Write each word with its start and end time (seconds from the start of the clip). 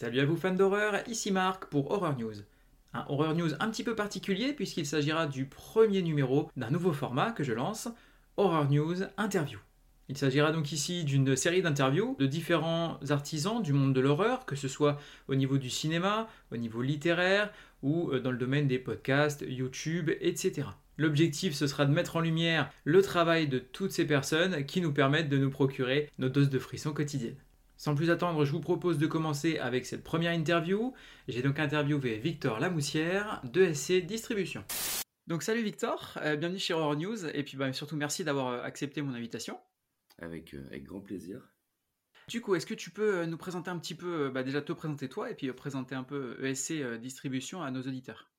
Salut 0.00 0.20
à 0.20 0.24
vous 0.24 0.38
fans 0.38 0.54
d'horreur, 0.54 1.06
ici 1.08 1.30
Marc 1.30 1.66
pour 1.66 1.90
Horror 1.90 2.16
News. 2.16 2.32
Un 2.94 3.04
Horror 3.10 3.34
News 3.34 3.50
un 3.60 3.68
petit 3.68 3.84
peu 3.84 3.94
particulier 3.94 4.54
puisqu'il 4.54 4.86
s'agira 4.86 5.26
du 5.26 5.44
premier 5.44 6.00
numéro 6.00 6.48
d'un 6.56 6.70
nouveau 6.70 6.94
format 6.94 7.32
que 7.32 7.44
je 7.44 7.52
lance, 7.52 7.86
Horror 8.38 8.64
News 8.70 9.02
Interview. 9.18 9.58
Il 10.08 10.16
s'agira 10.16 10.52
donc 10.52 10.72
ici 10.72 11.04
d'une 11.04 11.36
série 11.36 11.60
d'interviews 11.60 12.16
de 12.18 12.24
différents 12.24 12.98
artisans 13.10 13.62
du 13.62 13.74
monde 13.74 13.92
de 13.92 14.00
l'horreur, 14.00 14.46
que 14.46 14.56
ce 14.56 14.68
soit 14.68 14.98
au 15.28 15.34
niveau 15.34 15.58
du 15.58 15.68
cinéma, 15.68 16.28
au 16.50 16.56
niveau 16.56 16.80
littéraire 16.80 17.52
ou 17.82 18.08
euh, 18.10 18.20
dans 18.20 18.30
le 18.30 18.38
domaine 18.38 18.68
des 18.68 18.78
podcasts, 18.78 19.44
YouTube, 19.46 20.08
etc. 20.22 20.66
L'objectif, 20.96 21.52
ce 21.52 21.66
sera 21.66 21.84
de 21.84 21.92
mettre 21.92 22.16
en 22.16 22.20
lumière 22.20 22.70
le 22.84 23.02
travail 23.02 23.48
de 23.48 23.58
toutes 23.58 23.92
ces 23.92 24.06
personnes 24.06 24.64
qui 24.64 24.80
nous 24.80 24.94
permettent 24.94 25.28
de 25.28 25.36
nous 25.36 25.50
procurer 25.50 26.08
nos 26.16 26.30
doses 26.30 26.48
de 26.48 26.58
frissons 26.58 26.94
quotidiennes. 26.94 27.36
Sans 27.80 27.94
plus 27.94 28.10
attendre, 28.10 28.44
je 28.44 28.52
vous 28.52 28.60
propose 28.60 28.98
de 28.98 29.06
commencer 29.06 29.56
avec 29.56 29.86
cette 29.86 30.04
première 30.04 30.32
interview. 30.32 30.92
J'ai 31.28 31.40
donc 31.40 31.58
interviewé 31.58 32.18
Victor 32.18 32.60
Lamoussière 32.60 33.40
de 33.42 33.72
SC 33.72 34.04
Distribution. 34.04 34.62
Donc 35.28 35.42
salut 35.42 35.62
Victor, 35.62 36.18
euh, 36.20 36.36
bienvenue 36.36 36.58
chez 36.58 36.74
Horror 36.74 36.94
News 36.94 37.24
et 37.24 37.42
puis 37.42 37.56
bah, 37.56 37.72
surtout 37.72 37.96
merci 37.96 38.22
d'avoir 38.22 38.48
euh, 38.48 38.62
accepté 38.64 39.00
mon 39.00 39.14
invitation. 39.14 39.58
Avec, 40.18 40.52
euh, 40.52 40.66
avec 40.66 40.84
grand 40.84 41.00
plaisir. 41.00 41.40
Du 42.28 42.42
coup, 42.42 42.54
est-ce 42.54 42.66
que 42.66 42.74
tu 42.74 42.90
peux 42.90 43.24
nous 43.24 43.38
présenter 43.38 43.70
un 43.70 43.78
petit 43.78 43.94
peu, 43.94 44.28
bah, 44.28 44.42
déjà 44.42 44.60
te 44.60 44.74
présenter 44.74 45.08
toi 45.08 45.30
et 45.30 45.34
puis 45.34 45.50
présenter 45.50 45.94
un 45.94 46.04
peu 46.04 46.36
ESC 46.44 46.98
Distribution 47.00 47.62
à 47.62 47.70
nos 47.70 47.80
auditeurs? 47.80 48.30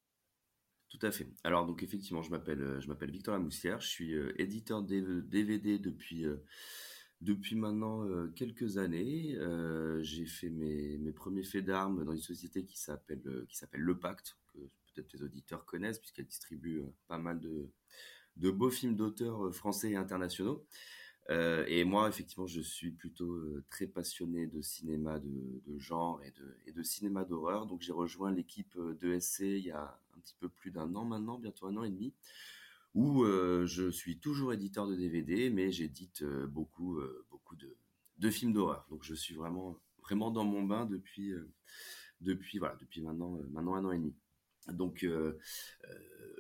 Tout 0.90 1.00
à 1.02 1.10
fait. 1.10 1.28
Alors 1.44 1.66
donc 1.66 1.82
effectivement, 1.82 2.22
je 2.22 2.30
m'appelle 2.30 2.78
je 2.80 2.88
m'appelle 2.88 3.10
Victor 3.10 3.34
Lamoussière, 3.34 3.82
je 3.82 3.88
suis 3.88 4.14
éditeur 4.38 4.84
DVD 4.84 5.80
depuis 5.80 6.28
depuis 7.22 7.56
maintenant 7.56 8.04
euh, 8.04 8.28
quelques 8.36 8.78
années, 8.78 9.36
euh, 9.38 10.02
j'ai 10.02 10.26
fait 10.26 10.50
mes, 10.50 10.98
mes, 10.98 11.12
premiers 11.12 11.44
faits 11.44 11.66
d'armes 11.66 12.04
dans 12.04 12.14
une 12.14 12.22
société 12.22 12.66
qui 12.66 12.80
s'appelle 12.80 13.22
euh, 13.28 13.46
qui 13.48 13.58
s'appelle 13.58 13.82
Le 13.82 13.98
Pacte, 13.98 14.38
que 14.54 14.58
peut-être 14.58 15.14
les 15.14 15.24
auditeurs 15.24 15.66
connaissent 15.66 16.00
puisqu'elle 16.00 16.26
distribue 16.26 16.82
pas 17.08 17.20
mal 17.20 17.40
de, 17.40 17.70
de 18.38 18.50
beaux 18.50 18.72
films 18.72 18.96
d'auteurs 18.96 19.54
français 19.54 19.92
et 19.92 19.96
internationaux. 19.96 20.66
et 21.30 21.84
moi, 21.86 22.10
effectivement, 22.10 22.48
je 22.48 22.62
suis 22.62 22.92
plutôt 22.92 23.40
très 23.70 23.88
passionné 23.88 24.48
de 24.48 24.62
cinéma 24.62 25.20
de, 25.20 25.62
de 25.68 25.80
genre 25.80 26.22
et 26.24 26.32
de, 26.32 26.58
et 26.66 26.74
de 26.74 26.84
cinéma 26.84 27.24
d'horreur. 27.24 27.68
Donc, 27.68 27.82
j'ai 27.82 27.94
rejoint 27.94 28.32
l'équipe 28.32 28.76
de 28.78 29.20
SC 29.20 29.42
il 29.42 29.66
y 29.66 29.72
a 29.72 29.98
un 30.18 30.20
petit 30.20 30.36
peu 30.40 30.50
plus 30.50 30.72
d'un 30.72 30.94
an 30.96 31.06
maintenant, 31.06 31.38
bientôt 31.38 31.68
un 31.68 31.78
an 31.78 31.84
et 31.84 31.90
demi 31.90 32.14
où 32.94 33.24
euh, 33.24 33.66
je 33.66 33.90
suis 33.90 34.20
toujours 34.20 34.54
éditeur 34.54 34.88
de 34.88 34.96
DVD, 34.96 35.50
mais 35.50 35.72
j'édite 35.72 36.24
euh, 36.24 36.46
beaucoup, 36.48 36.98
euh, 36.98 37.26
beaucoup 37.30 37.56
de, 37.56 38.30
films 38.30 38.54
d'horreur. 38.54 38.86
Donc 38.90 39.04
je 39.04 39.16
suis 39.16 39.36
vraiment, 39.36 39.80
vraiment 40.02 40.30
dans 40.32 40.44
mon 40.44 40.64
bain 40.64 40.86
depuis, 40.86 41.34
depuis, 42.20 42.60
voilà, 42.60 42.76
depuis 42.76 43.02
maintenant, 43.02 43.40
maintenant 43.50 43.76
un 43.76 43.86
an 43.86 43.92
et 43.92 43.98
demi. 43.98 44.16
Donc 44.68 45.04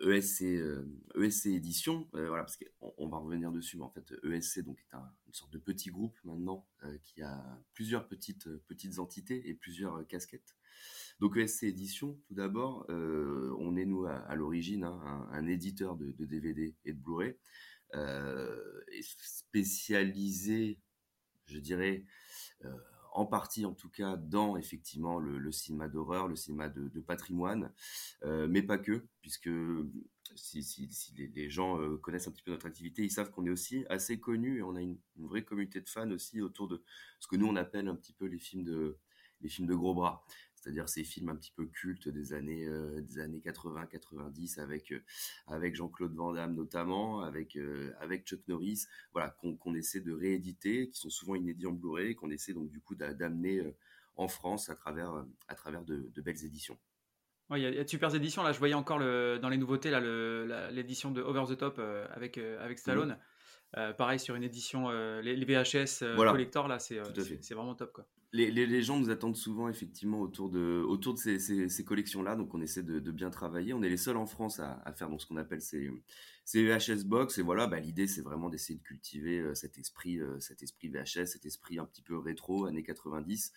ESC, 0.03 0.43
e 0.43 0.85
ESC 1.15 1.47
édition, 1.47 2.07
voilà, 2.13 2.43
parce 2.43 2.57
qu'on 2.57 2.93
on 2.97 3.07
va 3.07 3.17
revenir 3.17 3.51
dessus, 3.51 3.77
mais 3.77 3.83
en 3.83 3.89
fait 3.89 4.13
ESC 4.23 4.59
donc 4.63 4.77
est 4.79 4.95
un, 4.95 5.11
une 5.25 5.33
sorte 5.33 5.51
de 5.51 5.57
petit 5.57 5.89
groupe 5.89 6.15
maintenant 6.23 6.67
qui 7.01 7.23
a 7.23 7.43
plusieurs 7.73 8.07
petites, 8.07 8.47
petites 8.67 8.99
entités 8.99 9.49
et 9.49 9.55
plusieurs 9.55 10.05
casquettes. 10.05 10.55
Donc 11.21 11.37
ESC 11.37 11.65
Édition, 11.65 12.19
tout 12.27 12.33
d'abord, 12.33 12.83
euh, 12.89 13.55
on 13.59 13.77
est 13.77 13.85
nous 13.85 14.07
à, 14.07 14.35
l'origine 14.35 14.83
hein, 14.83 15.29
un, 15.31 15.45
éditeur 15.45 15.95
de, 15.95 16.11
DVD 16.25 16.73
et 16.83 16.93
de 16.93 16.99
Blu-ray, 16.99 17.37
euh, 17.93 18.81
spécialisé, 19.01 20.79
je 21.45 21.59
dirais, 21.59 22.05
euh, 22.65 22.75
en 23.13 23.27
partie 23.27 23.65
en 23.65 23.75
tout 23.75 23.89
cas 23.89 24.17
dans 24.17 24.57
effectivement 24.57 25.19
le, 25.19 25.51
cinéma 25.51 25.89
d'horreur, 25.89 26.27
le 26.27 26.35
cinéma 26.35 26.69
de, 26.69 26.99
patrimoine, 27.01 27.71
mais 28.25 28.63
pas 28.63 28.79
que, 28.79 29.05
puisque 29.21 29.49
si, 30.33 30.89
les, 31.35 31.49
gens 31.51 31.77
connaissent 31.99 32.29
un 32.29 32.31
petit 32.31 32.41
peu 32.41 32.51
notre 32.51 32.65
activité, 32.65 33.03
ils 33.03 33.11
savent 33.11 33.29
qu'on 33.29 33.45
est 33.45 33.51
aussi 33.51 33.85
assez 33.89 34.19
connu 34.19 34.57
et 34.57 34.63
on 34.63 34.75
a 34.75 34.81
une, 34.81 34.97
une, 35.17 35.27
vraie 35.27 35.43
communauté 35.43 35.81
de 35.81 35.89
fans 35.89 36.09
aussi 36.09 36.41
autour 36.41 36.67
de 36.67 36.81
ce 37.19 37.27
que 37.27 37.35
nous 37.35 37.45
on 37.45 37.57
appelle 37.57 37.89
un 37.89 37.95
petit 37.95 38.13
peu 38.13 38.25
les 38.25 38.39
films 38.39 38.63
de 38.63 38.97
les 39.41 39.49
films 39.49 39.67
de 39.67 39.75
gros 39.75 39.93
bras 39.93 40.23
c'est-à-dire 40.61 40.87
ces 40.87 41.03
films 41.03 41.29
un 41.29 41.35
petit 41.35 41.51
peu 41.51 41.65
cultes 41.65 42.07
des 42.07 42.33
années 42.33 42.65
euh, 42.67 43.01
des 43.01 43.19
années 43.19 43.41
80 43.41 43.87
90 43.87 44.59
avec 44.59 44.91
euh, 44.91 45.01
avec 45.47 45.75
Jean-Claude 45.75 46.13
Van 46.13 46.33
Damme 46.33 46.53
notamment 46.53 47.21
avec 47.21 47.55
euh, 47.55 47.91
avec 47.99 48.25
Chuck 48.25 48.41
Norris 48.47 48.85
voilà 49.11 49.35
qu'on 49.41 49.73
essaie 49.73 50.01
de 50.01 50.13
rééditer 50.13 50.89
qui 50.89 50.99
sont 50.99 51.09
souvent 51.09 51.35
inédits 51.35 51.65
en 51.65 51.71
Blu-ray 51.71 52.15
qu'on 52.15 52.29
essaie 52.29 52.53
donc 52.53 52.69
du 52.69 52.79
coup 52.79 52.95
d'amener 52.95 53.63
en 54.15 54.27
France 54.27 54.69
à 54.69 54.75
travers 54.75 55.25
à 55.47 55.55
travers 55.55 55.83
de, 55.83 56.11
belles 56.21 56.45
éditions 56.45 56.77
il 57.53 57.59
y, 57.59 57.65
a 57.65 57.83
de 57.83 57.89
super 57.89 58.15
éditions. 58.15 58.43
Là, 58.43 58.53
je 58.53 58.59
voyais 58.59 58.75
encore 58.75 58.97
le, 58.97 59.37
dans 59.41 59.49
les 59.49 59.57
nouveautés 59.57 59.91
l'édition 60.71 61.11
de 61.11 61.21
Over 61.21 61.53
the 61.53 61.57
Top 61.57 61.79
avec, 62.13 62.37
avec 62.37 62.79
Stallone. 62.79 63.17
Mmh. 63.75 63.91
pareil 63.97 64.19
sur 64.19 64.35
une 64.35 64.43
édition, 64.43 64.89
les, 65.19 65.43
VHS 65.43 66.15
collector, 66.15 66.69
là, 66.69 66.79
c'est 66.79 67.01
vraiment 67.53 67.75
top. 67.75 67.91
Quoi 67.91 68.07
les, 68.33 68.81
gens 68.81 68.97
nous 68.97 69.09
attendent 69.09 69.35
souvent 69.35 69.67
effectivement 69.67 70.21
autour 70.21 70.49
de, 70.49 70.83
autour 70.87 71.13
de 71.13 71.19
ces, 71.19 71.83
collections-là, 71.85 72.35
donc 72.35 72.53
on 72.53 72.61
essaie 72.61 72.83
de, 72.83 73.11
bien 73.11 73.29
travailler. 73.29 73.73
On 73.73 73.83
est 73.83 73.89
les 73.89 73.97
seuls 73.97 74.17
en 74.17 74.25
France 74.25 74.59
à, 74.59 74.93
faire 74.93 75.09
donc, 75.09 75.21
ce 75.21 75.25
qu'on 75.25 75.37
appelle 75.37 75.61
ces, 75.61 75.91
VHS 76.53 77.03
box, 77.05 77.37
et 77.37 77.41
voilà, 77.41 77.67
bah, 77.67 77.79
l'idée 77.79 78.07
c'est 78.07 78.21
vraiment 78.21 78.49
d'essayer 78.49 78.77
de 78.77 78.83
cultiver 78.83 79.39
euh, 79.39 79.53
cet 79.53 79.77
esprit, 79.77 80.19
euh, 80.19 80.39
cet 80.39 80.63
esprit 80.63 80.89
VHS, 80.89 81.27
cet 81.27 81.45
esprit 81.45 81.79
un 81.79 81.85
petit 81.85 82.01
peu 82.01 82.17
rétro, 82.17 82.65
années 82.65 82.83
90, 82.83 83.53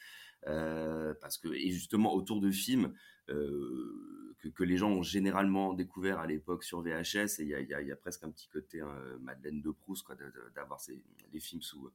euh, 0.47 1.15
parce 1.21 1.39
que 1.39 1.49
et 1.49 1.71
justement 1.71 2.15
autour 2.15 2.41
de 2.41 2.51
films 2.51 2.93
que, 3.27 4.49
que, 4.55 4.63
les 4.63 4.77
gens 4.77 4.91
ont 4.91 5.03
généralement 5.03 5.73
découvert 5.73 6.19
à 6.19 6.27
l'époque 6.27 6.63
sur 6.63 6.83
VHS, 6.83 7.41
et 7.41 7.43
il 7.43 7.49
y 7.49 7.55
a, 7.55 7.81
y 7.81 7.91
a, 7.91 7.97
presque 7.97 8.23
un 8.25 8.31
petit 8.31 8.49
côté 8.49 8.81
hein, 8.81 8.95
Madeleine 9.21 9.63
de 9.63 9.71
Proust, 9.71 10.05
quoi, 10.05 10.15
d'avoir 10.55 10.79
les 11.33 11.41
films 11.41 11.63
sous 11.63 11.91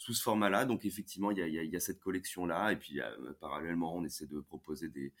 sous 0.00 0.14
ce 0.14 0.22
format-là. 0.22 0.64
Donc 0.64 0.86
effectivement, 0.86 1.30
il 1.30 1.38
y 1.38 1.76
a, 1.76 1.80
cette 1.80 2.00
collection-là. 2.00 2.72
Et 2.72 2.76
puis 2.76 3.00
euh, 3.02 3.32
parallèlement, 3.38 3.94
on 3.94 4.02
essaie 4.02 4.26
de 4.26 4.40
proposer 4.40 4.88
des, 4.88 5.12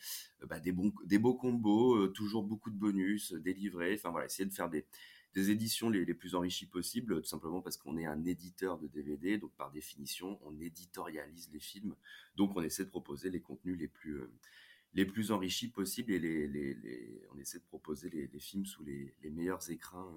euh, 0.42 0.46
bah, 0.46 0.58
des, 0.58 0.72
bons, 0.72 0.90
des 1.04 1.18
beaux 1.18 1.34
combos, 1.34 1.96
euh, 1.96 2.08
toujours 2.08 2.42
beaucoup 2.42 2.70
de 2.70 2.78
bonus, 2.78 3.34
des 3.34 3.52
livrets. 3.52 3.92
Enfin 3.94 4.08
voilà, 4.08 4.24
essayer 4.24 4.48
de 4.48 4.54
faire 4.54 4.70
des, 4.70 4.86
des 5.34 5.50
éditions 5.50 5.90
les, 5.90 6.14
plus 6.14 6.34
enrichies 6.34 6.64
possibles, 6.64 7.20
tout 7.20 7.28
simplement 7.28 7.60
parce 7.60 7.76
qu'on 7.76 7.98
est 7.98 8.06
un 8.06 8.24
éditeur 8.24 8.78
de 8.78 8.86
DVD. 8.88 9.36
Donc 9.36 9.52
par 9.52 9.70
définition, 9.70 10.40
on 10.46 10.58
éditorialise 10.58 11.50
les 11.52 11.60
films. 11.60 11.94
Donc 12.36 12.56
on 12.56 12.62
essaie 12.62 12.86
de 12.86 12.90
proposer 12.90 13.28
les 13.28 13.42
contenus 13.42 13.78
les 13.78 13.88
plus... 13.88 14.22
les 14.94 15.04
plus 15.04 15.30
enrichis 15.30 15.68
possibles 15.68 16.12
et 16.12 17.20
on 17.34 17.38
essaie 17.38 17.58
de 17.58 17.64
proposer 17.64 18.08
les, 18.08 18.40
films 18.40 18.64
sous 18.64 18.82
les, 18.82 19.14
meilleurs 19.30 19.70
écrans 19.70 20.10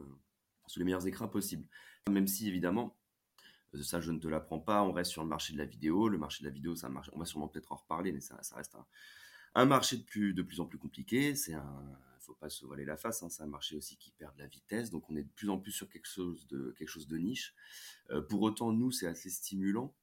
sous 0.68 0.80
les 0.80 0.86
meilleurs 0.86 1.06
écrans 1.06 1.28
possibles. 1.28 1.68
Même 2.10 2.28
si 2.28 2.48
évidemment 2.48 2.96
ça, 3.82 4.02
je 4.02 4.12
ne 4.12 4.20
te 4.20 4.28
l'apprends 4.28 4.60
pas. 4.60 4.84
On 4.84 4.92
reste 4.92 5.12
sur 5.12 5.24
le 5.24 5.30
marché 5.30 5.54
de 5.54 5.58
la 5.58 5.66
vidéo. 5.66 6.10
Le 6.10 6.18
marché 6.18 6.44
de 6.44 6.50
la 6.50 6.54
vidéo, 6.54 6.76
ça 6.76 6.90
marche. 6.90 7.10
On 7.14 7.20
va 7.20 7.26
sûrement 7.26 7.48
peut-être 7.48 7.72
en 7.72 7.76
reparler, 7.76 8.12
mais 8.12 8.20
ça, 8.20 8.40
reste 8.56 8.76
un, 9.56 9.66
marché 9.66 9.98
de 9.98 10.04
plus, 10.04 10.34
de 10.34 10.44
plus 10.44 10.60
en 10.60 10.66
plus 10.66 10.78
compliqué. 10.78 11.36
C'est 11.36 11.54
un, 11.54 11.98
faut 12.20 12.36
pas 12.36 12.50
se 12.50 12.66
voiler 12.66 12.86
la 12.86 12.98
face. 12.98 13.24
Hein. 13.24 13.30
C'est 13.30 13.44
un 13.44 13.48
marché 13.48 13.76
aussi 13.76 13.98
qui 13.98 14.12
perd 14.12 14.36
de 14.36 14.42
la 14.42 14.48
vitesse. 14.48 14.92
Donc, 14.92 15.10
on 15.10 15.16
est 15.16 15.24
de 15.24 15.32
plus 15.32 15.50
en 15.50 15.58
plus 15.58 15.72
sur 15.72 15.90
quelque 15.90 16.08
chose 16.08 16.48
de, 16.48 16.74
quelque 16.78 16.90
chose 16.90 17.08
de 17.08 17.18
niche. 17.18 17.54
Euh, 18.12 18.22
pour 18.22 18.42
autant, 18.42 18.72
nous, 18.72 18.92
c'est 18.92 19.08
assez 19.08 19.30
stimulant 19.30 19.94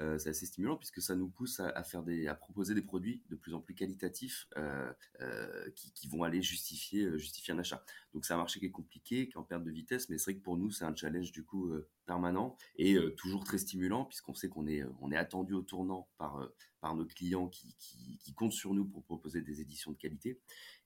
euh, 0.00 0.18
c'est 0.18 0.30
assez 0.30 0.46
stimulant 0.46 0.76
puisque 0.76 1.02
ça 1.02 1.14
nous 1.14 1.28
pousse 1.28 1.60
à, 1.60 1.82
faire 1.84 2.02
des, 2.02 2.26
à 2.26 2.34
proposer 2.34 2.74
des 2.74 2.82
produits 2.82 3.22
de 3.28 3.36
plus 3.36 3.52
en 3.52 3.60
plus 3.60 3.74
qualitatifs 3.74 4.46
euh, 4.56 4.90
euh, 5.20 5.70
qui, 5.74 6.08
vont 6.08 6.22
aller 6.22 6.42
justifier, 6.42 7.18
justifier 7.18 7.52
un 7.54 7.58
achat. 7.58 7.84
Donc 8.14 8.24
c'est 8.24 8.32
un 8.34 8.38
marché 8.38 8.58
qui 8.58 8.66
est 8.66 8.70
compliqué, 8.70 9.28
qui 9.28 9.34
est 9.34 9.36
en 9.36 9.42
perte 9.42 9.64
de 9.64 9.70
vitesse, 9.70 10.08
mais 10.08 10.18
c'est 10.18 10.32
vrai 10.32 10.38
que 10.38 10.44
pour 10.44 10.56
nous 10.56 10.70
c'est 10.70 10.84
un 10.84 10.94
challenge 10.94 11.32
du 11.32 11.44
coup 11.44 11.72
permanent 12.06 12.56
et 12.76 12.98
toujours 13.16 13.44
très 13.44 13.58
stimulant 13.58 14.04
puisqu'on 14.04 14.34
sait 14.34 14.48
qu'on 14.48 14.66
est, 14.66 14.82
on 15.00 15.12
est 15.12 15.16
attendu 15.16 15.54
au 15.54 15.62
tournant 15.62 16.08
par 16.18 16.48
par 16.80 16.96
nos 16.96 17.06
clients 17.06 17.46
qui, 17.48 17.76
qui, 17.78 18.18
qui, 18.18 18.34
comptent 18.34 18.52
sur 18.52 18.74
nous 18.74 18.84
pour 18.84 19.04
proposer 19.04 19.40
des 19.40 19.60
éditions 19.60 19.92
de 19.92 19.96
qualité. 19.96 20.40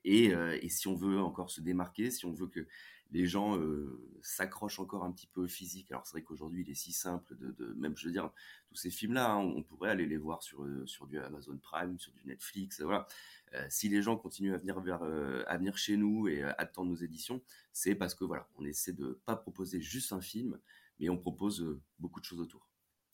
Et, 0.05 0.27
et 0.27 0.69
si 0.69 0.89
on 0.89 0.95
veut 0.95 1.19
encore 1.21 1.51
se 1.51 1.63
démarquer, 1.63 2.11
si 2.11 2.27
on 2.27 2.35
veut 2.35 2.49
que 2.49 2.67
les 3.11 3.27
gens 3.27 3.57
euh, 3.57 4.01
s'accrochent 4.21 4.81
encore 4.81 5.05
un 5.05 5.13
petit 5.13 5.27
peu 5.27 5.43
au 5.45 5.49
physique. 5.49 5.91
Alors 5.93 6.07
c'est 6.07 6.13
vrai 6.13 6.23
qu'aujourd'hui 6.23 6.63
il 6.63 6.71
est 6.71 6.75
si 6.75 6.93
simple 6.93 7.37
de, 7.37 7.75
même 7.77 7.97
je 7.97 8.07
veux 8.07 8.13
dire 8.13 8.31
tous 8.69 8.77
ces 8.77 8.91
films 8.91 9.15
là, 9.15 9.33
hein, 9.33 9.39
on 9.39 9.63
pourrait 9.63 9.91
aller 9.91 10.07
les 10.07 10.17
voir 10.17 10.43
sur 10.43 10.65
euh, 10.65 10.85
sur 10.87 11.07
du 11.07 11.19
Amazon 11.19 11.57
Prime, 11.59 11.99
sur 11.99 12.13
du 12.13 12.25
Netflix, 12.25 12.81
voilà. 12.81 13.07
Euh, 13.55 13.65
si 13.71 13.89
les 13.89 14.03
gens 14.03 14.17
continuent 14.17 14.55
à 14.55 14.59
venir 14.59 14.81
vers 14.81 15.03
à 15.03 15.57
venir 15.57 15.77
chez 15.77 15.97
nous 15.97 16.29
et 16.29 16.43
attendre 16.43 16.91
nos 16.91 16.97
éditions, 16.97 17.43
c'est 17.73 17.95
parce 17.95 18.15
que 18.15 18.25
voilà, 18.25 18.49
on 18.57 18.65
essaie 18.65 18.93
de 18.93 19.21
pas 19.25 19.37
proposer 19.37 19.81
juste 19.81 20.13
un 20.13 20.21
film, 20.21 20.59
mais 20.99 21.09
on 21.09 21.17
propose 21.17 21.79
beaucoup 21.99 22.21
de 22.21 22.25
choses 22.25 22.41
autour, 22.41 22.69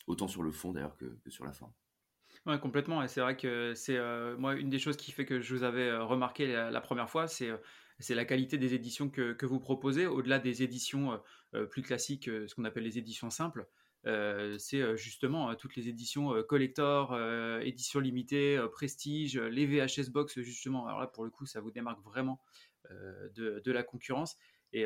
autant 0.06 0.28
sur 0.28 0.42
le 0.42 0.50
fond 0.50 0.72
d'ailleurs 0.72 0.96
que, 0.96 1.18
sur 1.28 1.44
la 1.44 1.52
forme. 1.52 1.72
Ouais, 2.46 2.58
complètement. 2.58 3.02
Et 3.02 3.08
c'est 3.08 3.20
vrai 3.20 3.36
que 3.36 3.74
c'est 3.74 4.00
moi 4.38 4.54
une 4.54 4.70
des 4.70 4.78
choses 4.78 4.96
qui 4.96 5.12
fait 5.12 5.26
que 5.26 5.42
je 5.42 5.54
vous 5.54 5.64
avais 5.64 5.94
remarqué 5.98 6.46
la 6.46 6.80
première 6.80 7.10
fois, 7.10 7.28
c'est 7.28 7.50
c'est 8.02 8.14
la 8.14 8.24
qualité 8.24 8.58
des 8.58 8.74
éditions 8.74 9.08
que, 9.08 9.46
vous 9.46 9.60
proposez, 9.60 10.06
au-delà 10.06 10.38
des 10.38 10.62
éditions 10.62 11.12
euh, 11.12 11.16
euh, 11.54 11.66
plus 11.66 11.82
classiques, 11.82 12.28
euh, 12.28 12.46
ce 12.48 12.54
qu'on 12.54 12.64
appelle 12.64 12.84
les 12.84 12.98
éditions 12.98 13.30
simples. 13.30 13.66
c'est 14.58 14.96
justement 14.96 15.54
toutes 15.54 15.76
les 15.76 15.88
éditions 15.88 16.42
collector, 16.42 17.16
éditions 17.62 18.00
limitées, 18.00 18.60
prestige, 18.72 19.38
les 19.38 19.64
VHS 19.64 20.10
box 20.10 20.40
justement. 20.40 20.86
Alors 20.88 20.98
là, 20.98 21.06
pour 21.06 21.24
le 21.24 21.30
coup, 21.30 21.46
ça 21.46 21.60
vous 21.60 21.70
démarque 21.70 22.02
vraiment 22.02 22.40
de, 22.90 23.70
la 23.70 23.84
concurrence. 23.84 24.36
Et, 24.72 24.84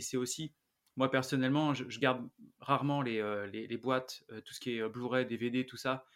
c'est 0.00 0.16
aussi, 0.16 0.54
moi 0.94 1.10
personnellement, 1.10 1.74
je, 1.74 1.98
garde 1.98 2.24
rarement 2.60 3.02
les, 3.02 3.78
boîtes, 3.82 4.22
tout 4.44 4.54
ce 4.54 4.60
qui 4.60 4.76
est 4.76 4.88
Blu-ray, 4.88 5.26
DVD, 5.26 5.66
tout 5.66 5.76
ça, 5.76 6.06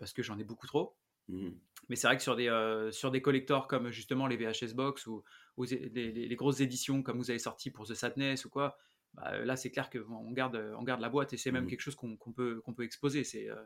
parce 0.00 0.12
que 0.12 0.24
j'en 0.24 0.40
ai 0.40 0.44
beaucoup 0.44 0.66
trop. 0.66 0.96
Mmh. 1.30 1.50
Mais 1.88 1.96
c'est 1.96 2.06
vrai 2.06 2.16
que 2.16 2.22
sur 2.22 2.36
des, 2.36 2.48
euh, 2.48 2.90
sur 2.92 3.10
des 3.10 3.22
collectors 3.22 3.66
comme 3.66 3.90
justement 3.90 4.26
les 4.26 4.36
VHS 4.36 4.74
Box 4.74 5.06
ou, 5.06 5.22
les, 5.58 6.36
grosses 6.36 6.60
éditions 6.60 7.02
comme 7.02 7.18
vous 7.18 7.30
avez 7.30 7.38
sorti 7.38 7.70
pour 7.70 7.86
The 7.86 7.94
Sadness 7.94 8.44
ou 8.44 8.50
quoi, 8.50 8.78
bah, 9.14 9.38
là 9.44 9.56
c'est 9.56 9.70
clair 9.70 9.90
qu'on 9.90 10.30
garde, 10.30 10.56
on 10.78 10.82
garde 10.82 11.00
la 11.00 11.08
boîte 11.08 11.32
et 11.32 11.36
c'est 11.36 11.50
même 11.50 11.64
mmh. 11.64 11.68
quelque 11.68 11.80
chose 11.80 11.96
qu'on 11.96 12.16
peut, 12.16 12.60
qu'on 12.60 12.74
peut 12.74 12.84
exposer. 12.84 13.24
C'est 13.24 13.48
euh, 13.50 13.62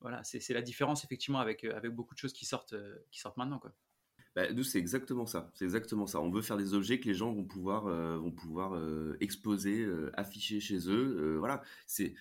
voilà, 0.00 0.22
c'est 0.22 0.54
la 0.54 0.62
différence 0.62 1.04
effectivement 1.04 1.40
avec, 1.40 1.64
avec 1.64 1.90
beaucoup 1.92 2.14
de 2.14 2.20
choses 2.20 2.32
qui 2.32 2.46
sortent, 2.46 2.76
qui 3.10 3.18
sortent 3.18 3.36
maintenant. 3.36 3.58
Quoi. 3.58 3.72
Bah, 4.38 4.52
nous, 4.52 4.62
c'est 4.62 4.78
exactement 4.78 5.26
ça. 5.26 5.50
C'est 5.54 5.64
exactement 5.64 6.06
ça. 6.06 6.20
On 6.20 6.30
veut 6.30 6.42
faire 6.42 6.56
des 6.56 6.72
objets 6.72 7.00
que 7.00 7.08
les 7.08 7.14
gens 7.14 7.32
vont 7.32 7.42
pouvoir, 7.42 7.88
euh, 7.88 8.18
vont 8.18 8.30
pouvoir 8.30 8.76
euh, 8.76 9.16
exposer, 9.18 9.80
euh, 9.80 10.12
afficher 10.14 10.60
chez 10.60 10.88
eux. 10.88 11.38
voilà. 11.40 11.60
C'est, 11.88 12.14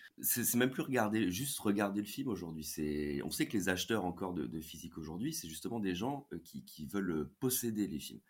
même 0.56 0.72
plus 0.72 0.82
regarder, 0.82 1.30
juste 1.30 1.60
regarder 1.60 2.02
le 2.02 2.08
film 2.08 2.30
aujourd'hui. 2.30 2.66
On 3.24 3.30
sait 3.30 3.46
que 3.46 3.54
les 3.56 3.70
acheteurs 3.70 4.04
encore 4.04 4.34
de, 4.34 4.60
physique 4.62 4.98
aujourd'hui, 4.98 5.32
c'est 5.32 5.48
justement 5.48 5.80
des 5.80 5.94
gens 5.94 6.28
qui, 6.44 6.88
veulent 6.88 7.30
posséder 7.40 7.86
les 7.88 8.00
films. 8.00 8.22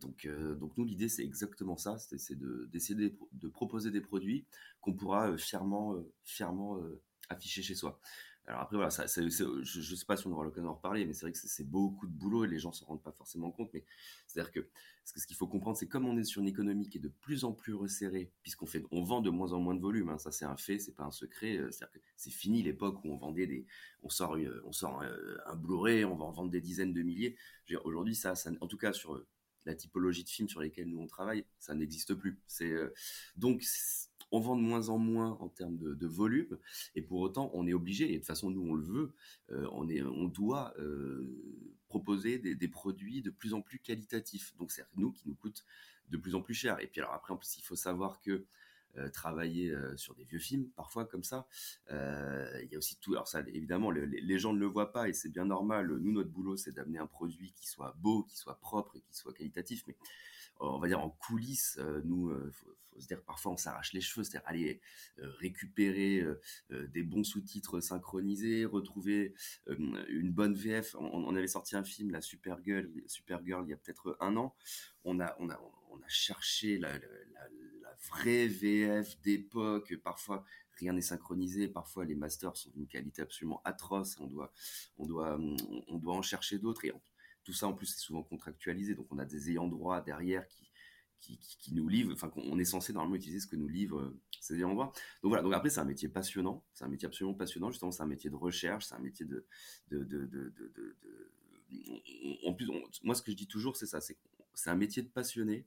donc, 0.00 0.28
donc 0.60 0.76
nous, 0.76 0.84
l'idée, 0.84 1.08
c'est 1.08 1.24
exactement 1.24 1.76
ça. 1.76 1.98
C'est, 1.98 2.38
de, 2.38 2.68
d'essayer 2.72 3.16
de, 3.32 3.48
proposer 3.48 3.90
des 3.90 4.00
produits 4.00 4.46
qu'on 4.80 4.92
pourra 4.92 5.36
fièrement, 5.36 5.96
fièrement 6.22 6.80
afficher 7.30 7.62
chez 7.64 7.74
soi. 7.74 7.98
Alors 8.48 8.62
après, 8.62 8.76
voilà, 8.76 8.88
je 8.88 9.20
ne 9.20 9.96
sais 9.96 10.04
pas 10.06 10.16
si 10.16 10.26
on 10.26 10.32
aura 10.32 10.42
l'occasion 10.42 10.68
d'en 10.68 10.74
reparler, 10.74 11.04
mais 11.04 11.12
c'est 11.12 11.26
vrai 11.26 11.32
que 11.32 11.38
c'est 11.38 11.68
beaucoup 11.68 12.06
de 12.06 12.12
boulot 12.12 12.46
et 12.46 12.48
les 12.48 12.58
gens 12.58 12.70
ne 12.70 12.74
s'en 12.74 12.86
rendent 12.86 13.02
pas 13.02 13.12
forcément 13.12 13.50
compte. 13.50 13.70
Mais 13.74 13.84
c'est-à-dire 14.26 14.50
que 14.50 14.66
ce 15.04 15.26
qu'il 15.26 15.36
faut 15.36 15.46
comprendre, 15.46 15.76
c'est 15.76 15.86
comme 15.86 16.06
on 16.06 16.16
est 16.16 16.24
sur 16.24 16.40
une 16.40 16.48
économie 16.48 16.88
qui 16.88 16.96
est 16.96 17.00
de 17.02 17.12
plus 17.20 17.44
en 17.44 17.52
plus 17.52 17.74
resserrée, 17.74 18.32
puisqu'on 18.42 18.66
on 18.90 19.02
vend 19.02 19.20
de 19.20 19.28
moins 19.28 19.52
en 19.52 19.60
moins 19.60 19.74
de 19.74 19.80
volume. 19.80 20.08
Hein, 20.08 20.16
ça, 20.16 20.32
c'est 20.32 20.46
un 20.46 20.56
fait, 20.56 20.78
c'est 20.78 20.94
pas 20.94 21.04
un 21.04 21.10
secret. 21.10 21.58
Euh, 21.58 21.70
c'est-à-dire 21.70 21.92
que 21.92 21.98
c'est 22.16 22.30
fini 22.30 22.62
l'époque 22.62 23.04
où 23.04 23.12
on 23.12 23.18
vendait 23.18 23.46
des, 23.46 23.66
on 24.02 24.08
sort, 24.08 24.38
on 24.64 24.72
sort 24.72 25.02
euh, 25.02 25.36
un, 25.44 25.54
Blu-ray, 25.54 26.06
on 26.06 26.16
va 26.16 26.24
en 26.24 26.32
vendre 26.32 26.50
des 26.50 26.62
dizaines 26.62 26.94
de 26.94 27.02
milliers. 27.02 27.36
Aujourd'hui, 27.84 28.14
ça, 28.14 28.32
en 28.62 28.66
tout 28.66 28.78
cas 28.78 28.94
sur 28.94 29.22
la 29.66 29.74
typologie 29.74 30.24
de 30.24 30.28
films 30.28 30.48
sur 30.48 30.60
lesquels 30.60 30.88
nous 30.88 31.00
on 31.00 31.06
travaille, 31.06 31.44
ça 31.58 31.74
n'existe 31.74 32.14
plus. 32.14 32.40
Euh, 32.62 32.90
donc 33.36 33.62
on 34.30 34.40
vend 34.40 34.56
de 34.56 34.62
moins 34.62 34.88
en 34.88 34.98
moins 34.98 35.38
en 35.40 35.48
termes 35.48 35.78
de, 35.78 36.06
volume, 36.06 36.58
et 36.94 37.02
pour 37.02 37.20
autant, 37.20 37.50
on 37.54 37.66
est 37.66 37.72
obligé, 37.72 38.06
et 38.06 38.14
de 38.14 38.18
toute 38.18 38.26
façon, 38.26 38.50
nous, 38.50 38.62
on 38.62 38.74
le 38.74 38.84
veut, 38.84 39.14
euh, 39.50 39.66
on, 39.72 39.88
est, 39.88 40.02
on 40.02 40.28
doit 40.28 40.74
euh, 40.78 41.26
proposer 41.88 42.38
des, 42.38 42.68
produits 42.68 43.22
de 43.22 43.30
plus 43.30 43.54
en 43.54 43.62
plus 43.62 43.78
qualitatifs. 43.78 44.54
Donc, 44.58 44.72
c'est 44.72 44.84
nous 44.96 45.12
qui 45.12 45.28
nous 45.28 45.34
coûtent 45.34 45.64
de 46.08 46.16
plus 46.16 46.34
en 46.34 46.42
plus 46.42 46.54
cher. 46.54 46.78
Et 46.80 46.86
puis, 46.86 47.00
alors 47.00 47.14
après, 47.14 47.32
en 47.32 47.36
plus, 47.36 47.56
il 47.58 47.62
faut 47.62 47.76
savoir 47.76 48.20
que 48.20 48.46
travailler 49.12 49.74
sur 49.96 50.14
des 50.14 50.24
vieux 50.24 50.38
films, 50.38 50.68
parfois 50.76 51.04
comme 51.04 51.24
ça. 51.24 51.46
il 51.90 52.68
y 52.70 52.74
a 52.74 52.78
aussi 52.78 52.96
tout. 53.00 53.14
Alors 53.14 53.28
ça, 53.28 53.40
évidemment, 53.40 53.90
les 53.90 54.38
gens 54.38 54.52
ne 54.52 54.58
le 54.58 54.66
voient 54.66 54.92
pas 54.92 55.08
et 55.08 55.12
c'est 55.12 55.30
bien 55.30 55.44
normal. 55.44 55.88
Nous, 55.88 56.12
notre 56.12 56.30
boulot, 56.30 56.56
c'est 56.56 56.72
d'amener 56.72 56.98
un 56.98 57.06
produit 57.06 57.52
qui 57.52 57.68
soit 57.68 57.94
beau, 57.98 58.24
qui 58.24 58.36
soit 58.36 58.58
propre 58.60 58.96
et 58.96 59.00
qui 59.00 59.14
soit 59.14 59.32
qualitatif. 59.32 59.84
Mais 59.86 59.96
on 60.60 60.78
va 60.78 60.88
dire 60.88 61.00
en 61.00 61.10
coulisses, 61.10 61.76
euh, 61.78 62.00
nous, 62.04 62.30
euh, 62.30 62.50
faut, 62.52 62.76
faut, 62.90 63.00
se 63.00 63.06
dire 63.06 63.22
parfois 63.22 63.52
on 63.52 63.56
s'arrache 63.56 63.92
les 63.92 64.00
cheveux, 64.00 64.24
c'est-à-dire 64.24 64.48
aller 64.48 64.80
euh, 65.20 65.30
récupérer 65.38 66.24
des 66.70 67.02
bons 67.02 67.22
sous-titres 67.22 67.80
synchronisés, 67.80 68.64
retrouver 68.64 69.34
une 69.68 70.32
bonne 70.32 70.54
VF. 70.54 70.96
On, 70.98 71.34
avait 71.36 71.46
sorti 71.46 71.76
un 71.76 71.84
film, 71.84 72.10
la 72.10 72.20
Supergirl, 72.20 72.88
Supergirl, 73.06 73.64
il 73.66 73.70
y 73.70 73.72
a 73.72 73.76
peut-être 73.76 74.16
un 74.20 74.36
an. 74.36 74.56
On 75.04 75.20
a, 75.20 75.36
on 75.38 75.48
a, 75.48 75.60
on 75.90 76.00
a 76.00 76.08
cherché 76.08 76.78
la, 76.78 76.92
vraie 78.06 78.46
VF 78.46 79.20
d'époque. 79.22 79.94
Parfois, 80.02 80.44
rien 80.78 80.92
n'est 80.92 81.00
synchronisé. 81.00 81.68
Parfois, 81.68 82.04
les 82.04 82.14
masters 82.14 82.56
sont 82.56 82.70
d'une 82.70 82.86
qualité 82.86 83.22
absolument 83.22 83.60
atroce. 83.64 84.18
On 84.20 84.26
doit, 84.26 84.52
on 84.96 85.06
doit, 85.06 85.38
on, 85.88 85.98
doit 85.98 86.14
en 86.14 86.22
chercher 86.22 86.58
d'autres. 86.58 86.84
Et 86.84 86.92
tout 87.44 87.52
ça, 87.52 87.66
en 87.66 87.74
plus, 87.74 87.86
c'est 87.86 88.00
souvent 88.00 88.22
contractualisé. 88.22 88.94
Donc, 88.94 89.06
on 89.10 89.18
a 89.18 89.24
des 89.24 89.50
ayants 89.50 89.68
droit 89.68 90.00
derrière 90.00 90.46
qui, 90.48 91.38
qui, 91.38 91.74
nous 91.74 91.88
livrent. 91.88 92.12
Enfin, 92.12 92.30
on 92.36 92.58
est 92.58 92.64
censé 92.64 92.92
normalement 92.92 93.16
utiliser 93.16 93.40
ce 93.40 93.46
que 93.46 93.56
nous 93.56 93.68
livrent 93.68 94.00
euh, 94.00 94.20
ces 94.40 94.54
ayants 94.56 94.72
droit. 94.72 94.92
Donc, 95.22 95.30
voilà. 95.30 95.42
Donc, 95.42 95.52
après, 95.52 95.70
c'est 95.70 95.80
un 95.80 95.84
métier 95.84 96.08
passionnant. 96.08 96.64
C'est 96.74 96.84
un 96.84 96.88
métier 96.88 97.06
absolument 97.06 97.34
passionnant. 97.34 97.70
Justement, 97.70 97.90
c'est 97.90 98.02
un 98.02 98.06
métier 98.06 98.30
de 98.30 98.36
recherche. 98.36 98.86
C'est 98.86 98.94
un 98.94 99.00
métier 99.00 99.26
de. 99.26 99.46
de, 99.88 100.04
de, 100.04 100.26
de, 100.26 100.98
en 102.46 102.54
plus, 102.54 102.70
moi, 103.02 103.14
ce 103.14 103.22
que 103.22 103.30
je 103.30 103.36
dis 103.36 103.46
toujours, 103.46 103.76
c'est 103.76 103.86
ça. 103.86 104.00
C'est 104.00 104.70
un 104.70 104.76
métier 104.76 105.02
de 105.02 105.08
passionné 105.08 105.66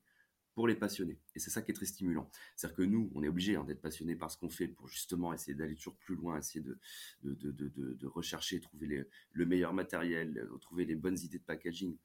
pour 0.53 0.67
les 0.67 0.75
passionnés. 0.75 1.17
Et 1.35 1.39
c'est 1.39 1.49
ça 1.49 1.61
qui 1.61 1.71
est 1.71 1.73
très 1.73 1.85
stimulant. 1.85 2.29
C'est-à-dire 2.55 2.75
que 2.75 2.81
nous, 2.83 3.09
on 3.15 3.23
est 3.23 3.27
obligé 3.27 3.55
hein, 3.55 3.63
d'être 3.63 3.81
passionné 3.81 4.15
par 4.15 4.31
ce 4.31 4.37
qu'on 4.37 4.49
fait 4.49 4.67
pour 4.67 4.87
justement 4.87 5.33
essayer 5.33 5.53
d'aller 5.53 5.75
toujours 5.75 5.95
plus 5.95 6.15
loin, 6.15 6.37
essayer 6.37 6.63
de, 6.63 8.07
rechercher, 8.07 8.59
trouver 8.59 9.05
le 9.31 9.45
meilleur 9.45 9.73
matériel, 9.73 10.37
euh, 10.37 10.57
trouver 10.57 10.85
les 10.85 10.95
bonnes 10.95 11.17
idées 11.19 11.39
de 11.39 11.43
packaging. 11.43 11.97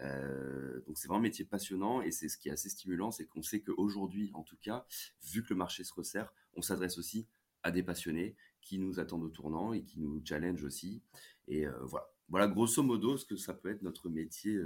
Euh, 0.00 0.80
donc 0.86 0.98
c'est 0.98 1.06
vraiment 1.06 1.20
un 1.20 1.22
métier 1.22 1.44
passionnant 1.44 2.02
et 2.02 2.10
c'est 2.10 2.28
ce 2.28 2.38
qui 2.38 2.48
est 2.48 2.52
assez 2.52 2.68
stimulant, 2.68 3.10
c'est 3.10 3.26
qu'on 3.26 3.42
sait 3.42 3.60
qu'aujourd'hui, 3.60 4.30
en 4.34 4.42
tout 4.42 4.56
cas, 4.60 4.86
vu 5.24 5.42
que 5.42 5.50
le 5.50 5.56
marché 5.56 5.84
se 5.84 5.94
resserre, 5.94 6.32
on 6.54 6.62
s'adresse 6.62 6.98
aussi 6.98 7.28
à 7.62 7.70
des 7.70 7.82
passionnés 7.82 8.34
qui 8.60 8.78
nous 8.78 8.98
attendent 8.98 9.24
au 9.24 9.28
tournant 9.28 9.72
et 9.72 9.84
qui 9.84 10.00
nous 10.00 10.20
challenge 10.24 10.64
aussi. 10.64 11.02
Et 11.46 11.66
euh, 11.66 11.78
voilà. 11.84 12.08
Voilà 12.28 12.46
grosso 12.46 12.82
modo 12.82 13.18
ce 13.18 13.26
que 13.26 13.36
ça 13.36 13.52
peut 13.52 13.68
être 13.68 13.82
notre 13.82 14.08
métier, 14.08 14.58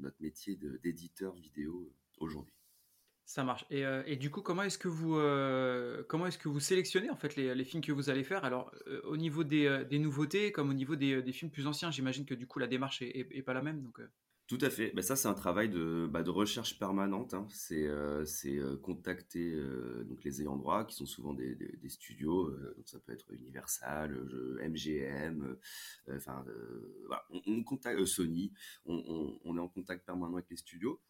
notre 0.00 0.20
métier 0.20 0.56
d'éditeur 0.82 1.32
vidéo 1.36 1.92
aujourd'hui. 2.18 2.63
Ça 3.26 3.42
marche. 3.42 3.64
Et, 3.70 3.86
euh, 3.86 4.02
et, 4.06 4.16
du 4.16 4.30
coup, 4.30 4.42
comment 4.42 4.62
est-ce 4.62 4.76
que 4.76 4.88
vous 4.88 5.16
euh, 5.16 6.02
comment 6.08 6.26
est-ce 6.26 6.36
que 6.36 6.48
vous 6.48 6.60
sélectionnez 6.60 7.10
en 7.10 7.16
fait 7.16 7.36
les, 7.36 7.64
films 7.64 7.82
que 7.82 7.92
vous 7.92 8.10
allez 8.10 8.22
faire? 8.22 8.44
Alors, 8.44 8.70
euh, 8.86 9.00
au 9.04 9.16
niveau 9.16 9.44
des, 9.44 9.98
nouveautés, 9.98 10.52
comme 10.52 10.68
au 10.68 10.74
niveau 10.74 10.94
des, 10.94 11.32
films 11.32 11.50
plus 11.50 11.66
anciens, 11.66 11.90
j'imagine 11.90 12.26
que 12.26 12.34
du 12.34 12.46
coup 12.46 12.58
la 12.58 12.66
démarche 12.66 13.00
est, 13.00 13.42
pas 13.42 13.54
la 13.54 13.62
même. 13.62 13.82
Donc. 13.82 14.00
Tout 14.46 14.58
à 14.60 14.68
fait. 14.68 14.92
Ben 14.94 15.00
ça, 15.00 15.16
c'est 15.16 15.26
un 15.26 15.34
travail 15.34 15.70
de, 15.70 16.06
bah, 16.06 16.22
de 16.22 16.28
recherche 16.28 16.78
permanente. 16.78 17.32
Hein. 17.32 17.46
C'est 17.48 17.88
contacter 18.82 19.58
donc 20.04 20.22
les 20.22 20.42
ayants 20.42 20.56
droit, 20.56 20.84
qui 20.84 20.94
sont 20.94 21.06
souvent 21.06 21.32
des, 21.32 21.54
des, 21.54 21.88
studios. 21.88 22.50
donc 22.50 22.86
ça 22.86 22.98
peut 23.00 23.12
être 23.12 23.32
Universal, 23.32 24.14
MGM. 24.68 25.56
Enfin, 26.14 26.44
on, 27.30 27.64
on, 27.66 28.04
Sony. 28.04 28.52
On, 28.84 29.02
on, 29.08 29.40
on 29.46 29.56
est 29.56 29.60
en 29.60 29.68
contact 29.68 30.04
permanent 30.04 30.34
avec 30.34 30.50
les 30.50 30.58
studios 30.58 31.00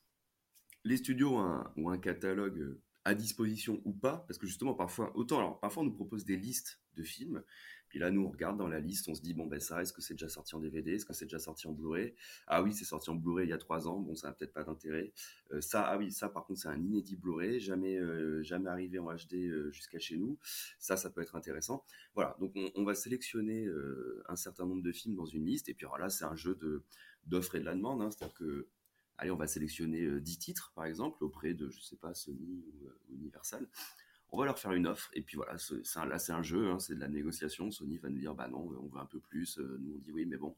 les 0.85 0.99
studios 0.99 1.37
ont 1.37 1.91
un, 1.91 1.99
catalogue 1.99 2.59
euh, 2.59 2.81
à 3.05 3.15
disposition 3.15 3.81
ou 3.85 3.93
pas, 3.93 4.25
parce 4.29 4.39
que 4.39 4.47
justement 4.47 4.75
parfois, 4.75 5.15
autant 5.17 5.39
alors 5.39 5.61
parfois 5.61 5.83
on 5.83 5.87
nous 5.87 5.95
propose 5.95 6.25
des 6.25 6.37
listes 6.37 6.81
de 6.97 7.03
films, 7.03 7.43
puis 7.89 7.99
là 7.99 8.11
nous 8.11 8.23
on 8.23 8.31
regarde 8.31 8.57
dans 8.57 8.69
la 8.69 8.81
liste, 8.81 9.09
on 9.09 9.15
se 9.15 9.21
dit 9.21 9.35
bon 9.35 9.47
ben 9.47 9.61
ça, 9.61 9.83
est-ce 9.83 9.93
que 9.93 10.01
c'est 10.01 10.15
déjà 10.15 10.29
sorti 10.29 10.55
en 10.55 10.61
DVD, 10.61 10.93
est-ce 10.93 11.05
que 11.05 11.13
c'est 11.13 11.27
déjà 11.27 11.39
sorti 11.39 11.67
en 11.67 11.73
Blu-ray? 11.73 12.15
Ah 12.47 12.63
oui 12.63 12.73
c'est 12.73 12.85
sorti 12.87 13.11
en 13.11 13.15
Blu-ray 13.15 13.47
il 13.47 13.51
y 13.51 13.53
a 13.53 13.59
trois 13.59 13.89
ans, 13.89 13.99
bon 14.01 14.15
ça 14.15 14.29
n'a 14.29 14.35
peut-être 14.35 14.55
pas 14.55 14.65
d'intérêt. 14.65 15.13
Euh, 15.53 15.61
ça 15.61 15.83
ah 15.83 15.99
oui 15.99 16.13
ça 16.13 16.31
par 16.31 16.47
contre 16.47 16.61
c'est 16.61 16.69
un 16.69 16.81
inédit 16.81 17.17
Blu-ray, 17.17 17.61
jamais 17.61 17.99
euh, 17.99 18.43
jamais 18.43 18.71
arrivé 18.71 18.99
en 18.99 19.13
HD 19.13 19.71
jusqu'à 19.71 19.99
chez 19.99 20.17
nous, 20.17 20.39
ça 20.79 20.97
ça 20.97 21.11
peut 21.11 21.21
être 21.21 21.37
intéressant. 21.37 21.85
Voilà 22.15 22.37
donc 22.41 22.55
on, 22.75 22.85
va 22.85 22.95
sélectionner 22.95 23.69
un 24.29 24.37
certain 24.37 24.67
nombre 24.67 24.83
de 24.83 24.93
films 24.93 25.15
dans 25.15 25.27
une 25.27 25.45
liste 25.45 25.69
et 25.69 25.75
puis 25.75 25.85
alors 25.85 25.99
là 25.99 26.09
c'est 26.09 26.25
un 26.25 26.37
jeu 26.37 26.55
de 26.55 26.85
d'offre 27.27 27.55
et 27.55 27.61
de 27.61 27.65
la 27.65 27.75
demande, 27.75 28.03
hein, 28.03 28.11
c'est-à-dire 28.11 28.35
que 28.35 28.69
allez, 29.19 29.31
on 29.31 29.37
va 29.37 29.47
sélectionner 29.47 30.21
10 30.21 30.35
euh, 30.35 30.39
titres, 30.39 30.73
par 30.75 30.85
exemple, 30.85 31.23
auprès 31.25 31.55
de, 31.55 31.71
je 31.71 31.81
sais 31.81 31.97
pas, 31.97 32.15
Sony 32.15 32.65
ou, 32.67 32.87
euh, 32.87 32.99
Universal. 33.11 33.69
On 34.31 34.39
va 34.39 34.47
leur 34.47 34.59
faire 34.59 34.73
une 34.73 34.89
offre, 34.89 35.11
et 35.13 35.23
puis 35.23 35.37
voilà, 35.37 35.55
là 36.09 36.19
c'est 36.19 36.33
un 36.33 36.43
jeu, 36.43 36.69
hein, 36.69 36.81
c'est 36.81 36.97
de 36.97 37.01
la 37.01 37.07
négociation. 37.07 37.71
Sony 37.71 37.99
va 37.99 38.09
nous 38.09 38.19
dire, 38.19 38.35
bah 38.35 38.49
non, 38.49 38.67
on 38.83 38.89
veut 38.89 38.99
un 38.99 39.07
peu 39.07 39.21
plus. 39.21 39.61
Euh, 39.61 39.79
nous 39.81 39.95
on 39.95 39.99
dit 39.99 40.11
oui, 40.11 40.27
mais 40.27 40.37
bon, 40.37 40.57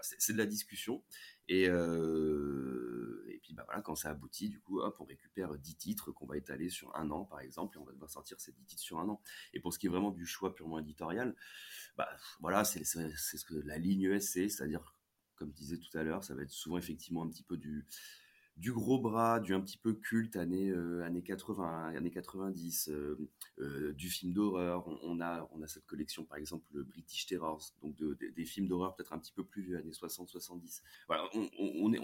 c'est 0.00 0.32
de 0.32 0.38
la 0.38 0.46
discussion. 0.46 1.02
Et, 1.48 1.64
et 1.64 3.38
puis 3.42 3.52
bah 3.52 3.64
voilà, 3.66 3.82
quand 3.82 3.96
ça 3.96 4.10
aboutit, 4.10 4.48
du 4.48 4.60
coup, 4.60 4.78
hop, 4.78 4.96
on 5.00 5.04
récupère 5.04 5.58
10 5.58 5.74
titres 5.74 6.12
qu'on 6.12 6.26
va 6.26 6.36
étaler 6.36 6.68
sur 6.68 6.94
un 6.94 7.10
an, 7.10 7.24
par 7.24 7.40
exemple, 7.40 7.76
et 7.76 7.80
on 7.80 7.84
va 7.84 7.92
devoir 7.92 8.10
sortir 8.10 8.38
ces 8.38 8.52
10 8.52 8.64
titres 8.64 8.82
sur 8.82 9.00
un 9.00 9.08
an. 9.08 9.20
Et 9.54 9.58
pour 9.58 9.74
ce 9.74 9.80
qui 9.80 9.86
est 9.86 9.90
vraiment 9.90 10.12
du 10.12 10.24
choix 10.24 10.54
purement 10.54 10.78
éditorial, 10.78 11.34
bah 11.96 12.08
voilà, 12.38 12.62
c'est 12.62 12.84
ce 12.84 13.44
que 13.44 13.54
la 13.54 13.78
ligne 13.78 14.02
ESC, 14.02 14.50
c'est-à-dire 14.50 14.95
comme 15.36 15.50
je 15.50 15.56
disais 15.56 15.78
tout 15.78 15.96
à 15.96 16.02
l'heure, 16.02 16.24
ça 16.24 16.34
va 16.34 16.42
être 16.42 16.50
souvent 16.50 16.78
effectivement 16.78 17.22
un 17.22 17.28
petit 17.28 17.42
peu 17.42 17.56
du, 17.56 17.86
du 18.56 18.72
gros 18.72 18.98
bras, 18.98 19.38
du 19.38 19.54
un 19.54 19.60
petit 19.60 19.76
peu 19.76 19.92
culte 19.92 20.36
années, 20.36 20.70
euh, 20.70 21.04
années 21.04 21.22
80, 21.22 21.94
années 21.94 22.10
90, 22.10 22.88
euh, 22.88 23.18
euh, 23.58 23.92
du 23.92 24.08
film 24.08 24.32
d'horreur. 24.32 24.86
On, 25.02 25.20
a, 25.20 25.48
on 25.52 25.62
a 25.62 25.66
cette 25.66 25.86
collection 25.86 26.24
par 26.24 26.38
exemple 26.38 26.64
le 26.72 26.82
British 26.82 27.26
Terrors, 27.26 27.62
donc 27.82 27.96
des 27.96 28.44
films 28.44 28.66
d'horreur 28.66 28.96
peut-être 28.96 29.12
un 29.12 29.18
petit 29.18 29.32
peu 29.32 29.44
plus 29.44 29.62
vieux, 29.62 29.76
années 29.76 29.90
60-70. 29.90 30.82
Voilà, 31.06 31.28
on, 31.58 31.92
est 31.92 32.00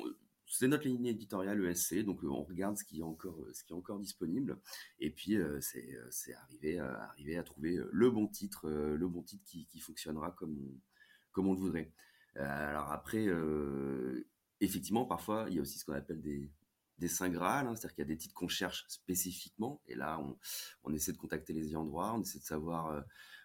c'est 0.47 0.69
notre 0.69 0.87
ligne 0.87 1.07
éditoriale 1.07 1.65
ESC, 1.65 2.05
donc 2.05 2.23
on 2.25 2.43
regarde 2.43 2.77
ce 2.77 2.85
qui 2.85 3.01
est 3.01 3.05
encore, 3.05 3.39
ce 3.55 3.65
qui 3.65 3.73
est 3.73 3.77
encore 3.77 3.99
disponible, 3.99 4.59
et 5.01 5.09
puis 5.09 5.39
c'est, 5.61 5.99
c'est 6.11 6.35
arriver, 6.35 6.79
à, 6.79 7.15
à 7.39 7.43
trouver 7.43 7.81
le 7.91 8.11
bon 8.11 8.27
titre, 8.27 8.69
le 8.69 9.09
bon 9.09 9.23
titre 9.23 9.45
qui, 9.47 9.65
qui 9.67 9.81
fonctionnera 9.81 10.33
comme 10.33 10.59
on, 10.59 10.81
comme 11.31 11.49
on 11.49 11.55
le 11.55 11.59
voudrait. 11.59 11.91
Alors 12.37 12.93
après, 12.93 13.27
effectivement, 14.61 15.05
parfois, 15.05 15.47
il 15.49 15.57
y 15.57 15.59
a 15.59 15.63
aussi 15.63 15.79
ce 15.79 15.85
qu'on 15.85 15.93
appelle 15.93 16.21
des, 16.21 16.51
des 17.03 17.09
saint 17.09 17.29
Graal, 17.29 17.67
hein, 17.67 17.75
c'est-à-dire 17.75 17.95
qu'il 17.95 18.03
y 18.03 18.07
a 18.07 18.15
des 18.15 18.17
titres 18.17 18.35
qu'on 18.35 18.49
cherche 18.49 18.85
spécifiquement, 18.89 19.83
et 19.87 19.95
là, 19.97 20.21
on, 20.21 20.39
on, 20.85 20.95
essaie 20.95 21.13
de 21.13 21.19
contacter 21.19 21.53
les 21.53 21.69
ayants 21.69 21.85
droit, 21.85 22.13
on 22.17 22.23
essaie 22.23 22.39
de 22.39 22.45
savoir, 22.45 22.93
euh, 22.93 23.01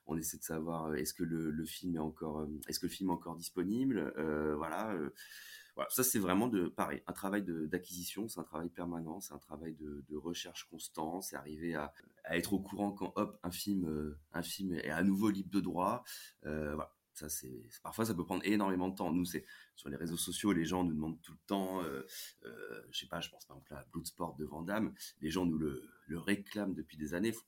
on 0.06 0.16
essaie 0.16 0.38
de 0.38 0.44
savoir 0.44 0.86
euh, 0.86 0.94
est-ce 0.94 1.14
que 1.14 1.24
le, 1.24 1.50
le, 1.50 1.66
film 1.66 1.96
est 1.96 2.00
encore, 2.00 2.42
euh, 2.42 2.62
est-ce 2.68 2.80
que 2.80 2.86
le 2.86 2.92
film 2.92 3.10
est 3.10 3.14
encore 3.14 3.36
disponible, 3.36 4.14
voilà. 4.58 4.96
voilà, 5.76 5.90
ça 5.90 6.04
c'est 6.04 6.20
vraiment 6.20 6.48
de 6.48 6.68
pareil, 6.68 7.02
un 7.08 7.14
travail 7.14 7.44
d'acquisition, 7.44 8.28
c'est 8.28 8.40
un 8.40 8.44
travail 8.44 8.70
permanent, 8.70 9.20
c'est 9.22 9.34
un 9.34 9.40
travail 9.40 9.74
de, 9.74 10.06
de 10.08 10.18
recherche 10.18 10.66
constant, 10.70 11.22
c'est 11.22 11.36
arriver 11.36 11.74
à, 11.74 11.94
à, 12.26 12.38
être 12.38 12.54
au 12.54 12.60
courant 12.60 12.92
quand 12.92 13.12
hop 13.16 13.40
un 13.42 13.52
film, 13.52 14.16
un 14.34 14.44
film 14.44 14.74
est 14.74 14.92
à 14.92 15.04
nouveau 15.04 15.32
libre 15.32 15.50
de 15.50 15.62
droit, 15.62 16.04
voilà 16.44 16.97
parfois 17.84 18.06
ça 18.06 18.14
peut 18.14 18.26
prendre 18.26 18.46
énormément 18.46 18.90
de 18.90 18.96
temps. 18.96 19.12
Nous, 19.12 19.26
c'est 19.26 19.46
sur 19.76 19.90
les 19.90 19.98
réseaux 19.98 20.18
sociaux, 20.18 20.54
les 20.54 20.66
gens 20.66 20.84
nous 20.84 20.94
demandent 20.94 21.22
tout 21.22 21.34
le 21.34 21.46
temps. 21.48 21.84
Euh, 21.84 22.06
euh, 22.46 22.82
je 22.92 23.00
sais 23.00 23.08
pas, 23.08 23.22
je 23.22 23.30
pense 23.30 23.46
par 23.46 23.58
exemple 23.58 23.74
à 23.74 23.86
Bloodsport 23.92 24.36
de 24.36 24.46
Vandame. 24.46 24.94
Les 25.22 25.30
gens 25.30 25.46
nous 25.46 25.58
le, 25.58 25.90
réclament 26.10 26.74
depuis 26.74 26.98
des 26.98 27.14
années. 27.14 27.32
Faut, 27.32 27.46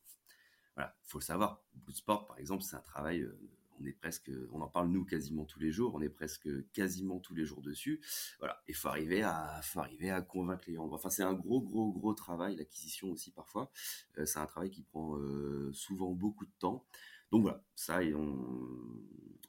voilà, 0.76 0.96
faut 1.04 1.20
le 1.20 1.24
savoir. 1.24 1.64
Bloodsport, 1.74 2.28
par 2.28 2.38
exemple, 2.40 2.64
c'est 2.64 2.76
un 2.76 2.82
travail. 2.82 3.22
Euh, 3.22 3.38
on 3.82 3.86
est 3.86 3.94
presque, 3.94 4.32
on 4.52 4.62
en 4.62 4.68
parle 4.68 4.90
nous 4.90 5.06
quasiment 5.06 5.46
tous 5.46 5.60
les 5.60 5.72
jours. 5.72 5.94
On 5.96 6.02
est 6.02 6.10
presque 6.10 6.50
quasiment 6.72 7.20
tous 7.20 7.34
les 7.34 7.46
jours 7.46 7.62
dessus. 7.62 8.02
Voilà, 8.40 8.62
il 8.68 8.76
faut 8.76 8.90
arriver 8.90 9.24
à, 9.24 9.60
faut 9.64 9.80
arriver 9.80 10.10
à 10.10 10.22
convaincre 10.22 10.64
les 10.68 10.76
gens. 10.76 10.92
Enfin, 10.92 11.10
c'est 11.10 11.24
un 11.24 11.34
gros, 11.34 11.62
gros, 11.62 11.92
gros 11.92 12.14
travail. 12.14 12.56
L'acquisition 12.56 13.12
aussi 13.12 13.32
parfois. 13.32 13.72
Euh, 14.18 14.26
c'est 14.26 14.40
un 14.40 14.46
travail 14.46 14.70
qui 14.70 14.84
prend 14.84 15.18
euh, 15.18 15.72
souvent 15.74 16.12
beaucoup 16.12 16.46
de 16.46 16.52
temps. 16.60 16.86
Donc 17.32 17.44
voilà, 17.44 17.64
ça, 17.76 18.00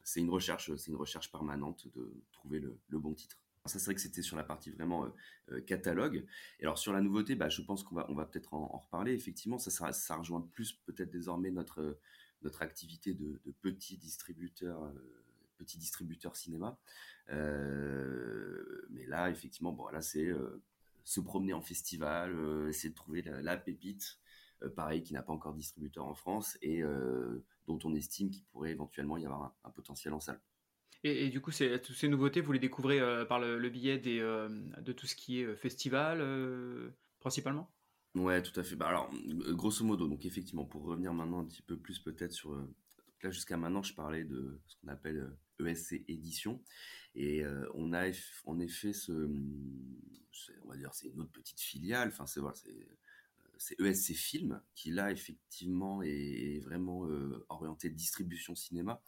c'est 0.05 0.21
une 0.21 0.31
recherche, 0.31 0.75
c'est 0.77 0.91
une 0.91 0.97
recherche 0.97 1.31
permanente 1.31 1.89
de 1.95 2.13
trouver 2.33 2.61
le, 2.61 2.79
bon 2.99 3.15
titre. 3.15 3.37
Ça, 3.67 3.79
c'est 3.79 3.87
vrai 3.87 3.95
que 3.95 4.01
c'était 4.01 4.23
sur 4.23 4.37
la 4.37 4.43
partie 4.43 4.71
vraiment 4.71 5.05
euh, 5.05 5.09
euh, 5.53 5.61
catalogue. 5.61 6.25
Et 6.59 6.65
alors 6.65 6.79
sur 6.79 6.93
la 6.93 7.01
nouveauté, 7.01 7.35
bah, 7.35 7.49
je 7.51 7.61
pense 7.61 7.85
qu'on 7.85 7.95
va, 7.95 8.07
on 8.11 8.15
va 8.15 8.25
peut-être 8.25 8.55
en, 8.55 8.67
reparler. 8.67 9.13
Effectivement, 9.13 9.59
ça, 9.59 9.93
ça, 9.93 10.17
rejoint 10.17 10.41
plus 10.53 10.73
peut-être 10.87 11.11
désormais 11.11 11.51
notre 11.51 11.99
notre 12.43 12.63
activité 12.63 13.13
de, 13.13 13.39
distributeurs, 13.99 14.83
euh, 14.85 15.23
petits 15.59 15.77
distributeurs 15.77 16.37
cinéma. 16.37 16.79
mais 17.29 19.07
là, 19.07 19.29
effectivement, 19.31 19.73
bon, 19.73 19.89
là, 19.89 20.01
c'est 20.01 20.33
se 21.05 21.21
promener 21.21 21.53
en 21.53 21.61
festival, 21.61 22.35
essayer 22.69 22.89
de 22.89 22.95
trouver 22.95 23.21
la, 23.23 23.57
pépite. 23.59 24.19
Pareil, 24.77 25.03
qui 25.03 25.13
n'a 25.15 25.23
pas 25.23 25.33
encore 25.33 25.53
de 25.53 25.59
distributeur 25.59 26.07
en 26.07 26.15
France 26.15 26.59
et 26.63 26.83
dont 27.67 27.79
on 27.85 27.95
estime 27.95 28.31
qu'il 28.31 28.45
pourrait 28.47 28.71
éventuellement 28.71 29.17
y 29.17 29.25
avoir 29.25 29.55
un, 29.65 29.71
potentiel 29.71 30.13
en 30.13 30.21
salle. 30.21 30.41
Et, 31.03 31.31
du 31.31 31.41
coup, 31.41 31.51
toutes 31.51 31.97
ces 31.97 32.09
nouveautés, 32.09 32.43
vous 32.43 32.53
les 32.53 32.59
découvrez 32.59 33.01
euh, 33.01 33.25
par 33.25 33.41
le, 33.41 33.69
biais 33.71 33.99
des, 33.99 34.21
euh, 34.21 34.49
de 34.83 34.93
tout 34.93 35.07
ce 35.07 35.15
qui 35.15 35.41
est 35.41 35.45
euh, 35.45 35.57
festival, 35.57 36.23
principalement? 37.21 37.73
Ouais, 38.15 38.43
tout 38.43 38.59
à 38.59 38.63
fait. 38.63 38.77
Bah, 38.77 38.89
alors, 38.89 39.11
grosso 39.53 39.85
modo, 39.85 40.09
donc 40.09 40.27
effectivement, 40.27 40.65
pour 40.65 40.83
revenir 40.83 41.15
maintenant 41.15 41.41
un 41.41 41.47
petit 41.47 41.63
peu 41.63 41.79
plus 41.79 41.99
peut-être 42.01 42.33
sur... 42.33 42.55
là, 43.23 43.31
jusqu'à 43.31 43.57
maintenant, 43.57 43.83
je 43.83 43.95
parlais 43.95 44.25
de 44.25 44.61
ce 44.67 44.77
qu'on 44.77 44.89
appelle 44.89 45.31
ESC 45.65 45.95
e 45.95 46.05
édition. 46.09 46.63
Et 47.15 47.45
on 47.75 47.93
a 47.93 48.11
en 48.45 48.59
effet 48.61 48.93
ce... 48.93 49.13
On 50.65 50.69
va 50.69 50.77
dire, 50.77 50.93
c'est 50.93 51.09
une 51.09 51.21
autre 51.21 51.33
petite 51.33 51.61
filiale. 51.61 52.09
Enfin, 52.09 52.27
c'est... 52.27 52.41
Voilà, 52.41 52.57
c'est 52.57 52.89
c'est 53.61 53.79
ESC 53.79 54.15
Film 54.15 54.61
qui 54.75 54.91
là 54.91 55.13
effectivement 55.13 56.03
est 56.03 56.61
vraiment 56.65 57.07
euh, 57.07 57.45
orienté 57.51 57.91
distribution 57.91 58.55
cinéma. 58.55 59.03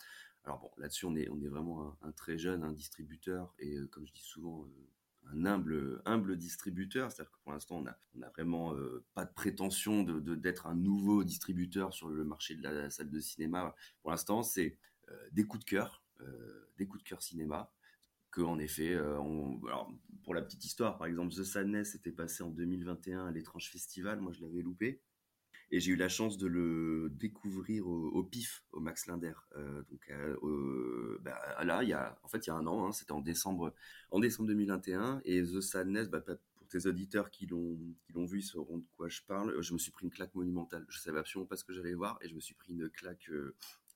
Alors 0.45 0.59
bon, 0.61 0.71
là-dessus 0.77 1.07
on 1.07 1.17
est 1.17 1.29
on 1.31 1.41
est 1.41 1.49
vraiment 1.49 1.97
un, 2.03 2.13
très 2.13 2.37
jeune 2.37 2.63
un 2.63 2.73
distributeur 2.73 3.55
et 3.59 3.77
euh, 3.77 3.87
comme 3.87 4.07
je 4.07 4.13
dis 4.13 4.23
souvent 4.23 4.65
euh, 4.65 5.33
un 5.33 5.47
humble 5.47 6.03
humble 6.05 6.37
distributeur, 6.37 7.11
c'est-à-dire 7.11 7.33
que 7.33 7.39
pour 7.43 7.53
l'instant 7.53 7.79
on 7.79 7.87
a 7.87 7.97
on 8.15 8.23
a 8.23 8.29
vraiment 8.29 8.75
pas 9.15 9.25
de 9.25 9.33
prétention 9.33 10.03
de 10.03 10.35
d'être 10.35 10.67
un 10.67 10.75
nouveau 10.75 11.25
distributeur 11.25 11.95
sur 11.95 12.09
le 12.09 12.25
marché 12.25 12.55
de 12.55 12.63
la, 12.63 12.91
salle 12.91 13.09
de 13.09 13.21
cinéma. 13.21 13.75
Pour 14.03 14.11
l'instant 14.11 14.43
c'est 14.43 14.77
des 15.31 15.45
coups 15.45 15.65
de 15.65 15.71
cœur, 15.71 16.03
des 16.77 16.87
coups 16.87 17.05
de 17.05 17.09
cœur 17.09 17.23
cinéma 17.23 17.73
qu'en 18.33 18.59
effet, 18.59 18.95
euh, 18.95 19.19
alors, 19.67 19.93
pour 20.25 20.35
la 20.35 20.43
petite 20.43 20.65
histoire, 20.65 20.97
par 20.97 21.07
exemple, 21.07 21.33
The 21.33 21.45
Sadness 21.45 21.95
était 21.95 22.11
passé 22.11 22.43
en 22.43 22.51
2021 22.51 23.27
à 23.27 23.31
l'étrange 23.31 23.71
festival, 23.71 24.21
moi 24.21 24.33
je 24.33 24.41
l'avais 24.41 24.63
loupé, 24.63 25.01
et 25.71 25.81
j'ai 25.81 25.93
eu 25.93 25.97
la 25.97 26.09
chance 26.09 26.39
de 26.39 26.47
le 26.47 27.11
découvrir 27.11 27.87
au, 27.87 28.23
PIF, 28.25 28.65
au 28.73 28.81
Max 28.81 29.07
Linder. 29.07 29.35
Euh, 29.57 29.83
donc 29.91 30.11
euh, 30.11 31.19
bah, 31.23 31.39
là, 31.63 31.83
il 31.83 31.91
y 31.91 31.93
a, 31.93 32.19
en 32.23 32.29
fait, 32.29 32.47
il 32.47 32.49
y 32.49 32.51
a 32.51 32.57
un 32.57 32.67
an, 32.67 32.87
hein, 32.87 32.93
c'était 32.93 33.13
en 33.13 33.21
décembre, 33.21 33.75
en 34.11 34.19
décembre 34.19 34.49
2021, 34.49 35.21
et 35.25 35.43
The 35.43 35.61
Sadness, 35.61 36.09
bah, 36.09 36.21
pour 36.55 36.69
tes 36.69 36.87
auditeurs 36.87 37.31
qui 37.31 37.47
l'ont 37.47 38.27
vu, 38.27 38.39
ils 38.39 38.43
sauront 38.43 38.79
de 38.79 38.87
quoi 38.97 39.09
je 39.09 39.21
parle. 39.27 39.61
Je 39.61 39.73
me 39.75 39.79
suis 39.79 39.93
pris 39.93 40.07
une 40.07 40.13
claque 40.13 40.35
monumentale. 40.35 40.87
Je 40.89 40.99
savais 40.99 41.19
absolument 41.19 41.47
pas 41.47 41.57
ce 41.57 41.65
que 41.65 41.75
j'allais 41.75 41.95
voir, 41.95 42.19
et 42.23 42.29
je 42.29 42.35
me 42.35 42.41
suis 42.41 42.55
pris 42.55 42.73
une 42.73 42.89
claque 42.89 43.31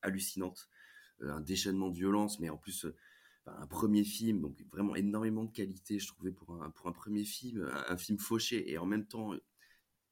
hallucinante, 0.03 0.69
un 1.23 1.41
déchaînement 1.41 1.89
de 1.89 1.97
violence, 1.97 2.39
mais 2.39 2.51
en 2.51 2.59
plus 2.59 2.87
un 3.47 3.67
premier 3.67 4.05
film, 4.05 4.41
donc 4.41 4.57
vraiment 4.73 4.97
énormément 4.97 5.45
de 5.45 5.53
qualité, 5.53 5.99
je 5.99 6.09
trouvais, 6.09 6.33
pour 6.33 6.63
un, 6.63 6.71
pour 6.71 6.89
un 6.89 6.93
premier 6.93 7.25
film, 7.25 7.69
un, 7.89 7.97
film 7.97 8.19
fauché 8.19 8.71
et 8.71 8.79
en 8.79 8.87
même 8.87 9.07
temps 9.07 9.33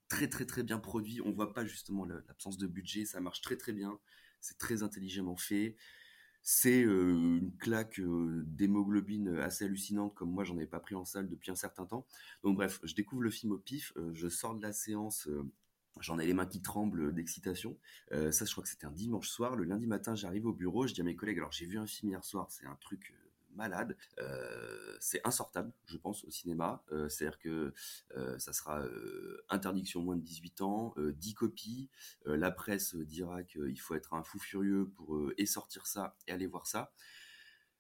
très 0.09 0.29
très 0.29 0.47
très 0.47 0.63
bien 0.63 0.79
produit. 0.79 1.21
On 1.23 1.33
voit 1.33 1.53
pas 1.53 1.65
justement 1.65 2.05
l'absence 2.05 2.59
de 2.59 2.67
budget, 2.67 3.05
ça 3.05 3.21
marche 3.21 3.41
très 3.41 3.57
très 3.57 3.73
bien, 3.73 3.99
c'est 4.41 4.59
très 4.59 4.83
intelligemment 4.83 5.37
fait. 5.37 5.77
C'est 6.47 6.85
euh, 6.85 7.39
une 7.41 7.57
claque 7.57 7.99
euh, 8.01 8.43
d'hémoglobine 8.47 9.39
assez 9.39 9.65
hallucinante, 9.65 10.15
comme 10.15 10.31
moi 10.31 10.45
j'en 10.45 10.59
ai 10.59 10.67
pas 10.67 10.79
pris 10.79 10.95
en 10.95 11.07
salle 11.07 11.29
depuis 11.29 11.51
un 11.51 11.55
certain 11.55 11.87
temps. 11.87 12.07
Donc 12.43 12.57
bref, 12.57 12.81
je 12.85 12.95
découvre 12.95 13.23
le 13.23 13.31
film 13.31 13.53
au 13.53 13.59
pif, 13.59 13.95
euh, 13.97 14.11
je 14.15 14.29
sors 14.29 14.55
de 14.55 14.63
la 14.63 14.73
séance 14.73 15.29
J'en 16.01 16.19
ai 16.19 16.27
les 16.27 16.35
mains 16.35 16.45
qui 16.45 16.61
tremblent 16.61 17.15
d'excitation. 17.15 17.79
ça, 18.11 18.45
je 18.45 18.51
crois 18.51 18.65
que 18.65 18.69
c'était 18.69 18.85
un 18.85 18.91
dimanche 18.91 19.29
soir. 19.29 19.55
Le 19.55 19.63
lundi 19.63 19.87
matin, 19.87 20.17
j'arrive 20.17 20.45
au 20.45 20.53
bureau, 20.53 20.89
je 20.89 20.93
dis 20.93 21.01
à 21.01 21.05
mes 21.05 21.15
collègues, 21.15 21.39
alors 21.39 21.53
j'ai 21.53 21.67
vu 21.67 21.79
un 21.79 21.87
film 21.87 22.11
hier 22.11 22.25
soir, 22.25 22.51
c'est 22.51 22.67
un 22.67 22.75
truc 22.81 23.15
malade. 23.55 23.97
Euh, 24.19 24.97
c'est 25.01 25.21
insortable, 25.25 25.73
je 25.87 25.97
pense, 25.97 26.25
au 26.25 26.31
cinéma. 26.31 26.83
Euh, 26.93 27.09
c'est-à-dire 27.09 27.39
que 27.39 27.73
euh, 28.17 28.39
ça 28.39 28.53
sera 28.53 28.83
interdiction 29.49 30.03
moins 30.03 30.17
de 30.17 30.23
18 30.23 30.61
ans, 30.63 30.95
10 30.99 31.35
copies. 31.35 31.91
la 32.25 32.51
presse 32.51 32.95
dira 32.95 33.43
qu'il 33.43 33.81
faut 33.81 33.95
être 33.95 34.15
un 34.15 34.23
fou 34.23 34.39
furieux 34.39 34.91
pour 34.97 35.31
et 35.37 35.47
sortir 35.47 35.87
ça 35.87 36.17
et 36.27 36.33
aller 36.33 36.47
voir 36.47 36.67
ça. 36.67 36.93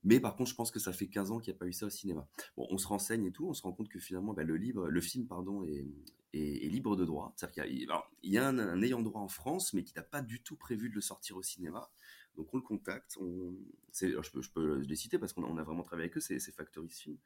Mais 0.04 0.21
par 0.21 0.37
contre, 0.37 0.50
je 0.50 0.54
pense 0.54 0.71
que 0.71 0.78
ça 0.78 0.93
fait 0.93 1.09
15 1.09 1.31
ans 1.31 1.38
qu'il 1.40 1.52
n'y 1.52 1.57
a 1.57 1.59
pas 1.59 1.66
eu 1.66 1.73
ça 1.73 1.87
au 1.87 1.90
cinéma. 1.90 2.28
Bon, 2.57 2.66
on 2.71 2.76
se 2.76 2.87
renseigne 2.87 3.25
et 3.25 3.33
tout, 3.33 3.49
on 3.49 3.54
se 3.54 3.62
rend 3.62 3.73
compte 3.73 3.88
que 3.88 3.99
finalement, 3.99 4.35
bah, 4.35 4.45
le, 4.45 4.57
livre, 4.57 4.88
le 4.88 5.00
film 5.00 5.26
pardon, 5.26 5.64
est, 5.64 5.87
est, 6.35 6.69
libre 6.69 6.95
de 6.95 7.07
droit. 7.07 7.33
C'est-à-dire 7.37 7.64
qu'il 7.64 7.78
y 7.78 7.90
a, 7.90 8.04
il 8.23 8.31
y 8.31 8.38
a 8.38 8.47
un, 8.47 8.59
un, 8.59 8.83
ayant 8.83 9.00
droit 9.00 9.23
en 9.23 9.28
France, 9.28 9.73
mais 9.73 9.83
qui 9.83 9.95
n'a 9.97 10.02
pas 10.02 10.21
du 10.21 10.43
tout 10.43 10.57
prévu 10.57 10.90
de 10.90 10.95
le 10.95 11.00
sortir 11.00 11.37
au 11.37 11.43
cinéma. 11.43 11.90
Donc 12.37 12.53
on 12.53 12.57
le 12.57 12.62
contacte, 12.62 13.17
on, 13.21 13.55
je, 13.93 14.50
peux, 14.53 14.79
les 14.79 14.97
citer 14.97 15.19
parce 15.19 15.33
qu'on 15.33 15.57
a, 15.57 15.62
vraiment 15.62 15.83
travaillé 15.83 16.11
avec 16.11 16.17
eux, 16.17 16.21
c'est 16.21 16.38
Factory 16.53 16.88
Film. 16.88 17.17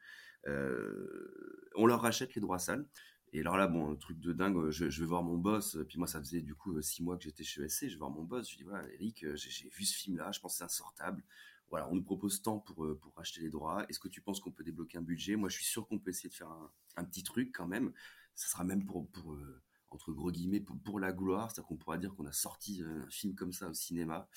Euh, 0.47 1.69
on 1.75 1.85
leur 1.85 2.01
rachète 2.01 2.35
les 2.35 2.41
droits 2.41 2.59
sales. 2.59 2.87
Et 3.31 3.41
alors 3.41 3.57
là, 3.57 3.67
bon, 3.67 3.91
un 3.91 3.95
truc 3.95 4.19
de 4.19 4.33
dingue, 4.33 4.69
je, 4.71 4.85
vais 4.85 5.05
voir 5.05 5.21
mon 5.21 5.37
boss, 5.37 5.77
puis 5.87 5.99
moi 5.99 6.07
ça 6.07 6.19
faisait 6.19 6.41
du 6.41 6.55
coup 6.55 6.81
six 6.81 7.03
mois 7.03 7.15
que 7.15 7.23
j'étais 7.23 7.43
chez 7.43 7.61
ESC, 7.61 7.87
je 7.87 7.93
vais 7.93 7.99
voir 7.99 8.09
mon 8.09 8.23
boss, 8.23 8.49
je 8.49 8.57
dis 8.57 8.63
voilà 8.63 8.91
Eric, 8.93 9.23
j'ai 9.35 9.69
vu 9.69 9.85
ce 9.85 9.95
film-là, 9.97 10.31
je 10.31 10.39
pense 10.39 10.57
c'est 10.57 10.63
insortable. 10.63 11.23
Voilà, 11.69 11.87
on 11.89 11.95
nous 11.95 12.03
propose 12.03 12.41
tant 12.41 12.57
pour, 12.59 12.83
euh, 12.83 12.97
pour 12.99 13.13
acheter 13.19 13.41
les 13.41 13.51
droits, 13.51 13.85
est-ce 13.87 13.99
que 13.99 14.07
tu 14.07 14.21
penses 14.21 14.39
qu'on 14.39 14.51
peut 14.51 14.63
débloquer 14.63 14.97
un 14.97 15.03
budget? 15.03 15.35
Moi 15.35 15.49
je 15.49 15.55
suis 15.55 15.65
sûr 15.65 15.87
qu'on 15.87 15.99
peut 15.99 16.09
essayer 16.09 16.29
de 16.29 16.33
faire 16.33 16.49
un, 16.95 17.03
petit 17.03 17.23
truc 17.23 17.51
quand 17.53 17.67
même, 17.67 17.93
ça 18.33 18.47
sera 18.47 18.63
même 18.63 18.83
pour, 18.83 19.07
pour, 19.11 19.33
euh, 19.33 19.61
entre 19.91 20.11
gros 20.11 20.31
guillemets 20.31 20.59
pour, 20.59 20.99
la 20.99 21.11
gloire, 21.11 21.49
c'est-à-dire 21.49 21.67
qu'on 21.67 21.77
pourra 21.77 21.97
dire 21.97 22.13
qu'on 22.15 22.25
a 22.25 22.31
sorti 22.31 22.81
un 22.85 23.09
film 23.09 23.35
comme 23.35 23.51
ça 23.51 23.69
au 23.69 23.73
cinéma. 23.73 24.27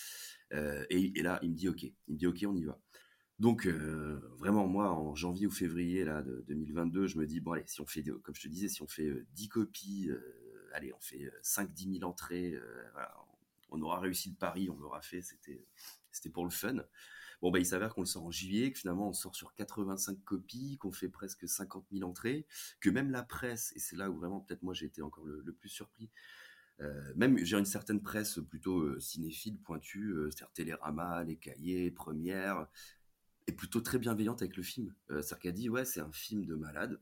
Euh, 0.53 0.85
et, 0.91 1.23
là, 1.23 1.39
il 1.43 1.51
me 1.51 1.57
dit 1.57 1.69
ok, 1.69 1.83
il 1.83 1.95
me 2.09 2.17
dit 2.17 2.27
ok, 2.27 2.45
on 2.47 2.55
y 2.55 2.65
va. 2.65 2.79
Donc 3.39 3.67
euh, 3.67 4.21
vraiment 4.39 4.69
moi 4.69 4.93
en 4.93 5.15
janvier 5.15 5.47
ou 5.47 5.51
février 5.51 6.05
là 6.05 6.23
de 6.23 6.45
2022, 6.47 7.09
je 7.09 7.19
me 7.19 7.27
dis 7.27 7.41
bon 7.41 7.53
allez, 7.53 7.65
si 7.67 7.81
on 7.81 7.87
fait 7.87 8.05
comme 8.05 8.35
je 8.37 8.43
te 8.43 8.49
disais, 8.49 8.69
si 8.69 8.83
on 8.83 8.89
fait 8.89 9.11
10 9.33 9.47
euh, 9.47 9.49
copies, 9.49 10.11
allez, 10.75 10.93
on 10.93 11.01
fait 11.01 11.33
5 11.43 11.73
10 11.73 11.99
000 11.99 12.05
entrées, 12.09 12.55
on 13.71 13.81
aura 13.81 13.99
réussi 13.99 14.31
le 14.31 14.37
pari, 14.37 14.71
on 14.71 14.79
l'aura 14.79 15.03
fait, 15.03 15.23
c'était 15.23 16.31
pour 16.31 16.45
le 16.45 16.51
fun. 16.51 16.77
Bon, 17.43 17.51
bah, 17.51 17.59
il 17.59 17.67
s'avère 17.67 17.93
qu'on 17.93 18.03
le 18.03 18.07
sort 18.07 18.25
en 18.25 18.31
juillet, 18.31 18.71
que 18.71 18.79
finalement 18.79 19.09
on 19.09 19.13
sort 19.13 19.35
sur 19.35 19.53
85 19.55 20.17
copies, 20.25 20.79
qu'on 20.79 20.93
fait 20.93 21.09
presque 21.09 21.49
50 21.49 21.85
000 21.93 22.09
entrées, 22.09 22.47
que 22.81 22.89
même 22.89 23.11
la 23.11 23.25
presse, 23.25 23.73
et 23.75 23.81
c'est 23.81 23.97
là 23.97 24.11
où 24.11 24.17
vraiment 24.17 24.41
peut-être 24.41 24.63
moi 24.63 24.75
j'ai 24.75 24.87
été 24.87 25.03
encore 25.03 25.25
le, 25.27 25.53
plus 25.53 25.69
surpris, 25.69 26.09
euh, 26.81 27.13
même 27.17 27.37
j'ai 27.39 27.59
une 27.59 27.65
certaine 27.65 28.01
presse 28.01 28.39
plutôt 28.49 28.79
euh, 28.83 29.01
cinéphile, 29.01 29.59
pointue, 29.59 30.13
euh, 30.13 30.31
c'est-à-dire 30.31 30.53
Télérama, 30.53 31.25
Les 31.25 31.37
Cahiers, 31.37 31.91
Première, 31.91 32.69
est 33.49 33.53
plutôt 33.53 33.81
très 33.81 33.99
bienveillante 33.99 34.41
avec 34.41 34.57
le 34.57 34.63
film. 34.63 34.95
c'est-à-dire 35.09 35.39
qu'elle 35.41 35.55
dit, 35.55 35.69
ouais, 35.69 35.85
c'est 35.85 36.01
un 36.01 36.13
film 36.13 36.47
de 36.47 36.55
malade, 36.55 37.01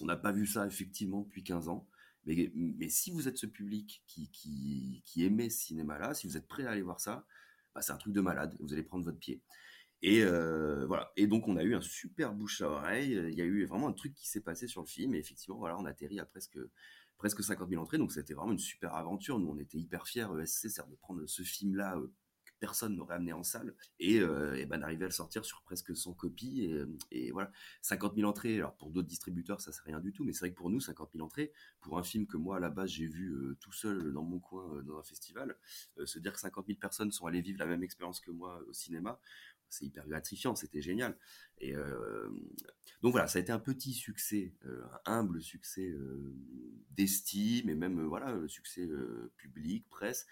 On 0.00 0.06
n'a 0.06 0.16
pas 0.16 0.32
vu 0.32 0.44
ça 0.44 0.66
effectivement 0.66 1.22
depuis 1.22 1.44
15 1.44 1.68
ans. 1.68 1.86
Mais, 2.24 2.50
mais 2.54 2.88
si 2.88 3.12
vous 3.12 3.28
êtes 3.28 3.38
ce 3.38 3.46
public 3.46 4.02
qui, 4.08 4.28
qui, 4.30 5.02
qui 5.04 5.24
aimait 5.24 5.50
ce 5.50 5.66
cinéma-là, 5.66 6.14
si 6.14 6.26
vous 6.26 6.36
êtes 6.36 6.48
prêt 6.48 6.66
à 6.66 6.70
aller 6.70 6.82
voir 6.82 7.00
ça, 7.00 7.26
bah, 7.74 7.82
c'est 7.82 7.92
un 7.92 7.96
truc 7.96 8.12
de 8.12 8.20
malade. 8.20 8.56
Vous 8.60 8.72
allez 8.72 8.82
prendre 8.82 9.04
votre 9.04 9.18
pied. 9.18 9.40
Et 10.02 10.22
euh, 10.24 10.84
voilà. 10.86 11.12
Et 11.16 11.26
donc 11.26 11.48
on 11.48 11.56
a 11.56 11.62
eu 11.62 11.74
un 11.74 11.80
super 11.80 12.34
bouche 12.34 12.60
à 12.62 12.68
oreille. 12.68 13.12
Il 13.30 13.34
y 13.34 13.42
a 13.42 13.44
eu 13.44 13.64
vraiment 13.64 13.88
un 13.88 13.92
truc 13.92 14.14
qui 14.14 14.28
s'est 14.28 14.40
passé 14.40 14.66
sur 14.66 14.80
le 14.80 14.86
film. 14.86 15.14
Et 15.14 15.18
effectivement, 15.18 15.58
voilà, 15.58 15.78
on 15.78 15.84
atterrit 15.84 16.20
à 16.20 16.26
presque 16.26 16.58
presque 17.18 17.42
50 17.42 17.68
000 17.70 17.80
entrées. 17.80 17.98
Donc 17.98 18.12
c'était 18.12 18.34
vraiment 18.34 18.52
une 18.52 18.58
super 18.58 18.94
aventure. 18.94 19.38
Nous, 19.38 19.48
on 19.48 19.58
était 19.58 19.78
hyper 19.78 20.06
fiers, 20.06 20.26
ESC, 20.40 20.68
cest 20.68 20.90
de 20.90 20.96
prendre 20.96 21.24
ce 21.26 21.42
film-là 21.42 21.96
euh, 21.96 22.12
personne 22.62 22.94
n'aurait 22.94 23.16
amené 23.16 23.32
en 23.32 23.42
salle 23.42 23.74
et, 23.98 24.20
euh, 24.20 24.64
ben 24.68 24.78
d'arriver 24.78 25.04
à 25.04 25.08
le 25.08 25.12
sortir 25.12 25.44
sur 25.44 25.62
presque 25.62 25.96
100 25.96 26.14
copies. 26.14 26.64
Et, 27.10 27.26
et 27.26 27.32
voilà, 27.32 27.50
50 27.82 28.14
000 28.14 28.28
entrées. 28.30 28.54
Alors 28.58 28.76
pour 28.76 28.92
d'autres 28.92 29.08
distributeurs, 29.08 29.60
ça 29.60 29.72
c'est 29.72 29.82
rien 29.82 29.98
du 29.98 30.12
tout. 30.12 30.24
Mais 30.24 30.32
c'est 30.32 30.40
vrai 30.40 30.50
que 30.52 30.56
pour 30.56 30.70
nous, 30.70 30.78
50 30.78 31.10
000 31.12 31.26
entrées, 31.26 31.52
pour 31.80 31.98
un 31.98 32.04
film 32.04 32.28
que 32.28 32.36
moi 32.36 32.58
à 32.58 32.60
la 32.60 32.70
base 32.70 32.90
j'ai 32.90 33.08
vu 33.08 33.34
tout 33.58 33.72
seul 33.72 34.12
dans 34.12 34.22
mon 34.22 34.38
coin 34.38 34.80
dans 34.84 34.96
un 34.96 35.02
festival, 35.02 35.56
se 36.04 36.20
dire 36.20 36.32
que 36.32 36.40
50 36.40 36.66
000 36.68 36.78
personnes 36.78 37.10
sont 37.10 37.26
allées 37.26 37.42
vivre 37.42 37.58
la 37.58 37.66
même 37.66 37.82
expérience 37.82 38.20
que 38.20 38.30
moi 38.30 38.62
au 38.68 38.72
cinéma, 38.72 39.18
c'est 39.72 39.86
hyper 39.86 40.06
gratifiant, 40.06 40.54
c'était 40.54 40.82
génial. 40.82 41.16
Et 41.58 41.74
euh, 41.74 42.28
donc 43.02 43.12
voilà, 43.12 43.26
ça 43.26 43.38
a 43.38 43.42
été 43.42 43.52
un 43.52 43.58
petit 43.58 43.94
succès, 43.94 44.54
euh, 44.66 44.84
un 45.06 45.20
humble 45.20 45.42
succès 45.42 45.88
euh, 45.88 46.34
d'estime 46.90 47.70
et 47.70 47.74
même 47.74 48.04
voilà 48.06 48.36
succès 48.48 48.88
public, 49.36 49.88
presse. 49.88 50.26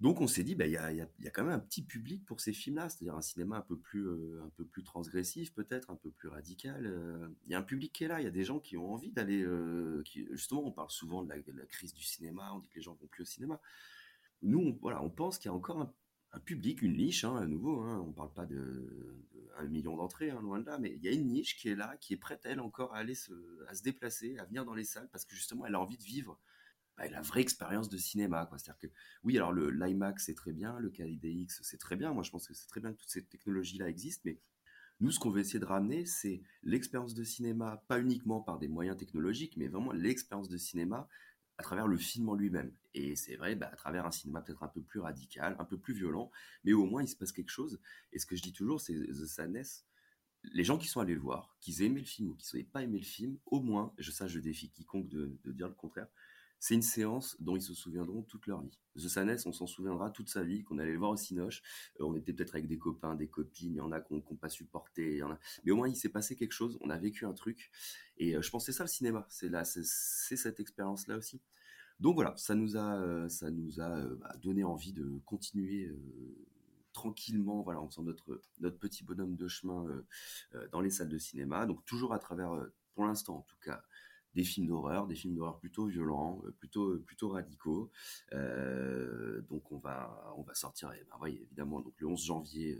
Donc 0.00 0.20
on 0.20 0.26
s'est 0.26 0.44
dit, 0.44 0.54
bah, 0.54 0.66
il 0.66 0.72
y, 0.72 0.76
a, 0.76 0.92
y, 0.92 1.00
a, 1.00 1.30
quand 1.30 1.44
même 1.44 1.54
un 1.54 1.58
petit 1.58 1.82
public 1.82 2.24
pour 2.26 2.40
ces 2.40 2.52
films-là, 2.52 2.88
c'est-à-dire 2.90 3.14
un 3.14 3.22
cinéma 3.22 3.56
un 3.56 3.62
peu 3.62 3.78
plus, 3.78 4.06
un 4.40 4.50
peu 4.50 4.66
plus 4.66 4.82
transgressif 4.84 5.54
peut-être, 5.54 5.90
un 5.90 5.96
peu 5.96 6.10
plus 6.10 6.28
radical. 6.28 6.92
Il 7.46 7.52
y 7.52 7.54
a 7.54 7.58
un 7.58 7.62
public 7.62 7.92
qui 7.94 8.04
est 8.04 8.08
là, 8.08 8.20
il 8.20 8.24
y 8.24 8.28
a 8.28 8.30
des 8.30 8.44
gens 8.44 8.60
qui 8.60 8.76
ont 8.76 8.92
envie 8.92 9.10
d'aller... 9.10 9.46
justement, 10.32 10.66
on 10.66 10.72
parle 10.72 10.90
souvent 10.90 11.22
de 11.22 11.30
la, 11.30 11.38
de 11.38 11.64
crise 11.64 11.94
du 11.94 12.02
cinéma, 12.02 12.52
on 12.54 12.58
dit 12.58 12.68
que 12.68 12.76
les 12.76 12.82
gens 12.82 12.94
vont 13.00 13.06
plus 13.06 13.22
au 13.22 13.26
cinéma. 13.26 13.58
Nous, 14.42 14.58
on, 14.58 14.78
voilà, 14.82 15.02
on 15.02 15.08
pense 15.08 15.38
qu'il 15.38 15.48
y 15.50 15.52
a 15.52 15.54
encore 15.54 15.80
un 15.80 16.40
public, 16.40 16.82
une 16.82 16.96
niche, 16.96 17.24
hein, 17.24 17.36
à 17.36 17.46
nouveau. 17.46 17.80
Hein, 17.80 18.02
on 18.04 18.08
ne 18.08 18.12
parle 18.12 18.32
pas 18.32 18.46
de, 18.46 19.24
un 19.58 19.66
million 19.66 19.96
d'entrées, 19.96 20.30
hein, 20.30 20.40
loin 20.42 20.60
de 20.60 20.66
là, 20.66 20.78
mais 20.78 20.92
il 20.94 21.02
y 21.02 21.08
a 21.08 21.12
une 21.12 21.26
niche 21.26 21.56
qui 21.56 21.68
est 21.68 21.74
là, 21.74 21.96
qui 22.00 22.14
est 22.14 22.18
prête, 22.18 22.40
elle, 22.44 22.60
encore 22.60 22.94
à 22.94 22.98
aller 22.98 23.14
à 23.68 23.74
se 23.74 23.82
déplacer, 23.82 24.38
à 24.38 24.44
venir 24.44 24.64
dans 24.64 24.74
les 24.74 24.84
salles, 24.84 25.08
parce 25.10 25.24
que 25.24 25.34
justement, 25.34 25.66
elle 25.66 25.74
a 25.74 25.80
envie 25.80 25.96
de 25.96 26.02
vivre 26.02 26.38
bah, 26.96 27.08
la 27.08 27.20
vraie 27.20 27.42
expérience 27.42 27.88
de 27.88 27.98
cinéma. 27.98 28.48
C'est-à-dire 28.52 28.78
que, 28.78 28.86
oui, 29.22 29.36
alors 29.36 29.52
le 29.52 29.70
l'IMAX, 29.70 30.24
c'est 30.26 30.34
très 30.34 30.52
bien, 30.52 30.78
le 30.78 30.90
KDX, 30.90 31.60
c'est 31.62 31.78
très 31.78 31.96
bien. 31.96 32.12
Moi, 32.12 32.22
je 32.22 32.30
pense 32.30 32.46
que 32.46 32.54
c'est 32.54 32.68
très 32.68 32.80
bien 32.80 32.92
que 32.92 32.98
toutes 32.98 33.10
ces 33.10 33.24
technologies-là 33.24 33.88
existent, 33.88 34.22
mais 34.24 34.38
nous, 35.00 35.10
ce 35.10 35.18
qu'on 35.18 35.30
veut 35.30 35.40
essayer 35.40 35.58
de 35.58 35.66
ramener, 35.66 36.06
c'est 36.06 36.42
l'expérience 36.62 37.14
de 37.14 37.22
cinéma, 37.22 37.84
pas 37.86 38.00
uniquement 38.00 38.40
par 38.40 38.58
des 38.58 38.68
moyens 38.68 38.96
technologiques, 38.96 39.56
mais 39.58 39.68
vraiment 39.68 39.92
l'expérience 39.92 40.48
de 40.48 40.56
cinéma 40.56 41.06
à 41.58 41.62
travers 41.62 41.86
le 41.86 41.98
film 41.98 42.28
en 42.30 42.34
lui-même. 42.34 42.72
Et 42.94 43.14
c'est 43.14 43.36
vrai, 43.36 43.56
bah, 43.56 43.68
à 43.72 43.76
travers 43.76 44.06
un 44.06 44.10
cinéma 44.10 44.40
peut-être 44.40 44.62
un 44.62 44.68
peu 44.68 44.82
plus 44.82 45.00
radical, 45.00 45.56
un 45.58 45.64
peu 45.64 45.78
plus 45.78 45.94
violent, 45.94 46.30
mais 46.64 46.72
au 46.72 46.86
moins 46.86 47.02
il 47.02 47.08
se 47.08 47.16
passe 47.16 47.32
quelque 47.32 47.50
chose. 47.50 47.80
Et 48.12 48.18
ce 48.18 48.26
que 48.26 48.36
je 48.36 48.42
dis 48.42 48.52
toujours, 48.52 48.80
c'est 48.80 48.94
The 48.94 49.26
Sadness. 49.26 49.86
Les 50.44 50.64
gens 50.64 50.78
qui 50.78 50.86
sont 50.86 51.00
allés 51.00 51.14
le 51.14 51.20
voir, 51.20 51.56
qu'ils 51.60 51.82
aient 51.82 51.86
aimé 51.86 52.00
le 52.00 52.06
film 52.06 52.30
ou 52.30 52.34
qui 52.34 52.56
n'aient 52.56 52.64
pas 52.64 52.82
aimé 52.82 52.98
le 52.98 53.04
film, 53.04 53.38
au 53.46 53.60
moins, 53.60 53.92
je, 53.98 54.10
ça 54.10 54.28
je 54.28 54.38
défie 54.38 54.70
quiconque 54.70 55.08
de 55.08 55.38
dire 55.44 55.68
le 55.68 55.74
contraire, 55.74 56.08
c'est 56.58 56.74
une 56.74 56.82
séance 56.82 57.36
dont 57.40 57.56
ils 57.56 57.62
se 57.62 57.74
souviendront 57.74 58.22
toute 58.22 58.46
leur 58.46 58.62
vie. 58.62 58.78
The 58.96 59.08
Saness, 59.08 59.46
on 59.46 59.52
s'en 59.52 59.66
souviendra 59.66 60.10
toute 60.10 60.28
sa 60.30 60.42
vie, 60.42 60.64
qu'on 60.64 60.78
allait 60.78 60.92
le 60.92 60.98
voir 60.98 61.10
au 61.10 61.16
Cinoche. 61.16 61.62
Euh, 62.00 62.04
on 62.04 62.14
était 62.14 62.32
peut-être 62.32 62.54
avec 62.54 62.66
des 62.66 62.78
copains, 62.78 63.14
des 63.14 63.28
copines, 63.28 63.74
il 63.74 63.76
y 63.76 63.80
en 63.80 63.92
a 63.92 64.00
qu'on 64.00 64.16
n'ont 64.16 64.36
pas 64.36 64.48
supporté. 64.48 65.22
Mais 65.64 65.72
au 65.72 65.76
moins, 65.76 65.88
il 65.88 65.96
s'est 65.96 66.08
passé 66.08 66.36
quelque 66.36 66.52
chose, 66.52 66.78
on 66.80 66.90
a 66.90 66.96
vécu 66.96 67.26
un 67.26 67.34
truc. 67.34 67.70
Et 68.16 68.36
euh, 68.36 68.42
je 68.42 68.50
pense 68.50 68.64
que 68.64 68.72
c'est 68.72 68.78
ça 68.78 68.84
le 68.84 68.88
cinéma, 68.88 69.26
c'est 69.28 70.36
cette 70.36 70.60
expérience-là 70.60 71.16
aussi. 71.18 71.40
Donc 72.00 72.14
voilà, 72.14 72.34
ça 72.36 72.54
nous 72.54 72.76
a, 72.76 73.00
euh, 73.00 73.28
ça 73.28 73.50
nous 73.50 73.80
a 73.80 74.06
bah, 74.16 74.34
donné 74.42 74.64
envie 74.64 74.92
de 74.92 75.20
continuer 75.24 75.94
tranquillement, 76.92 77.60
voilà, 77.62 77.80
en 77.80 77.88
faisant 77.88 78.02
notre, 78.02 78.42
notre 78.60 78.78
petit 78.78 79.04
bonhomme 79.04 79.36
de 79.36 79.48
chemin 79.48 79.84
dans 80.72 80.80
les 80.80 80.90
salles 80.90 81.10
de 81.10 81.18
cinéma. 81.18 81.66
Donc 81.66 81.84
toujours 81.84 82.14
à 82.14 82.18
travers, 82.18 82.50
pour 82.94 83.04
l'instant 83.04 83.36
en 83.36 83.42
tout 83.42 83.58
cas, 83.62 83.82
des 84.36 84.44
films 84.44 84.66
d'horreur, 84.66 85.06
des 85.06 85.14
films 85.14 85.34
d'horreur 85.34 85.58
plutôt 85.58 85.86
violents, 85.86 86.42
euh, 86.44 86.50
plutôt 86.52 86.90
euh, 86.90 87.02
plutôt 87.02 87.30
radicaux. 87.30 87.90
Euh, 88.34 89.40
donc 89.48 89.72
on 89.72 89.78
va 89.78 90.34
on 90.36 90.42
va 90.42 90.52
sortir, 90.52 90.92
ben, 91.20 91.26
évidemment, 91.26 91.80
donc 91.80 91.94
le 91.98 92.06
11 92.06 92.22
janvier, 92.22 92.78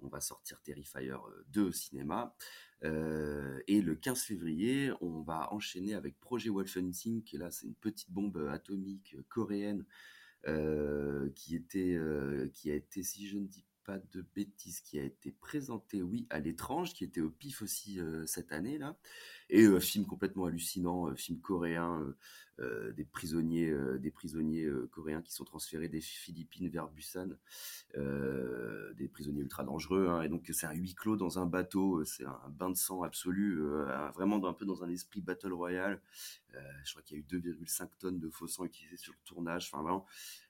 on 0.00 0.08
va 0.08 0.20
sortir 0.20 0.60
Terrifier 0.62 1.14
2 1.48 1.62
au 1.62 1.72
cinéma. 1.72 2.34
et 2.82 3.82
le 3.82 3.94
15 3.94 4.22
février, 4.22 4.90
on 5.02 5.20
va 5.20 5.52
enchaîner 5.52 5.94
avec 5.94 6.18
Projet 6.18 6.48
Wolfenstein, 6.48 7.22
qui 7.22 7.36
est 7.36 7.38
là, 7.38 7.50
c'est 7.50 7.66
une 7.66 7.74
petite 7.74 8.10
bombe 8.10 8.38
atomique 8.50 9.16
coréenne 9.28 9.84
qui 11.34 11.56
était 11.56 11.98
qui 12.54 12.70
a 12.70 12.74
été, 12.74 13.02
si 13.02 13.28
je 13.28 13.36
ne 13.36 13.46
dis 13.46 13.64
pas 13.84 13.98
de 14.12 14.24
bêtises, 14.34 14.80
qui 14.80 14.98
a 14.98 15.04
été 15.04 15.30
présenté, 15.30 16.02
oui, 16.02 16.26
à 16.30 16.40
l'étrange, 16.40 16.94
qui 16.94 17.04
était 17.04 17.20
au 17.20 17.30
PIF 17.30 17.62
aussi 17.62 18.00
cette 18.26 18.52
année 18.52 18.78
là, 18.78 18.96
et 19.48 19.66
un 19.66 19.80
film 19.80 20.06
complètement 20.06 20.46
hallucinant, 20.46 21.14
film 21.14 21.40
coréen, 21.40 22.14
des 22.96 23.04
prisonniers, 23.04 23.74
des 23.98 24.10
prisonniers 24.10 24.66
coréens 24.90 25.20
qui 25.20 25.32
sont 25.32 25.44
transférés 25.44 25.88
des 25.88 26.00
Philippines 26.00 26.68
vers 26.68 26.88
Busan, 26.88 27.36
des 27.94 29.08
prisonniers 29.08 29.42
ultra 29.42 29.62
dangereux, 29.62 30.08
hein, 30.08 30.22
et 30.22 30.28
donc 30.28 30.48
c'est 30.52 30.66
un 30.66 30.72
huis 30.72 30.94
clos 30.94 31.16
dans 31.16 31.38
un 31.38 31.44
bateau, 31.44 32.02
c'est 32.04 32.24
un 32.24 32.40
bain 32.48 32.70
de 32.70 32.76
sang 32.76 33.02
absolu, 33.02 33.60
vraiment 34.14 34.42
un 34.46 34.54
peu 34.54 34.64
dans 34.64 34.82
un 34.82 34.88
esprit 34.88 35.20
battle 35.20 35.52
royale. 35.52 36.00
je 36.84 36.92
crois 36.92 37.02
qu'il 37.02 37.18
y 37.18 37.20
a 37.20 37.22
eu 37.22 37.26
2,5 37.38 37.88
tonnes 37.98 38.18
de 38.18 38.30
faux 38.30 38.46
sang 38.48 38.64
utilisés 38.64 38.96
sur 38.96 39.12
le 39.12 39.18
tournage, 39.26 39.68
enfin 39.70 39.82
vraiment 39.82 40.06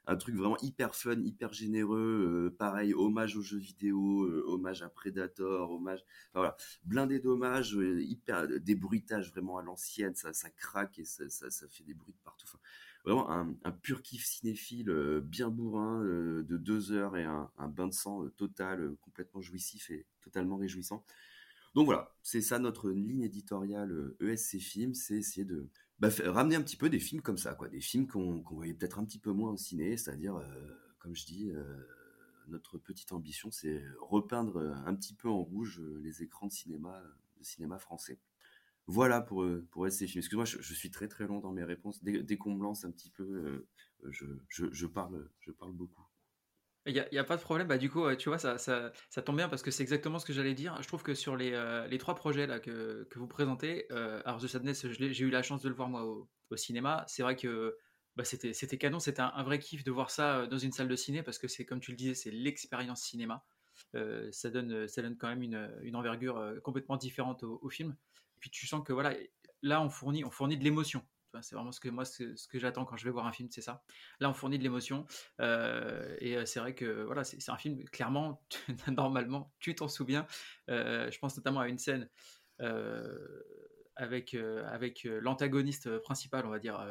un 0.09 0.15
truc 0.15 0.37
vraiment 0.37 0.59
hyper 0.63 0.95
fun, 0.95 1.21
hyper 1.25 1.53
généreux, 1.53 2.55
pareil, 2.57 2.95
hommage 2.95 3.37
aux 3.37 3.43
jeux 3.43 3.59
vidéo, 3.59 4.29
hommage 4.47 4.83
à 4.83 4.89
Predator, 4.89 5.73
hommage, 5.73 6.05
voilà, 6.33 6.57
blindé 6.85 7.19
d'hommages, 7.19 7.73
hyper 7.73 8.47
des 8.47 8.77
bruitage 8.87 9.33
vraiment 9.33 9.59
à 9.59 9.63
l'ancienne, 9.63 10.15
ça, 10.15 10.33
craque 10.51 11.01
et 11.01 11.05
ça, 11.05 11.51
fait 11.69 11.83
des 11.83 11.95
bruits 11.95 12.15
de 12.15 12.23
partout. 12.23 12.47
vraiment 13.05 13.29
un, 13.29 13.73
pur 13.73 14.01
kiff 14.01 14.25
cinéphile 14.25 14.91
euh, 14.91 15.21
bien 15.21 15.51
bourrin 15.51 16.03
euh, 16.05 16.45
de 16.45 16.57
deux 16.57 16.93
heures 16.93 17.17
et 17.17 17.25
un, 17.25 17.51
bain 17.69 17.89
de 17.89 17.93
sang 17.93 18.23
euh, 18.23 18.31
total, 18.31 18.95
complètement 19.01 19.41
jouissif 19.41 19.91
et 19.91 20.07
totalement 20.23 20.57
réjouissant. 20.57 21.05
Donc 21.75 21.87
voilà, 21.87 22.15
c'est 22.23 22.41
ça 22.41 22.61
notre 22.61 22.91
ligne 22.91 23.23
éditoriale 23.23 24.15
ESC 24.21 24.55
e 24.55 24.59
Films, 24.61 24.95
c'est 24.95 25.17
essayer 25.17 25.45
de 25.45 25.69
bah, 25.99 26.09
ramener 26.25 26.55
un 26.55 26.63
petit 26.63 26.77
peu 26.77 26.89
des 26.89 27.01
films 27.01 27.23
comme 27.23 27.39
ça, 27.39 27.55
quoi, 27.55 27.69
des 27.69 27.81
films 27.81 28.07
qu'on 28.07 28.41
voyait 28.43 28.73
peut-être 28.73 29.01
un 29.01 29.05
petit 29.05 29.19
peu 29.19 29.33
moins 29.33 29.51
au 29.51 29.57
ciné, 29.57 29.97
c'est-à-dire, 29.97 30.41
comme 31.01 31.15
je 31.15 31.27
dis, 31.27 31.53
notre 32.49 32.79
petite 32.79 33.13
ambition, 33.13 33.51
c'est 33.51 33.85
repeindre 34.01 34.75
un 34.87 34.95
petit 34.95 35.13
peu 35.13 35.29
en 35.29 35.43
rouge 35.43 35.83
les 36.01 36.23
écrans 36.23 36.47
de 36.47 36.53
cinéma 36.53 37.79
français. 37.79 38.19
Voilà 38.87 39.21
pour, 39.21 39.43
euh, 39.43 39.67
pour 39.71 39.87
films. 39.89 40.19
Excuse-moi, 40.19 40.45
je, 40.45 40.75
suis 40.75 40.91
très 40.91 41.09
très 41.09 41.27
long 41.27 41.41
dans 41.41 41.51
mes 41.51 41.65
réponses. 41.65 42.03
Dès, 42.05 42.37
qu'on 42.37 42.55
me 42.55 42.63
lance 42.63 42.85
un 42.85 42.93
petit 42.93 43.11
peu, 43.11 43.25
euh, 43.25 43.69
je, 44.11 44.27
je, 44.49 44.67
je, 44.73 44.87
parle, 44.87 45.29
je 45.41 45.51
parle 45.51 45.73
beaucoup. 45.73 46.07
Il 46.87 46.93
n'y 46.93 47.01
a, 47.01 47.21
a, 47.21 47.25
pas 47.25 47.37
de 47.37 47.43
problème. 47.43 47.67
Bah, 47.67 47.79
du 47.79 47.91
coup, 47.91 48.15
tu 48.15 48.29
vois, 48.29 48.39
ça, 48.39 48.59
ça, 48.59 48.93
ça 49.11 49.23
tombe 49.23 49.37
bien 49.37 49.49
parce 49.49 49.63
que 49.63 49.73
c'est 49.73 49.83
exactement 49.83 50.21
ce 50.21 50.27
que 50.27 50.33
j'allais 50.33 50.55
dire. 50.55 50.81
Je 50.83 50.87
trouve 50.87 51.03
que 51.03 51.15
sur 51.15 51.37
les, 51.37 51.53
euh, 51.53 51.85
les 51.89 51.99
trois 51.99 52.15
projets 52.15 52.47
là, 52.47 52.61
que, 52.61 53.09
que 53.11 53.19
vous 53.19 53.27
présentez, 53.27 53.91
alors 53.91 54.41
The 54.41 54.47
Sadness, 54.47 54.87
j'ai 54.93 55.25
eu 55.25 55.31
la 55.31 55.43
chance 55.43 55.63
de 55.63 55.69
le 55.69 55.75
voir 55.75 55.89
moi 55.89 56.05
au, 56.05 56.31
au 56.51 56.57
cinéma. 56.57 57.05
C'est 57.09 57.23
vrai 57.23 57.35
que 57.35 57.77
bah, 58.15 58.23
c'était 58.23 58.79
canon. 58.79 59.01
C'était 59.01 59.23
un, 59.23 59.43
vrai 59.43 59.59
kiff 59.59 59.83
de 59.83 59.91
voir 59.91 60.13
ça 60.13 60.47
dans 60.47 60.59
une 60.59 60.71
salle 60.71 60.89
de 60.89 60.97
ciné 60.97 61.25
parce 61.25 61.41
que 61.41 61.49
c'est, 61.49 61.65
comme 61.65 61.81
tu 61.81 61.91
le 61.91 61.97
disais, 61.97 62.15
c'est 62.15 62.31
l'expérience 62.31 63.03
cinéma. 63.03 63.45
ça, 64.31 64.51
donne, 64.51 64.87
ça 64.87 65.03
donne 65.03 65.17
quand 65.17 65.27
même 65.27 65.43
une, 65.43 65.77
une 65.83 65.97
envergure 65.97 66.55
complètement 66.63 66.97
différente 66.97 67.43
au 67.43 67.69
film 67.69 67.97
puis 68.41 68.51
tu 68.51 68.67
sens 68.67 68.83
que 68.85 68.93
voilà, 68.93 69.15
là 69.63 69.83
on 69.83 69.91
fournit, 69.91 70.25
on 70.25 70.31
fournit 70.31 70.57
de 70.57 70.65
l'émotion. 70.65 71.05
C'est 71.43 71.55
vraiment 71.55 71.73
ce 71.73 71.81
que 71.81 71.89
moi, 71.89 72.05
ce 72.05 72.49
que 72.49 72.59
j'attends 72.59 72.85
quand 72.85 72.97
je 72.97 73.05
vais 73.05 73.11
voir 73.11 73.27
un 73.27 73.33
film, 73.33 73.49
c'est 73.51 73.61
ça. 73.61 73.83
Là, 74.21 74.31
on 74.31 74.35
fournit 74.35 74.59
de 74.59 74.63
l'émotion, 74.63 75.07
euh, 75.41 76.17
et 76.21 76.37
euh, 76.37 76.47
c'est 76.47 76.61
vrai 76.61 76.75
que 76.75 77.05
voilà, 77.05 77.25
c'est 77.25 77.51
un 77.51 77.57
film 77.57 77.85
clairement, 77.91 78.43
normalement, 78.97 79.53
tu 79.59 79.75
t'en 79.75 79.89
souviens. 79.89 80.27
Euh, 80.71 81.11
je 81.11 81.19
pense 81.19 81.37
notamment 81.37 81.61
à 81.61 81.69
une 81.69 81.79
scène 81.79 82.09
avec 83.97 84.35
avec 84.35 85.05
l'antagoniste 85.05 85.99
principal, 85.99 86.47
on 86.47 86.51
va 86.51 86.59
dire, 86.59 86.85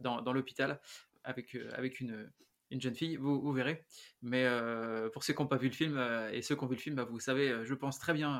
dans, 0.00 0.22
dans 0.22 0.32
l'hôpital, 0.32 0.80
avec 1.24 1.56
avec 1.72 2.00
une 2.00 2.30
une 2.74 2.80
jeune 2.80 2.94
fille, 2.94 3.16
vous, 3.16 3.52
verrez. 3.52 3.84
Mais 4.22 4.44
euh, 4.44 5.08
pour 5.10 5.24
ceux 5.24 5.32
qui 5.32 5.40
n'ont 5.40 5.48
pas 5.48 5.56
vu 5.56 5.68
le 5.68 5.74
film 5.74 5.96
euh, 5.96 6.30
et 6.32 6.42
ceux 6.42 6.56
qui 6.56 6.64
ont 6.64 6.66
vu 6.66 6.74
le 6.74 6.80
film, 6.80 6.96
bah, 6.96 7.04
vous 7.04 7.20
savez, 7.20 7.48
euh, 7.48 7.64
je 7.64 7.74
pense 7.74 7.98
très 7.98 8.12
bien 8.12 8.30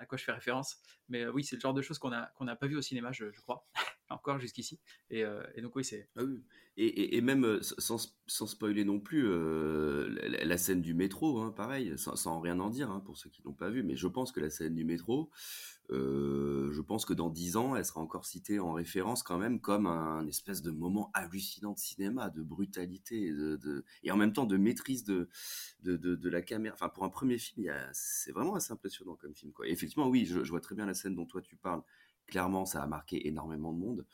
à 0.00 0.04
quoi 0.06 0.18
je 0.18 0.24
fais 0.24 0.32
référence. 0.32 0.76
Mais 1.08 1.26
oui, 1.26 1.44
c'est 1.44 1.56
le 1.56 1.60
genre 1.60 1.74
de 1.74 1.82
choses 1.82 1.98
qu'on 1.98 2.10
n'a 2.10 2.56
pas 2.56 2.66
vu 2.66 2.76
au 2.76 2.82
cinéma, 2.82 3.12
je, 3.12 3.26
crois. 3.40 3.66
encore 4.10 4.38
jusqu'ici. 4.38 4.80
Et, 5.10 5.24
donc 5.62 5.76
oui, 5.76 5.84
c'est. 5.84 6.08
Ah. 6.16 6.22
Et, 6.76 7.20
même 7.20 7.60
sans, 7.60 8.16
sans, 8.28 8.46
spoiler 8.46 8.84
non 8.84 9.00
plus, 9.00 9.26
la, 9.28 10.56
scène 10.58 10.80
du 10.80 10.94
métro, 10.94 11.40
hein, 11.40 11.50
pareil, 11.50 11.94
sans, 11.96 12.40
rien 12.40 12.60
en 12.60 12.70
dire 12.70 12.90
hein, 12.90 13.00
pour 13.00 13.16
ceux 13.16 13.30
qui 13.30 13.42
l'ont 13.42 13.52
pas 13.52 13.68
vu, 13.68 13.82
mais 13.82 13.96
je 13.96 14.06
pense 14.06 14.30
que 14.30 14.38
la 14.38 14.48
scène 14.48 14.76
du 14.76 14.84
métro, 14.84 15.30
euh, 15.90 16.70
je 16.72 16.80
pense 16.82 17.06
que 17.06 17.14
dans 17.14 17.30
dix 17.30 17.56
ans, 17.56 17.74
elle 17.74 17.84
sera 17.84 18.00
encore 18.00 18.26
citée 18.26 18.60
en 18.60 18.72
référence 18.72 19.22
quand 19.22 19.38
même 19.38 19.60
comme 19.60 19.86
un, 19.86 20.26
espèce 20.26 20.60
de 20.60 20.70
moment 20.70 21.10
hallucinant 21.14 21.72
de 21.72 21.78
cinéma, 21.78 22.28
de 22.28 22.42
brutalité 22.42 23.32
et, 24.02 24.10
en 24.10 24.16
même 24.16 24.32
temps 24.32 24.44
de 24.44 24.56
maîtrise 24.56 25.04
de, 25.04 25.28
la 25.84 26.42
caméra. 26.42 26.74
Enfin, 26.74 26.90
pour 26.90 27.04
un 27.04 27.08
premier 27.08 27.38
film, 27.38 27.72
c'est 27.92 28.32
vraiment 28.32 28.54
assez 28.54 28.72
impressionnant 28.72 29.16
comme 29.16 29.34
film. 29.34 29.52
Quoi. 29.52 29.66
effectivement, 29.68 30.08
oui, 30.08 30.26
je, 30.26 30.40
vois 30.40 30.60
très 30.60 30.74
bien 30.74 30.86
la 30.86 30.94
scène 30.94 31.14
dont 31.14 31.26
toi 31.26 31.40
tu 31.40 31.56
parles. 31.56 31.82
Clairement, 32.28 32.64
ça 32.64 32.82
a 32.82 32.86
marqué 32.86 33.26
énormément 33.26 33.72
de 33.72 33.78
monde. 33.78 34.06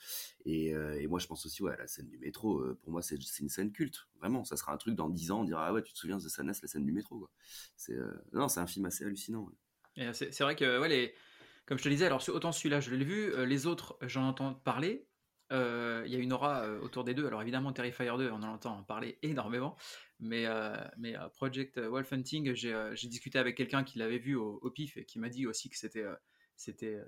Et, 0.47 0.75
euh, 0.75 1.07
moi, 1.09 1.19
je 1.19 1.27
pense 1.27 1.45
aussi 1.47 1.63
ouais, 1.63 1.77
la 1.77 1.87
scène 1.87 2.09
du 2.09 2.19
métro. 2.19 2.61
Euh, 2.61 2.79
pour 2.83 2.93
moi, 2.93 3.03
c'est 3.03 3.17
une 3.41 3.49
scène 3.49 3.73
culte. 3.73 4.07
Vraiment, 4.21 4.45
ça 4.45 4.57
sera 4.57 4.73
un 4.73 4.77
truc 4.77 4.95
dans 4.95 5.09
dix 5.09 5.31
ans, 5.31 5.41
on 5.41 5.45
dira, 5.45 5.67
ah 5.67 5.73
ouais, 5.73 5.83
tu 5.83 5.93
te 5.93 5.99
souviens 5.99 6.17
de 6.17 6.23
cette 6.23 6.47
la 6.47 6.53
scène 6.53 6.85
du 6.85 6.93
métro. 6.93 7.29
C'est 7.77 7.97
non, 8.33 8.49
c'est 8.49 8.61
un 8.61 8.67
film 8.67 8.87
assez 8.87 9.05
hallucinant. 9.05 9.51
C'est 10.13 10.41
vrai 10.41 10.57
que 10.57 10.81
ouais, 10.81 10.89
les 10.89 11.15
comme 11.67 11.79
je 11.79 11.85
te 11.85 11.89
disais, 11.89 12.07
alors 12.07 12.23
autant 12.29 12.53
celui-là, 12.53 12.81
je 12.81 12.91
l'ai 12.95 13.05
vu, 13.05 13.33
euh, 13.33 13.47
les 13.47 13.67
autres, 13.67 13.97
j'en 14.03 14.29
entends 14.29 14.55
parler. 14.55 15.07
Euh, 15.53 16.03
il 16.07 16.13
y 16.13 16.17
a 16.17 16.19
une 16.19 16.33
aura 16.33 16.65
euh, 16.65 16.81
autour 16.81 17.05
des 17.05 17.15
deux. 17.15 17.27
Alors 17.27 17.41
évidemment, 17.41 17.73
Terrifier 17.73 18.11
2, 18.19 18.31
on 18.31 18.43
en 18.43 18.55
entend 18.55 18.83
parler 18.83 19.19
énormément. 19.23 19.77
Mais, 20.21 20.47
mais 20.97 21.15
Project 21.35 21.79
Wolf 21.79 22.13
Hunting, 22.13 22.55
j'ai 22.55 23.09
discuté 23.09 23.39
avec 23.39 23.57
quelqu'un 23.57 23.85
qui 23.85 23.99
l'avait 23.99 24.19
vu 24.19 24.37
au, 24.37 24.71
PIF 24.71 24.97
et 24.97 25.05
qui 25.05 25.19
m'a 25.19 25.29
dit 25.29 25.47
aussi 25.47 25.69
que 25.69 25.77
c'était 25.77 26.05
c'était 26.57 26.99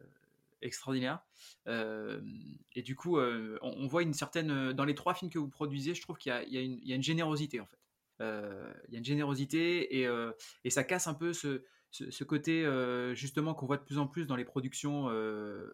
extraordinaire. 0.62 1.20
et 1.66 2.82
du 2.82 2.96
coup, 2.96 3.18
on, 3.18 3.86
voit 3.86 4.02
une 4.02 4.14
certaine. 4.14 4.72
Dans 4.72 4.84
les 4.84 4.94
trois 4.94 5.14
films 5.14 5.30
que 5.30 5.38
vous 5.38 5.48
produisez, 5.48 5.94
je 5.94 6.02
trouve 6.02 6.18
qu'il 6.18 6.32
y, 6.48 6.88
y, 6.88 6.92
a 6.92 6.96
une 6.96 7.02
générosité 7.02 7.60
en 7.60 7.66
fait. 7.66 7.78
Il 8.20 8.92
y 8.92 8.96
a 8.96 8.98
une 8.98 9.04
générosité 9.04 10.00
et, 10.00 10.08
et 10.64 10.70
ça 10.70 10.84
casse 10.84 11.06
un 11.06 11.14
peu 11.14 11.32
ce, 11.32 11.62
ce, 11.90 12.24
côté 12.24 12.64
euh, 12.64 13.14
justement 13.14 13.54
qu'on 13.54 13.66
voit 13.66 13.76
de 13.76 13.82
plus 13.82 13.98
en 13.98 14.06
plus 14.06 14.26
dans 14.26 14.36
les 14.36 14.44
productions 14.44 15.08
euh, 15.08 15.70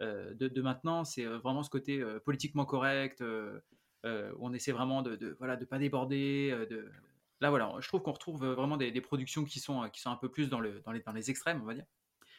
euh, 0.00 0.34
de, 0.34 0.62
maintenant, 0.62 1.04
c'est 1.04 1.24
vraiment 1.24 1.62
ce 1.62 1.70
côté 1.70 2.02
politiquement 2.24 2.64
correct, 2.64 3.22
où 3.22 4.08
on 4.40 4.52
essaie 4.52 4.72
vraiment 4.72 5.02
de, 5.02 5.16
de 5.16 5.36
voilà 5.38 5.56
de 5.56 5.64
pas 5.64 5.78
déborder. 5.78 6.66
de... 6.70 6.90
Là 7.40 7.50
voilà, 7.50 7.72
je 7.80 7.88
trouve 7.88 8.02
qu'on 8.02 8.12
retrouve 8.12 8.46
vraiment 8.46 8.76
des, 8.76 9.00
productions 9.00 9.44
qui 9.44 9.60
sont 9.60 9.88
qui 9.90 10.00
sont 10.00 10.10
un 10.10 10.16
peu 10.16 10.30
plus 10.30 10.48
dans 10.48 10.60
le 10.60 10.80
dans 10.80 10.92
les 10.92 11.00
dans 11.00 11.12
les 11.12 11.30
extrêmes, 11.30 11.60
on 11.62 11.66
va 11.66 11.74
dire, 11.74 11.86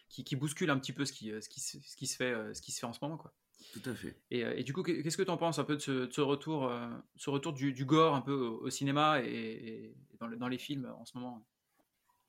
qui, 0.09 0.23
qui 0.23 0.35
bousculent 0.35 0.69
un 0.69 0.79
petit 0.79 0.93
peu 0.93 1.05
ce 1.05 1.13
qui 1.13 1.31
ce 1.41 1.47
qui, 1.49 1.59
ce 1.59 1.95
qui 1.95 2.07
se 2.07 2.15
fait 2.15 2.35
ce 2.53 2.61
qui 2.61 2.71
se 2.71 2.79
fait 2.79 2.85
en 2.85 2.93
ce 2.93 2.99
moment 3.01 3.17
quoi. 3.17 3.33
Tout 3.73 3.89
à 3.89 3.93
fait. 3.93 4.15
Et, 4.31 4.63
du 4.63 4.71
coup, 4.71 4.83
qu'est-ce 4.83 5.17
que 5.17 5.21
tu 5.21 5.29
en 5.29 5.37
penses 5.37 5.59
un 5.59 5.65
peu 5.65 5.75
de 5.75 5.81
ce, 5.81 6.21
retour, 6.21 6.71
ce 7.17 7.29
retour 7.29 7.51
du, 7.51 7.85
gore 7.85 8.15
un 8.15 8.21
peu 8.21 8.33
au, 8.33 8.69
cinéma 8.69 9.21
et, 9.21 9.93
dans, 10.19 10.29
dans, 10.29 10.47
les 10.47 10.57
films 10.57 10.91
en 10.97 11.05
ce 11.05 11.17
moment 11.17 11.45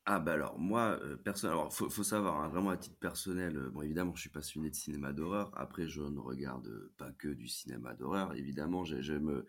ah 0.07 0.19
bah 0.19 0.33
alors 0.33 0.59
moi 0.59 0.99
euh, 1.03 1.19
alors 1.45 1.73
faut, 1.73 1.91
faut 1.91 2.03
savoir 2.03 2.41
hein, 2.41 2.49
vraiment 2.49 2.71
à 2.71 2.77
titre 2.77 2.97
personnel 2.99 3.57
euh, 3.57 3.71
bon 3.71 3.83
évidemment 3.83 4.15
je 4.15 4.23
suis 4.23 4.31
passionné 4.31 4.71
de 4.71 4.75
cinéma 4.75 5.13
d'horreur 5.13 5.53
après 5.55 5.89
je 5.89 6.01
ne 6.01 6.19
regarde 6.19 6.91
pas 6.97 7.13
que 7.13 7.29
du 7.29 7.49
cinéma 7.49 7.95
d'horreur 7.95 8.35
évidemment 8.35 8.83
j'aime 8.85 9.45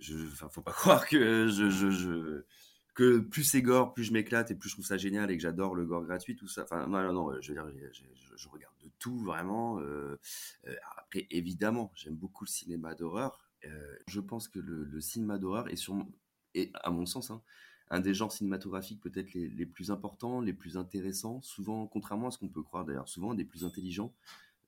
je 0.00 0.16
faut 0.16 0.62
pas 0.62 0.72
croire 0.72 1.06
que 1.06 1.46
je, 1.46 1.70
je, 1.70 1.90
je 1.90 2.44
que 2.94 3.18
plus 3.18 3.44
c'est 3.44 3.62
gore 3.62 3.92
plus 3.94 4.04
je 4.04 4.12
m'éclate 4.12 4.50
et 4.50 4.54
plus 4.54 4.68
je 4.68 4.74
trouve 4.74 4.86
ça 4.86 4.96
génial 4.96 5.30
et 5.30 5.36
que 5.36 5.42
j'adore 5.42 5.74
le 5.74 5.84
gore 5.84 6.04
gratuit 6.04 6.36
tout 6.36 6.48
ça 6.48 6.62
enfin 6.62 6.86
non 6.86 7.02
non, 7.02 7.12
non 7.12 7.40
je 7.40 7.52
veux 7.52 7.72
dire 7.72 7.92
je, 8.36 8.48
regarde 8.48 8.74
de 8.82 8.90
tout 8.98 9.18
vraiment 9.18 9.80
euh, 9.80 10.18
euh, 10.66 10.74
après 10.96 11.26
évidemment 11.30 11.92
j'aime 11.94 12.14
beaucoup 12.14 12.44
le 12.44 12.50
cinéma 12.50 12.94
d'horreur 12.94 13.44
euh, 13.66 13.96
je 14.06 14.20
pense 14.20 14.48
que 14.48 14.58
le, 14.58 15.00
cinéma 15.00 15.38
d'horreur 15.38 15.68
est 15.68 16.70
à 16.74 16.90
mon 16.90 17.06
sens 17.06 17.30
hein, 17.30 17.42
un 17.90 18.00
des 18.00 18.14
genres 18.14 18.32
cinématographiques 18.32 19.00
peut-être 19.00 19.34
les, 19.34 19.66
plus 19.66 19.90
importants, 19.90 20.40
les 20.40 20.52
plus 20.52 20.76
intéressants, 20.76 21.40
souvent, 21.42 21.86
contrairement 21.86 22.28
à 22.28 22.30
ce 22.30 22.38
qu'on 22.38 22.48
peut 22.48 22.62
croire 22.62 22.84
d'ailleurs, 22.84 23.08
souvent 23.08 23.34
des 23.34 23.44
plus 23.44 23.64
intelligents. 23.64 24.12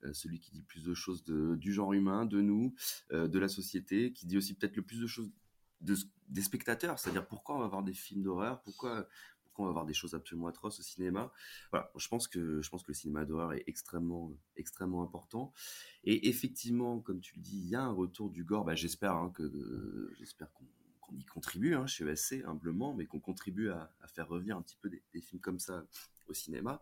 Euh, 0.03 0.13
celui 0.13 0.39
qui 0.39 0.51
dit 0.51 0.61
plus 0.61 0.83
de 0.83 0.93
choses 0.93 1.23
du 1.25 1.73
genre 1.73 1.91
humain, 1.93 2.25
de 2.25 2.39
nous, 2.39 2.75
euh, 3.11 3.27
de 3.27 3.39
la 3.39 3.47
société, 3.47 4.13
qui 4.13 4.27
dit 4.27 4.37
aussi 4.37 4.53
peut-être 4.53 4.75
le 4.75 4.83
plus 4.83 5.01
de 5.01 5.07
choses 5.07 5.31
des 5.81 6.41
spectateurs, 6.41 6.99
c'est-à-dire 6.99 7.25
pourquoi 7.25 7.55
on 7.55 7.59
va 7.59 7.67
voir 7.67 7.83
des 7.83 7.93
films 7.93 8.23
d'horreur, 8.23 8.61
pourquoi, 8.61 9.07
pourquoi 9.43 9.65
on 9.65 9.67
va 9.67 9.73
voir 9.73 9.85
des 9.85 9.93
choses 9.93 10.13
absolument 10.15 10.47
atroces 10.47 10.79
au 10.79 10.83
cinéma. 10.83 11.31
Voilà, 11.71 11.91
je 11.95 12.07
pense 12.07 12.27
que 12.27 12.61
je 12.61 12.69
pense 12.69 12.83
que 12.83 12.89
le 12.89 12.95
cinéma 12.95 13.25
d'horreur 13.25 13.53
est 13.53 13.63
extrêmement 13.67 14.31
extrêmement 14.55 15.03
important. 15.03 15.53
Et 16.03 16.29
effectivement, 16.29 16.99
comme 16.99 17.21
tu 17.21 17.35
le 17.35 17.41
dis, 17.41 17.57
il 17.57 17.67
y 17.67 17.75
a 17.75 17.83
un 17.83 17.91
retour 17.91 18.29
du 18.29 18.43
gore. 18.43 18.65
Bah, 18.65 18.75
j'espère 18.75 19.15
hein, 19.15 19.31
que 19.35 20.11
j'espère 20.17 20.51
qu'on 20.53 20.65
qu'on 21.07 21.15
y 21.15 21.25
contribue 21.25 21.73
hein, 21.73 21.87
chez 21.87 22.05
ESC 22.05 22.43
humblement, 22.45 22.93
mais 22.93 23.05
qu'on 23.05 23.19
contribue 23.19 23.69
à, 23.69 23.91
faire 24.07 24.27
revenir 24.27 24.57
un 24.57 24.61
petit 24.61 24.77
peu 24.77 24.89
des, 24.89 25.21
films 25.21 25.41
comme 25.41 25.59
ça 25.59 25.83
au 26.27 26.33
cinéma. 26.33 26.81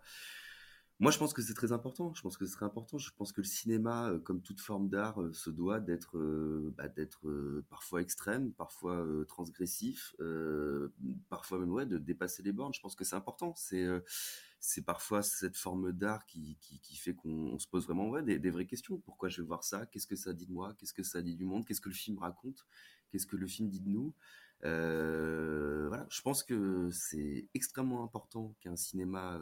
Moi, 1.00 1.12
je 1.12 1.18
pense 1.18 1.34
que 1.34 1.42
c'est 1.42 1.54
très 1.54 1.74
important. 1.74 2.14
Je 2.14 2.22
pense 2.22 2.38
que 2.38 2.46
c'est 2.46 2.56
très 2.56 2.66
important. 2.66 2.98
Je 2.98 3.12
pense 3.18 3.34
que 3.34 3.42
le 3.42 3.46
cinéma, 3.46 4.12
euh, 4.12 4.20
comme 4.20 4.42
toute 4.42 4.62
forme 4.62 4.88
d'art, 4.88 5.22
euh, 5.22 5.34
se 5.34 5.50
doit 5.50 5.82
d'être, 5.82 6.18
euh, 6.18 6.74
bah, 6.78 6.88
parfois 7.70 8.02
extrême, 8.02 8.54
parfois 8.54 9.06
transgressif, 9.28 10.16
parfois 11.30 11.60
même 11.60 11.72
ouais, 11.72 11.86
de 11.86 11.98
dépasser 11.98 12.44
les 12.44 12.54
bornes. 12.54 12.74
Je 12.74 12.80
pense 12.80 12.96
que 12.96 13.04
c'est 13.04 13.16
important. 13.16 13.54
C'est 13.56 13.86
c'est 14.62 14.84
parfois 14.84 15.22
cette 15.22 15.58
forme 15.58 15.92
d'art 15.92 16.26
qui, 16.26 16.58
qui, 16.60 16.96
fait 16.96 17.14
qu'on 17.14 17.60
se 17.60 17.68
pose 17.68 17.86
vraiment 17.86 18.10
ouais, 18.10 18.24
des, 18.24 18.50
vraies 18.50 18.66
questions. 18.66 18.98
Pourquoi 18.98 19.30
je 19.30 19.42
vais 19.42 19.48
voir 19.48 19.64
ça? 19.64 19.86
Qu'est-ce 19.86 20.08
que 20.08 20.16
ça 20.16 20.34
dit 20.34 20.48
de 20.48 20.52
moi? 20.52 20.74
Qu'est-ce 20.78 20.94
que 20.94 21.04
ça 21.04 21.22
dit 21.22 21.36
du 21.36 21.46
monde? 21.46 21.66
Qu'est-ce 21.66 21.82
que 21.82 21.90
le 21.90 21.96
film 21.96 22.18
raconte? 22.18 22.66
Qu'est-ce 23.10 23.28
que 23.28 23.36
le 23.36 23.48
film 23.48 23.70
dit 23.70 23.82
de 23.82 23.90
nous? 23.90 24.14
Voilà, 24.62 26.08
je 26.10 26.22
pense 26.22 26.44
que 26.44 26.90
c'est 26.92 27.48
extrêmement 27.54 28.04
important 28.04 28.56
qu'un 28.62 28.76
cinéma 28.76 29.40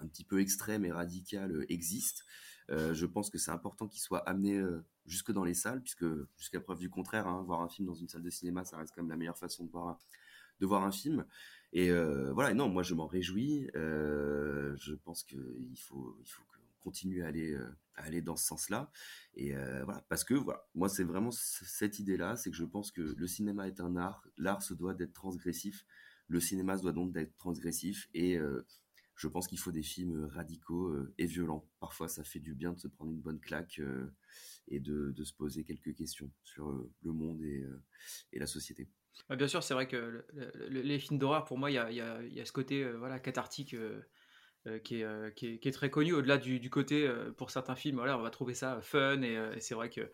un 0.00 0.06
petit 0.06 0.24
peu 0.24 0.40
extrême 0.40 0.84
et 0.84 0.92
radical 0.92 1.64
existe. 1.68 2.24
je 2.68 3.06
pense 3.06 3.30
que 3.30 3.38
c'est 3.38 3.50
important 3.50 3.88
qu'il 3.88 4.00
soit 4.00 4.28
amené 4.28 4.62
jusque 5.06 5.32
dans 5.32 5.44
les 5.44 5.54
salles, 5.54 5.82
puisque 5.82 6.06
jusqu'à 6.36 6.60
preuve 6.60 6.78
du 6.78 6.90
contraire, 6.90 7.26
hein, 7.26 7.42
voir 7.46 7.60
un 7.62 7.68
film 7.68 7.86
dans 7.86 7.94
une 7.94 8.08
salle 8.08 8.22
de 8.22 8.30
cinéma, 8.30 8.64
ça 8.64 8.76
reste 8.76 8.94
quand 8.94 9.02
même 9.02 9.10
la 9.10 9.16
meilleure 9.16 9.38
façon 9.38 9.64
de 9.64 9.70
voir 9.70 9.88
un, 9.88 9.98
de 10.60 10.66
voir 10.66 10.84
un 10.84 10.92
film. 10.92 11.24
Et 11.72 11.90
voilà, 12.32 12.54
non, 12.54 12.68
moi 12.68 12.82
je 12.82 12.94
m'en 12.94 13.06
réjouis. 13.06 13.68
je 13.74 14.94
pense 14.94 15.22
qu'il 15.24 15.78
faut, 15.78 16.16
il 16.20 16.28
faut 16.28 16.42
qu'on 16.44 16.58
continue 16.90 17.22
à 17.22 17.28
aller 17.96 18.22
dans 18.22 18.36
ce 18.36 18.46
sens-là. 18.46 18.90
Et 19.34 19.54
euh, 19.54 19.84
voilà, 19.84 20.04
parce 20.08 20.24
que 20.24 20.34
voilà, 20.34 20.66
moi 20.74 20.88
c'est 20.88 21.04
vraiment 21.04 21.30
cette 21.30 21.98
idée-là, 21.98 22.36
c'est 22.36 22.50
que 22.50 22.56
je 22.56 22.64
pense 22.64 22.90
que 22.90 23.02
le 23.02 23.26
cinéma 23.26 23.68
est 23.68 23.80
un 23.80 23.96
art, 23.96 24.26
l'art 24.36 24.62
se 24.62 24.74
doit 24.74 24.94
d'être 24.94 25.12
transgressif, 25.12 25.84
le 26.28 26.40
cinéma 26.40 26.76
se 26.76 26.82
doit 26.82 26.92
donc 26.92 27.12
d'être 27.12 27.36
transgressif, 27.38 28.08
et 28.14 28.36
euh, 28.36 28.66
je 29.18 29.28
pense 29.28 29.46
qu'il 29.46 29.58
faut 29.58 29.72
des 29.72 29.82
films 29.82 30.26
radicaux 30.32 30.88
euh, 30.88 31.12
et 31.18 31.26
violents. 31.26 31.68
Parfois, 31.80 32.08
ça 32.08 32.24
fait 32.24 32.40
du 32.40 32.54
bien 32.54 32.72
de 32.72 32.78
se 32.78 32.88
prendre 32.88 33.10
une 33.10 33.20
bonne 33.20 33.40
claque 33.40 33.80
et 34.68 34.80
de, 34.80 35.12
se 35.22 35.32
poser 35.34 35.64
quelques 35.64 35.94
questions 35.94 36.30
sur 36.44 36.70
le 36.70 37.12
monde 37.12 37.42
et, 37.42 37.64
la 38.32 38.46
société. 38.46 38.88
bien 39.30 39.48
sûr, 39.48 39.62
c'est 39.62 39.74
vrai 39.74 39.88
que 39.88 40.24
les 40.70 40.98
films 40.98 41.18
d'horreur, 41.18 41.44
pour 41.44 41.58
moi, 41.58 41.70
il 41.70 41.74
y 41.74 42.00
a, 42.00 42.44
ce 42.44 42.52
côté 42.52 42.90
voilà, 42.92 43.18
cathartique 43.18 43.74
euh, 44.66 44.80
euh, 44.92 45.30
qui, 45.30 45.46
est, 45.62 45.72
très 45.72 45.88
connu 45.88 46.12
au-delà 46.12 46.36
du, 46.36 46.68
côté 46.68 47.06
euh, 47.06 47.32
pour 47.32 47.50
certains 47.50 47.76
films 47.76 47.96
voilà 47.96 48.18
on 48.18 48.22
va 48.22 48.30
trouver 48.30 48.54
ça 48.54 48.80
fun 48.82 49.22
et, 49.22 49.38
c'est 49.60 49.74
vrai 49.74 49.88
que 49.88 50.10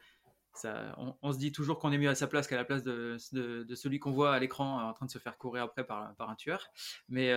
ça, 0.52 0.94
on, 1.22 1.32
se 1.32 1.38
dit 1.38 1.50
toujours 1.50 1.78
qu'on 1.78 1.90
est 1.92 1.98
mieux 1.98 2.10
à 2.10 2.14
sa 2.14 2.26
place 2.26 2.46
qu'à 2.46 2.56
la 2.56 2.64
place 2.64 2.84
de, 2.84 3.16
de, 3.32 3.74
celui 3.74 3.98
qu'on 3.98 4.12
voit 4.12 4.34
à 4.34 4.38
l'écran 4.38 4.86
en 4.86 4.92
train 4.92 5.06
de 5.06 5.10
se 5.10 5.18
faire 5.18 5.38
courir 5.38 5.64
après 5.64 5.84
par, 5.84 6.14
par 6.16 6.30
un 6.30 6.36
tueur 6.36 6.68
mais, 7.08 7.32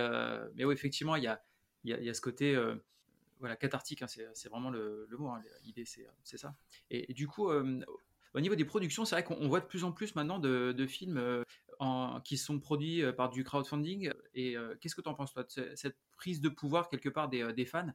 mais 0.54 0.64
oui 0.64 0.74
effectivement 0.74 1.16
il 1.16 1.24
y 1.24 1.26
a, 1.26 1.42
il 1.84 1.90
y 1.90 2.08
a, 2.10 2.14
ce 2.14 2.20
côté 2.20 2.56
voilà 3.40 3.56
cathartique 3.56 4.02
hein, 4.02 4.06
c'est 4.08 4.48
vraiment 4.48 4.70
le, 4.70 5.06
mot 5.18 5.28
hein, 5.28 5.42
l'idée 5.62 5.84
c'est 5.84 6.38
ça 6.38 6.54
et, 6.90 7.12
du 7.14 7.26
coup 7.26 7.50
au 8.34 8.40
niveau 8.40 8.54
des 8.54 8.64
productions, 8.64 9.04
c'est 9.04 9.14
vrai 9.14 9.24
qu'on 9.24 9.48
voit 9.48 9.60
de 9.60 9.66
plus 9.66 9.84
en 9.84 9.92
plus 9.92 10.14
maintenant 10.14 10.38
de, 10.38 10.86
films 10.86 11.16
euh, 11.18 12.20
qui 12.24 12.36
sont 12.36 12.60
produits 12.60 13.02
euh, 13.02 13.12
par 13.12 13.30
du 13.30 13.44
crowdfunding. 13.44 14.12
Et 14.34 14.56
euh, 14.56 14.74
qu'est-ce 14.80 14.94
que 14.94 15.00
tu 15.00 15.08
en 15.08 15.14
penses, 15.14 15.32
toi, 15.32 15.44
de 15.44 15.74
cette 15.74 15.96
prise 16.16 16.40
de 16.40 16.48
pouvoir 16.48 16.88
quelque 16.88 17.08
part 17.08 17.28
des, 17.28 17.64
fans 17.64 17.92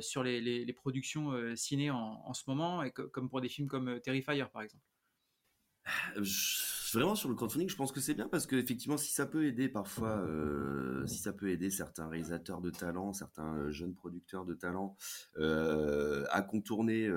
sur 0.00 0.22
les, 0.22 0.72
productions 0.74 1.32
ciné 1.56 1.90
en, 1.90 2.34
ce 2.34 2.44
moment, 2.46 2.84
comme 2.90 3.28
pour 3.28 3.40
des 3.40 3.48
films 3.48 3.68
comme 3.68 4.00
Terrifier, 4.00 4.46
par 4.52 4.62
exemple? 4.62 4.84
Vraiment 6.92 7.14
sur 7.14 7.28
le 7.28 7.34
crowdfunding, 7.34 7.68
je 7.68 7.76
pense 7.76 7.92
que 7.92 8.00
c'est 8.00 8.14
bien 8.14 8.28
parce 8.28 8.46
que 8.46 8.56
effectivement, 8.56 8.96
si 8.96 9.12
ça 9.12 9.26
peut 9.26 9.44
aider 9.46 9.68
parfois, 9.68 10.18
euh, 10.18 11.06
si 11.06 11.18
ça 11.18 11.32
peut 11.32 11.50
aider 11.50 11.70
certains 11.70 12.08
réalisateurs 12.08 12.60
de 12.60 12.70
talent, 12.70 13.12
certains 13.12 13.54
euh, 13.56 13.70
jeunes 13.70 13.94
producteurs 13.94 14.44
de 14.44 14.54
talent 14.54 14.96
euh, 15.38 16.24
à 16.30 16.42
contourner, 16.42 17.10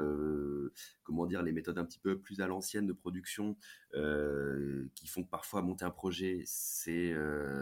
comment 1.04 1.26
dire, 1.26 1.42
les 1.44 1.52
méthodes 1.52 1.78
un 1.78 1.86
petit 1.86 2.00
peu 2.00 2.20
plus 2.20 2.42
à 2.42 2.48
l'ancienne 2.48 2.88
de 2.88 2.94
production, 2.94 3.56
qui 3.94 5.08
font 5.08 5.24
que 5.24 5.30
parfois 5.30 5.62
monter 5.62 5.86
un 5.86 5.92
projet, 5.92 6.44
c'est, 6.46 7.16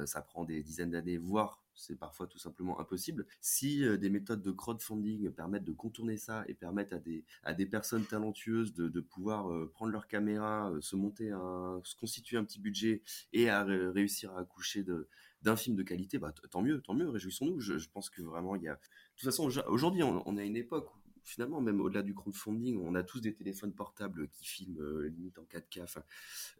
ça 0.05 0.21
prend 0.21 0.45
des 0.45 0.63
dizaines 0.63 0.91
d'années, 0.91 1.17
voire 1.17 1.63
c'est 1.77 1.95
parfois 1.95 2.27
tout 2.27 2.39
simplement 2.39 2.79
impossible. 2.79 3.25
Si 3.39 3.83
des 3.97 4.09
méthodes 4.09 4.41
de 4.41 4.51
crowdfunding 4.51 5.31
permettent 5.31 5.63
de 5.63 5.71
contourner 5.71 6.17
ça 6.17 6.43
et 6.47 6.53
permettent 6.53 6.93
à 6.93 6.99
des, 6.99 7.23
à 7.43 7.53
des 7.53 7.65
personnes 7.65 8.05
talentueuses 8.05 8.73
de, 8.73 8.87
de 8.87 8.99
pouvoir 8.99 9.69
prendre 9.69 9.91
leur 9.91 10.07
caméra, 10.07 10.71
se 10.81 10.95
monter 10.95 11.31
un, 11.31 11.79
se 11.83 11.95
constituer 11.95 12.37
un 12.37 12.43
petit 12.43 12.59
budget 12.59 13.01
et 13.33 13.49
à 13.49 13.63
réussir 13.63 14.31
à 14.35 14.39
accoucher 14.39 14.83
de, 14.83 15.07
d'un 15.41 15.55
film 15.55 15.75
de 15.75 15.83
qualité, 15.83 16.17
bah, 16.17 16.33
tant 16.49 16.61
mieux, 16.61 16.81
tant 16.81 16.93
mieux, 16.93 17.09
réjouissons-nous. 17.09 17.59
Je, 17.59 17.89
pense 17.89 18.09
que 18.09 18.21
vraiment, 18.21 18.55
il 18.55 18.63
y 18.63 18.67
a. 18.67 18.73
De 18.73 18.79
toute 19.15 19.25
façon, 19.25 19.49
aujourd'hui, 19.67 20.03
on, 20.03 20.27
on, 20.27 20.37
a 20.37 20.43
une 20.43 20.57
époque 20.57 20.89
finalement, 21.27 21.59
même 21.59 21.81
au-delà 21.81 22.03
du 22.03 22.13
crowdfunding, 22.13 22.79
on 22.81 22.95
a 22.95 23.03
tous 23.03 23.19
des 23.19 23.33
téléphones 23.33 23.73
portables 23.73 24.29
qui 24.29 24.45
filment 24.45 24.79
euh, 24.79 25.09
limite 25.09 25.37
en 25.39 25.43
4K. 25.43 25.83
Enfin, 25.83 26.01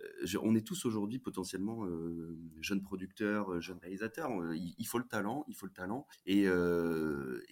euh, 0.02 0.40
on 0.44 0.56
est 0.56 0.66
tous 0.66 0.86
aujourd'hui 0.86 1.20
potentiellement 1.20 1.86
euh, 1.86 2.38
jeunes 2.60 2.82
producteurs, 2.82 3.62
jeunes 3.62 3.78
réalisateurs. 3.78 4.30
Il, 4.54 4.86
faut 4.86 4.98
le 4.98 5.08
talent, 5.08 5.46
il 5.48 5.56
faut 5.56 5.66
le 5.66 5.72
talent. 5.72 6.06
Et, 6.26 6.48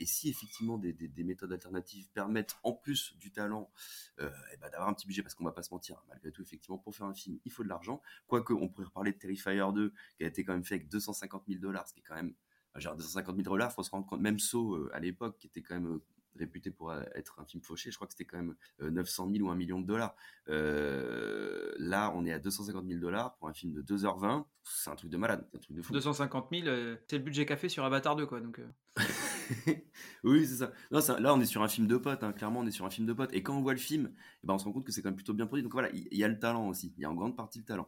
si 0.05 0.29
effectivement 0.29 0.77
des, 0.77 0.93
des, 0.93 1.23
méthodes 1.23 1.51
alternatives 1.51 2.09
permettent 2.11 2.57
en 2.63 2.73
plus 2.73 3.17
du 3.17 3.31
talent 3.31 3.71
eh 4.19 4.23
ben, 4.61 4.69
d'avoir 4.69 4.89
un 4.89 4.93
petit 4.93 5.07
budget, 5.07 5.23
parce 5.23 5.33
qu'on 5.33 5.45
va 5.45 5.51
pas 5.51 5.63
se 5.63 5.73
mentir, 5.73 6.03
malgré 6.09 6.31
tout, 6.31 6.41
effectivement, 6.41 6.77
pour 6.77 6.95
faire 6.95 7.07
un 7.07 7.13
film, 7.13 7.39
il 7.45 7.51
faut 7.51 7.63
de 7.63 7.69
l'argent. 7.69 8.01
Quoique, 8.27 8.53
on 8.53 8.69
pourrait 8.69 8.85
reparler 8.85 9.13
de 9.13 9.17
Terrifier 9.17 9.63
2, 9.73 9.93
qui 10.17 10.23
a 10.23 10.27
été 10.27 10.43
quand 10.43 10.53
même 10.53 10.63
fait 10.63 10.75
avec 10.75 10.89
250 10.89 11.43
000 11.47 11.59
dollars, 11.59 11.87
ce 11.87 11.93
qui 11.93 12.01
est 12.01 12.03
quand 12.03 12.15
même 12.15 12.35
genre 12.75 12.95
250 12.95 13.35
000 13.37 13.43
dollars, 13.43 13.71
faut 13.71 13.83
se 13.83 13.89
rendre 13.89 14.05
compte, 14.05 14.19
même 14.19 14.37
Saw 14.37 14.89
à 14.91 14.99
l'époque, 14.99 15.37
qui 15.39 15.47
était 15.47 15.61
quand 15.61 15.75
même 15.75 15.99
réputé 16.37 16.71
pour 16.71 16.93
être 16.93 17.39
un 17.39 17.45
film 17.45 17.63
fauché. 17.63 17.91
Je 17.91 17.95
crois 17.95 18.07
que 18.07 18.13
c'était 18.13 18.25
quand 18.25 18.37
même 18.37 18.55
900 18.79 19.27
euh, 19.27 19.33
000 19.37 19.47
ou 19.47 19.51
1 19.51 19.55
million 19.55 19.79
de 19.79 19.85
dollars. 19.85 20.15
Euh, 20.49 21.73
là, 21.77 22.11
on 22.15 22.25
est 22.25 22.33
à 22.33 22.39
250 22.39 22.85
000 22.87 22.99
dollars 22.99 23.35
pour 23.37 23.47
un 23.47 23.53
film 23.53 23.73
de 23.73 23.81
2h20. 23.81 24.45
C'est 24.63 24.89
un 24.89 24.95
truc 24.95 25.11
de 25.11 25.17
malade, 25.17 25.47
un 25.53 25.59
truc 25.59 25.77
de 25.77 25.81
fou. 25.81 25.93
250 25.93 26.47
000, 26.51 26.67
euh, 26.67 26.95
c'est 27.07 27.17
le 27.17 27.23
budget 27.23 27.45
café 27.45 27.69
sur 27.69 27.83
Avatar 27.85 28.15
2, 28.15 28.25
quoi. 28.25 28.41
Donc, 28.41 28.59
oui, 30.23 30.45
c'est 30.47 30.55
ça. 30.55 30.71
Non, 30.91 30.99
là, 31.19 31.33
on 31.33 31.39
est 31.39 31.45
sur 31.45 31.61
un 31.61 31.67
film 31.67 31.87
de 31.87 31.97
potes. 31.97 32.23
Hein. 32.23 32.33
Clairement, 32.33 32.61
on 32.61 32.67
est 32.67 32.71
sur 32.71 32.85
un 32.85 32.89
film 32.89 33.07
de 33.07 33.13
potes. 33.13 33.33
Et 33.33 33.43
quand 33.43 33.55
on 33.55 33.61
voit 33.61 33.73
le 33.73 33.79
film, 33.79 34.11
eh 34.43 34.47
ben, 34.47 34.55
on 34.55 34.57
se 34.57 34.65
rend 34.65 34.71
compte 34.71 34.85
que 34.85 34.91
c'est 34.91 35.01
quand 35.01 35.09
même 35.09 35.15
plutôt 35.15 35.33
bien 35.33 35.45
produit. 35.45 35.63
Donc 35.63 35.73
voilà, 35.73 35.89
il 35.93 36.17
y, 36.17 36.23
a 36.23 36.27
le 36.27 36.39
talent 36.39 36.67
aussi. 36.67 36.93
Il 36.97 37.01
y 37.01 37.05
a 37.05 37.11
en 37.11 37.15
grande 37.15 37.35
partie 37.35 37.59
le 37.59 37.65
talent. 37.65 37.87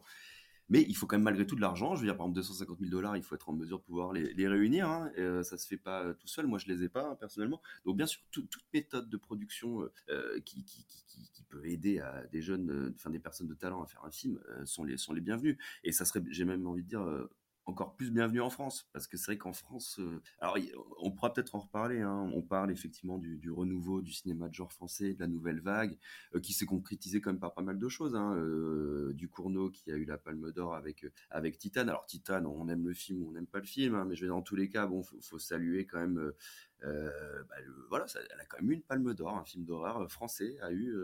Mais 0.68 0.82
il 0.88 0.94
faut 0.94 1.06
quand 1.06 1.16
même 1.16 1.24
malgré 1.24 1.46
tout 1.46 1.56
de 1.56 1.60
l'argent. 1.60 1.94
Je 1.94 2.00
veux 2.00 2.06
dire, 2.06 2.16
par 2.16 2.26
exemple, 2.26 2.36
250 2.36 2.78
000 2.78 2.90
dollars, 2.90 3.16
il 3.16 3.22
faut 3.22 3.34
être 3.34 3.48
en 3.48 3.52
mesure 3.52 3.78
de 3.78 3.84
pouvoir 3.84 4.12
les, 4.12 4.48
réunir. 4.48 4.88
Hein. 4.88 5.10
Euh, 5.18 5.42
ça 5.42 5.56
se 5.56 5.66
fait 5.66 5.76
pas 5.76 6.02
euh, 6.02 6.14
tout 6.14 6.28
seul. 6.28 6.46
Moi, 6.46 6.58
je 6.58 6.66
les 6.66 6.84
ai 6.84 6.88
pas 6.88 7.10
hein, 7.10 7.16
personnellement. 7.16 7.62
Donc, 7.84 7.96
bien 7.96 8.06
sûr, 8.06 8.20
toute 8.30 8.50
méthode 8.72 9.08
de 9.08 9.16
production 9.16 9.88
euh, 10.10 10.40
qui, 10.40 10.64
qui, 10.64 10.84
qui, 10.84 11.44
peut 11.48 11.66
aider 11.66 11.98
à 11.98 12.26
des 12.30 12.42
jeunes, 12.42 12.92
enfin 12.94 13.08
des 13.08 13.18
personnes 13.18 13.46
de 13.46 13.54
talent 13.54 13.82
à 13.82 13.86
faire 13.86 14.04
un 14.04 14.10
film, 14.10 14.38
sont 14.66 14.84
les 14.84 14.98
sont 14.98 15.14
les 15.14 15.22
bienvenus. 15.22 15.56
Et 15.82 15.92
ça 15.92 16.04
serait, 16.04 16.22
j'ai 16.28 16.44
même 16.44 16.66
envie 16.66 16.82
de 16.82 16.88
dire, 16.88 17.28
encore 17.68 17.94
plus 17.94 18.10
bienvenue 18.10 18.40
en 18.40 18.48
France 18.48 18.88
parce 18.94 19.06
que 19.06 19.18
c'est 19.18 19.26
vrai 19.26 19.36
qu'en 19.36 19.52
France 19.52 19.98
euh, 20.00 20.22
alors 20.40 20.56
on 21.00 21.10
pourra 21.10 21.34
peut-être 21.34 21.54
en 21.54 21.58
reparler 21.58 22.00
hein, 22.00 22.30
on 22.32 22.40
parle 22.40 22.70
effectivement 22.70 23.18
du, 23.18 23.50
renouveau 23.50 24.00
du 24.00 24.10
cinéma 24.10 24.48
de 24.48 24.54
genre 24.54 24.72
français 24.72 25.12
de 25.12 25.20
la 25.20 25.26
nouvelle 25.26 25.60
vague 25.60 25.98
euh, 26.34 26.40
qui 26.40 26.54
s'est 26.54 26.64
concrétisé 26.64 27.20
quand 27.20 27.30
même 27.30 27.40
par 27.40 27.52
pas 27.52 27.60
mal 27.60 27.78
de 27.78 27.88
choses 27.88 28.16
hein, 28.16 28.34
euh, 28.36 29.12
du 29.12 29.28
Cournot 29.28 29.70
qui 29.70 29.92
a 29.92 29.96
eu 29.96 30.06
la 30.06 30.16
Palme 30.16 30.50
d'Or 30.50 30.74
avec 30.74 31.04
avec 31.30 31.58
Titane. 31.58 31.90
Alors 31.90 32.06
Titane 32.06 32.46
on 32.46 32.68
aime 32.68 32.88
le 32.88 32.94
film 32.94 33.22
ou 33.22 33.28
on 33.28 33.32
n'aime 33.32 33.46
pas 33.46 33.58
le 33.58 33.66
film 33.66 33.94
hein, 33.94 34.06
mais 34.08 34.16
je 34.16 34.22
vais 34.22 34.28
dans 34.28 34.42
tous 34.42 34.56
les 34.56 34.70
cas 34.70 34.86
bon 34.86 35.02
faut, 35.02 35.20
faut 35.20 35.38
saluer 35.38 35.84
quand 35.84 36.00
même 36.00 36.32
bah, 36.80 37.56
voilà 37.90 38.06
elle 38.14 38.40
a 38.40 38.46
quand 38.46 38.62
même 38.62 38.70
eu 38.70 38.74
une 38.74 38.82
Palme 38.82 39.12
d'Or 39.12 39.36
un 39.36 39.44
film 39.44 39.66
d'horreur 39.66 40.10
français 40.10 40.56
a 40.62 40.72
eu 40.72 40.96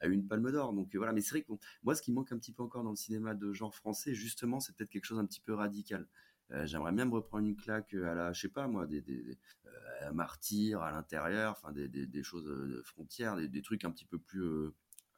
a 0.00 0.06
eu 0.06 0.12
une 0.12 0.26
palme 0.26 0.50
d'or. 0.50 0.72
Donc 0.72 0.94
euh, 0.94 0.98
voilà, 0.98 1.12
mais 1.12 1.20
c'est 1.20 1.30
vrai 1.30 1.42
que 1.42 1.52
moi, 1.82 1.94
ce 1.94 2.02
qui 2.02 2.12
manque 2.12 2.32
un 2.32 2.38
petit 2.38 2.52
peu 2.52 2.62
encore 2.62 2.84
dans 2.84 2.90
le 2.90 2.96
cinéma 2.96 3.34
de 3.34 3.52
genre 3.52 3.74
français, 3.74 4.14
justement, 4.14 4.60
c'est 4.60 4.74
peut-être 4.76 4.90
quelque 4.90 5.04
chose 5.04 5.18
un 5.18 5.26
petit 5.26 5.40
peu 5.40 5.54
radical. 5.54 6.06
Euh, 6.52 6.64
j'aimerais 6.66 6.92
même 6.92 7.12
reprendre 7.12 7.46
une 7.46 7.56
claque 7.56 7.94
à 7.94 8.14
la, 8.14 8.32
je 8.32 8.42
sais 8.42 8.48
pas 8.48 8.68
moi, 8.68 8.86
des, 8.86 9.00
des, 9.00 9.36
euh, 9.66 10.12
martyrs 10.12 10.80
à 10.82 10.92
l'intérieur, 10.92 11.52
enfin 11.52 11.72
des, 11.72 11.88
des, 11.88 12.22
choses 12.22 12.44
de 12.44 12.82
frontières, 12.82 13.36
des, 13.36 13.62
trucs 13.62 13.84
un 13.84 13.90
petit 13.90 14.04
peu 14.04 14.18
plus 14.18 14.68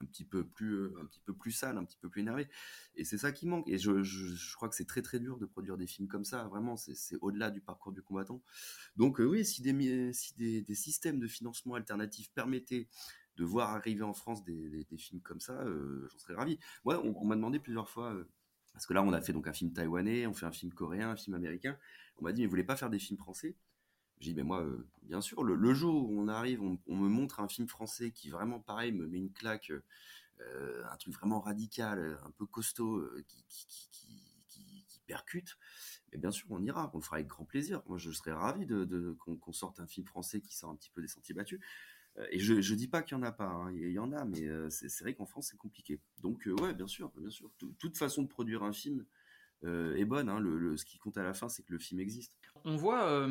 un 0.01 0.07
petit 0.07 0.25
peu 0.25 0.47
plus 0.47 0.87
un 1.01 1.07
petit 1.07 1.21
peu 1.25 1.35
plus 1.35 1.51
sale 1.51 1.77
un 1.77 1.85
petit 1.85 1.97
peu 1.97 2.09
plus 2.09 2.21
énervé 2.21 2.49
et 2.95 3.05
c'est 3.05 3.19
ça 3.19 3.33
qui 3.33 3.47
manque. 3.47 3.69
Et 3.69 3.79
je, 3.79 4.03
je, 4.05 4.55
crois 4.55 4.69
que 4.69 4.77
c'est 4.77 4.87
très 4.87 5.03
très 5.03 5.19
dur 5.19 5.39
de 5.39 5.45
produire 5.45 5.77
des 5.77 5.89
films 5.89 6.09
comme 6.09 6.25
ça. 6.25 6.45
Vraiment 6.45 6.77
c'est 6.77 7.17
au-delà 7.21 7.51
du 7.51 7.61
parcours 7.61 7.93
du 7.93 8.01
combattant. 8.01 8.41
Donc 8.97 9.19
oui 9.19 9.45
si 9.45 9.61
des 9.61 10.13
si 10.13 10.35
des, 10.37 10.75
systèmes 10.75 11.19
de 11.19 11.27
financement 11.27 11.75
alternatifs 11.75 12.31
permettaient 12.33 12.89
de 13.39 13.45
voir 13.45 13.71
arriver 13.71 14.03
en 14.03 14.13
France 14.13 14.45
des, 14.45 14.87
films 14.97 15.21
comme 15.21 15.41
ça, 15.41 15.53
euh, 15.63 16.09
j'en 16.11 16.19
serais 16.19 16.35
ravi. 16.35 16.59
Ouais, 16.85 16.97
on, 16.97 17.25
m'a 17.25 17.37
demandé 17.37 17.61
plusieurs 17.61 17.89
fois, 17.89 18.13
euh, 18.13 18.29
parce 18.73 18.87
que 18.87 18.95
là, 18.95 19.03
on 19.03 19.13
a 19.13 19.21
fait 19.21 19.33
donc 19.33 19.47
un 19.47 19.53
film 19.53 19.73
taïwanais, 19.73 20.27
on 20.27 20.35
fait 20.35 20.47
un 20.47 20.53
film 20.53 20.73
coréen, 20.73 21.11
un 21.11 21.17
film 21.17 21.35
américain. 21.35 21.79
On 22.19 22.25
m'a 22.25 22.33
dit, 22.33 22.43
mais 22.43 22.47
vous 22.47 22.51
voulez 22.51 22.65
pas 22.65 22.77
faire 22.77 22.91
des 22.91 22.99
films 22.99 23.19
français? 23.19 23.55
J'ai 24.21 24.33
dit, 24.33 24.37
mais 24.37 24.43
moi, 24.43 24.63
euh, 24.63 24.89
bien 25.03 25.21
sûr, 25.21 25.45
le, 25.45 25.75
jour 25.75 26.11
où 26.11 26.21
on 26.21 26.27
arrive, 26.27 26.61
on, 26.61 26.97
me 26.97 27.09
montre 27.09 27.39
un 27.39 27.49
film 27.49 27.69
français 27.69 28.11
qui 28.11 28.31
vraiment, 28.31 28.59
pareil, 28.59 28.91
me 28.91 29.07
met 29.07 29.19
une 29.19 29.33
claque, 29.33 29.73
un 30.41 30.97
truc 30.97 31.15
vraiment 31.15 31.41
radical, 31.41 32.19
un 32.25 32.31
peu 32.33 32.47
costaud, 32.47 33.09
qui, 33.29 33.45
qui, 33.49 35.01
percute. 35.07 35.57
Mais 36.13 36.19
bien 36.19 36.31
sûr, 36.31 36.47
on 36.51 36.63
ira, 36.63 36.91
on 36.93 36.99
le 36.99 37.03
fera 37.03 37.17
avec 37.17 37.29
grand 37.29 37.45
plaisir. 37.45 37.83
Moi, 37.87 37.99
je 37.99 38.11
serais 38.11 38.33
ravi 38.33 38.67
de, 38.67 39.17
qu'on 39.19 39.53
sorte 39.53 39.81
un 39.81 39.87
film 39.87 40.07
français 40.07 40.41
qui 40.41 40.55
sort 40.55 40.71
un 40.71 40.77
petit 40.77 40.91
peu 40.91 41.01
des 41.01 41.09
sentiers 41.09 41.35
battus. 41.35 41.61
Euh, 42.19 42.27
et 42.31 42.39
je 42.39 42.55
ne 42.55 42.79
dis 42.79 42.89
pas 42.89 43.03
qu'il 43.03 43.17
n'y 43.17 43.25
en 43.25 43.27
a 43.27 43.33
pas, 43.33 43.47
hein. 43.49 43.73
il 43.75 43.91
y 43.91 43.99
en 43.99 44.13
a, 44.13 44.25
mais 44.25 44.47
euh, 44.47 44.69
c'est 44.71 45.03
vrai 45.03 45.15
qu'en 45.15 45.27
France 45.27 45.49
c'est 45.51 45.57
compliqué. 45.57 46.01
Donc 46.23 46.47
euh, 46.47 46.55
ouais, 46.61 46.75
bien 46.75 46.87
sûr, 46.87 47.11
bien 47.17 47.31
sûr. 47.31 47.51
toute 47.79 47.97
façon 47.97 48.23
de 48.23 48.29
produire 48.29 48.63
un 48.63 48.73
film 48.73 49.05
est 49.65 50.05
bonne. 50.05 50.29
Hein. 50.29 50.41
Ce 50.77 50.85
qui 50.85 50.99
compte 50.99 51.19
à 51.19 51.25
la 51.25 51.35
fin, 51.35 51.49
c'est 51.49 51.65
que 51.65 51.73
le 51.73 51.81
film 51.81 51.99
existe. 52.01 52.39
On 52.65 52.77
voit, 52.77 53.27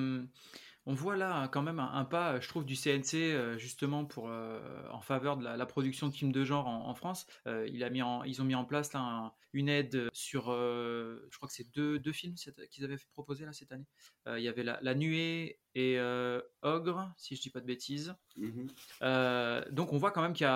on 0.87 0.93
voit 0.93 1.15
là 1.17 1.47
quand 1.49 1.61
même 1.61 1.79
un, 1.79 2.05
pas, 2.05 2.39
je 2.39 2.47
trouve, 2.47 2.65
du 2.65 2.75
CNC 2.75 3.57
justement 3.57 4.05
pour 4.05 4.25
en 4.25 5.01
faveur 5.01 5.37
de 5.37 5.43
la, 5.43 5.65
production 5.65 6.07
de 6.07 6.13
films 6.13 6.31
de 6.31 6.43
genre 6.43 6.67
en, 6.67 6.95
France. 6.95 7.27
il 7.45 7.83
a 7.83 7.89
mis 7.89 8.01
en, 8.01 8.23
ils 8.23 8.41
ont 8.41 8.45
mis 8.45 8.55
en 8.55 8.65
place 8.65 8.93
là 8.93 9.33
une 9.53 9.69
aide 9.69 10.07
sur, 10.13 10.45
je 10.47 11.37
crois 11.37 11.47
que 11.47 11.53
c'est 11.53 11.71
deux, 11.73 11.99
deux 11.99 12.11
films 12.11 12.35
qu'ils 12.71 12.85
avaient 12.85 12.97
proposé 13.13 13.45
là 13.45 13.53
cette 13.53 13.71
année. 13.71 13.85
il 14.27 14.39
y 14.39 14.47
avait 14.47 14.63
la, 14.63 14.79
la 14.81 14.95
nuée 14.95 15.59
et 15.77 15.99
euh, 15.99 16.41
Ogre, 16.63 17.13
si 17.17 17.35
je 17.35 17.41
dis 17.41 17.51
pas 17.51 17.59
de 17.59 17.67
bêtises. 17.67 18.15
Mhm. 18.35 18.67
Euh, 19.03 19.63
donc 19.69 19.93
on 19.93 19.99
voit 19.99 20.09
quand 20.09 20.23
même 20.23 20.33
qu'il 20.33 20.47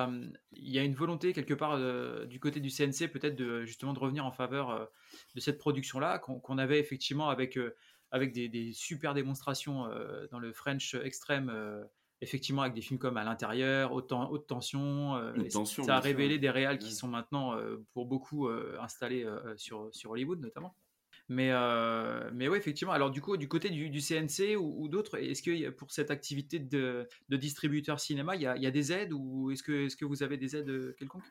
y, 0.54 0.80
a 0.80 0.84
une 0.84 0.96
volonté 0.96 1.32
quelque 1.32 1.54
part 1.54 1.74
euh, 1.76 2.26
du 2.26 2.39
côté 2.39 2.60
du 2.60 2.72
CNC 2.72 3.08
peut-être 3.12 3.36
de 3.36 3.63
justement 3.65 3.94
de 3.94 4.00
revenir 4.00 4.26
en 4.26 4.32
faveur 4.32 4.89
de 5.36 5.39
cette 5.39 5.60
production-là 5.60 6.17
qu'on 6.17 6.58
avait 6.58 6.80
effectivement 6.80 7.30
avec, 7.30 7.60
avec 8.12 8.34
des, 8.34 8.71
super 8.74 9.13
démonstrations 9.13 9.88
dans 10.32 10.39
le 10.39 10.54
French 10.54 10.95
extrême. 10.95 11.52
Effectivement, 12.24 12.62
avec 12.62 12.76
des 12.76 12.82
films 12.82 13.00
comme 13.00 13.17
À 13.17 13.24
l'intérieur, 13.24 13.93
haute, 13.93 14.12
haute 14.12 14.47
tension, 14.47 15.15
ça 15.65 15.95
a 15.95 16.00
révélé 16.00 16.38
des 16.38 16.50
réals 16.50 16.78
qui 16.78 16.93
sont 16.93 17.08
maintenant 17.08 17.58
pour 17.93 18.06
beaucoup 18.06 18.47
installés 18.80 19.26
sur, 19.58 19.89
sur 19.91 20.12
Hollywood 20.12 20.39
notamment. 20.39 20.76
Mais, 21.32 21.50
euh, 21.52 22.30
mais 22.34 22.50
oui, 22.50 22.58
effectivement. 22.58 22.91
Alors, 22.91 23.10
du 23.10 23.21
coup, 23.21 23.38
du 23.38 23.47
côté 23.47 23.69
du, 23.69 24.02
CNC 24.02 24.58
ou, 24.58 24.89
d'autres, 24.89 25.17
est-ce 25.17 25.41
que 25.41 25.69
pour 25.69 25.89
cette 25.89 26.12
activité 26.12 26.60
de, 26.60 27.08
de 27.30 27.38
distributeur 27.38 28.02
cinéma, 28.02 28.36
il 28.36 28.41
y, 28.41 28.47
a, 28.47 28.58
y, 28.58 28.67
a, 28.67 28.71
des 28.71 28.91
aides 28.91 29.13
ou 29.13 29.50
est-ce 29.50 29.63
que, 29.63 29.86
est 29.86 29.97
que 29.97 30.04
vous 30.04 30.24
avez 30.24 30.36
des 30.36 30.58
aides 30.58 30.93
quelconques? 30.97 31.24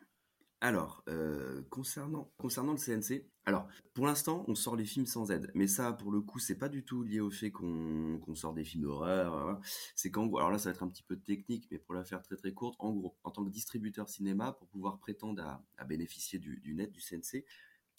Alors, 0.62 1.02
euh, 1.10 1.60
concernant, 1.68 2.32
concernant 2.38 2.72
le 2.72 2.78
CNC, 2.78 3.26
alors 3.46 3.66
pour 3.94 4.06
l'instant, 4.06 4.44
on 4.48 4.54
sort 4.54 4.76
les 4.76 4.84
films 4.84 5.06
sans 5.06 5.30
aide, 5.30 5.50
mais 5.54 5.66
ça, 5.66 5.92
pour 5.92 6.10
le 6.10 6.20
coup, 6.20 6.38
c'est 6.38 6.58
pas 6.58 6.68
du 6.68 6.84
tout 6.84 7.02
lié 7.02 7.20
au 7.20 7.30
fait 7.30 7.50
qu'on 7.50 8.34
sort 8.34 8.54
des 8.54 8.64
films 8.64 8.84
d'horreur. 8.84 9.34
Hein. 9.34 9.60
C'est 9.96 10.10
qu'en 10.10 10.26
gros, 10.26 10.38
alors 10.38 10.50
là, 10.50 10.58
ça 10.58 10.70
va 10.70 10.74
être 10.74 10.82
un 10.82 10.88
petit 10.88 11.02
peu 11.02 11.16
technique, 11.16 11.66
mais 11.70 11.78
pour 11.78 11.94
la 11.94 12.04
faire 12.04 12.22
très 12.22 12.36
très 12.36 12.52
courte, 12.52 12.76
en 12.78 12.92
gros, 12.92 13.16
en 13.24 13.30
tant 13.30 13.44
que 13.44 13.50
distributeur 13.50 14.08
cinéma, 14.08 14.52
pour 14.52 14.68
pouvoir 14.68 14.98
prétendre 14.98 15.42
à, 15.42 15.84
bénéficier 15.84 16.38
du, 16.38 16.60
du 16.60 16.74
net 16.74 16.92
du 16.92 17.00
CNC, 17.00 17.44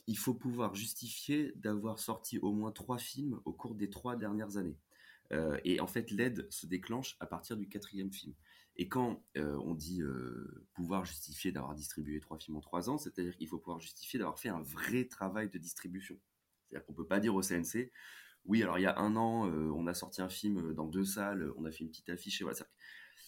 il 0.08 0.18
faut 0.18 0.34
pouvoir 0.34 0.76
justifier 0.76 1.54
d'avoir 1.56 2.00
sorti 2.00 2.40
au 2.40 2.52
moins 2.54 2.72
trois 2.72 2.98
films 2.98 3.40
au 3.46 3.54
cours 3.54 3.76
des 3.76 3.90
trois 3.90 4.16
dernières 4.16 4.58
années. 4.58 4.78
Euh, 5.32 5.58
et 5.64 5.80
en 5.80 5.88
fait, 5.88 6.12
l'aide 6.12 6.48
se 6.50 6.66
déclenche 6.66 7.16
à 7.20 7.26
partir 7.26 7.58
du 7.58 7.68
quatrième 7.68 8.12
film. 8.12 8.34
Et 8.78 8.88
quand 8.88 9.24
euh, 9.38 9.58
on 9.64 9.76
dit 9.76 10.02
euh, 10.02 10.66
pouvoir 10.74 11.06
justifier 11.06 11.52
d'avoir 11.52 11.76
distribué 11.76 12.20
trois 12.20 12.38
films 12.38 12.58
en 12.58 12.62
trois 12.62 12.90
ans, 12.90 12.98
c'est-à-dire 12.98 13.36
qu'il 13.36 13.48
faut 13.48 13.60
pouvoir 13.60 13.80
justifier 13.80 14.20
d'avoir 14.20 14.40
fait 14.40 14.50
un 14.50 14.62
vrai 14.62 15.06
travail 15.06 15.50
de 15.50 15.58
distribution. 15.58 16.18
C'est-à-dire 16.68 16.86
qu'on 16.86 16.94
peut 16.94 17.08
pas 17.08 17.20
dire 17.20 17.36
au 17.36 17.42
CNC, 17.42 17.92
oui, 18.46 18.64
alors 18.64 18.80
il 18.80 18.84
y 18.84 18.88
a 18.88 18.98
un 18.98 19.16
an, 19.18 19.48
on 19.48 19.86
a 19.88 19.94
sorti 19.94 20.22
un 20.22 20.30
film 20.30 20.74
dans 20.74 20.88
deux 20.88 21.04
salles, 21.04 21.52
on 21.58 21.66
a 21.66 21.72
fait 21.72 21.84
une 21.84 21.90
petite 21.90 22.10
affiche, 22.10 22.42
et 22.42 22.44
voilà. 22.44 22.58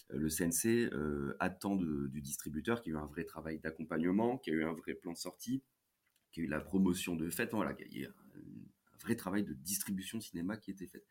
Le 0.08 0.28
CNC 0.28 0.90
attend 1.38 1.76
du 1.76 2.20
distributeur 2.20 2.82
qui 2.82 2.90
a 2.90 2.94
eu 2.94 2.96
un 2.96 3.06
vrai 3.06 3.24
travail 3.24 3.60
d'accompagnement, 3.60 4.38
qui 4.38 4.50
a 4.50 4.54
eu 4.54 4.64
un 4.64 4.72
vrai 4.72 4.94
plan 4.94 5.12
de 5.12 5.16
sortie, 5.16 5.62
qui 6.32 6.40
a 6.40 6.42
eu 6.42 6.46
la 6.46 6.60
promotion 6.60 7.14
de 7.14 7.30
fête, 7.30 7.52
voilà, 7.52 7.76
il 7.90 8.00
y 8.00 8.04
a 8.04 8.08
un 8.08 8.98
vrai 9.00 9.14
travail 9.14 9.44
de 9.44 9.52
distribution 9.52 10.20
cinéma 10.20 10.56
qui 10.56 10.72
a 10.72 10.74
été 10.74 10.88
fait. 10.88 11.04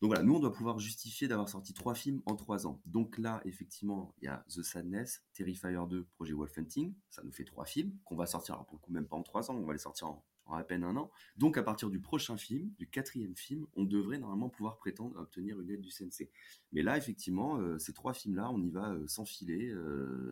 Donc 0.00 0.08
voilà, 0.08 0.22
nous 0.22 0.34
on 0.34 0.40
doit 0.40 0.52
pouvoir 0.52 0.78
justifier 0.78 1.26
d'avoir 1.26 1.48
sorti 1.48 1.72
trois 1.72 1.94
films 1.94 2.20
en 2.26 2.36
trois 2.36 2.66
ans. 2.66 2.80
Donc 2.84 3.16
là, 3.16 3.40
effectivement, 3.44 4.14
il 4.20 4.26
y 4.26 4.28
a 4.28 4.44
The 4.48 4.62
Sadness, 4.62 5.22
Terrifier 5.32 5.78
2, 5.88 6.04
Projet 6.16 6.34
Wolf 6.34 6.58
Hunting, 6.58 6.94
ça 7.10 7.22
nous 7.24 7.32
fait 7.32 7.44
trois 7.44 7.64
films 7.64 7.96
qu'on 8.04 8.16
va 8.16 8.26
sortir, 8.26 8.54
alors 8.54 8.66
pour 8.66 8.76
le 8.76 8.80
coup 8.80 8.92
même 8.92 9.06
pas 9.06 9.16
en 9.16 9.22
trois 9.22 9.50
ans, 9.50 9.54
on 9.54 9.64
va 9.64 9.72
les 9.72 9.78
sortir 9.78 10.08
en, 10.08 10.24
à 10.54 10.62
peine 10.64 10.84
un 10.84 10.96
an. 10.96 11.10
Donc 11.36 11.58
à 11.58 11.62
partir 11.62 11.90
du 11.90 12.00
prochain 12.00 12.36
film, 12.36 12.70
du 12.78 12.86
quatrième 12.86 13.34
film, 13.34 13.66
on 13.74 13.84
devrait 13.84 14.18
normalement 14.18 14.48
pouvoir 14.48 14.76
prétendre 14.78 15.18
obtenir 15.18 15.60
une 15.60 15.70
aide 15.70 15.80
du 15.80 15.90
CNC. 15.90 16.30
Mais 16.72 16.82
là, 16.82 16.96
effectivement, 16.96 17.60
ces 17.78 17.92
trois 17.92 18.12
films-là, 18.12 18.50
on 18.50 18.60
y 18.62 18.70
va 18.70 18.94
sans 19.06 19.24
filet, 19.24 19.72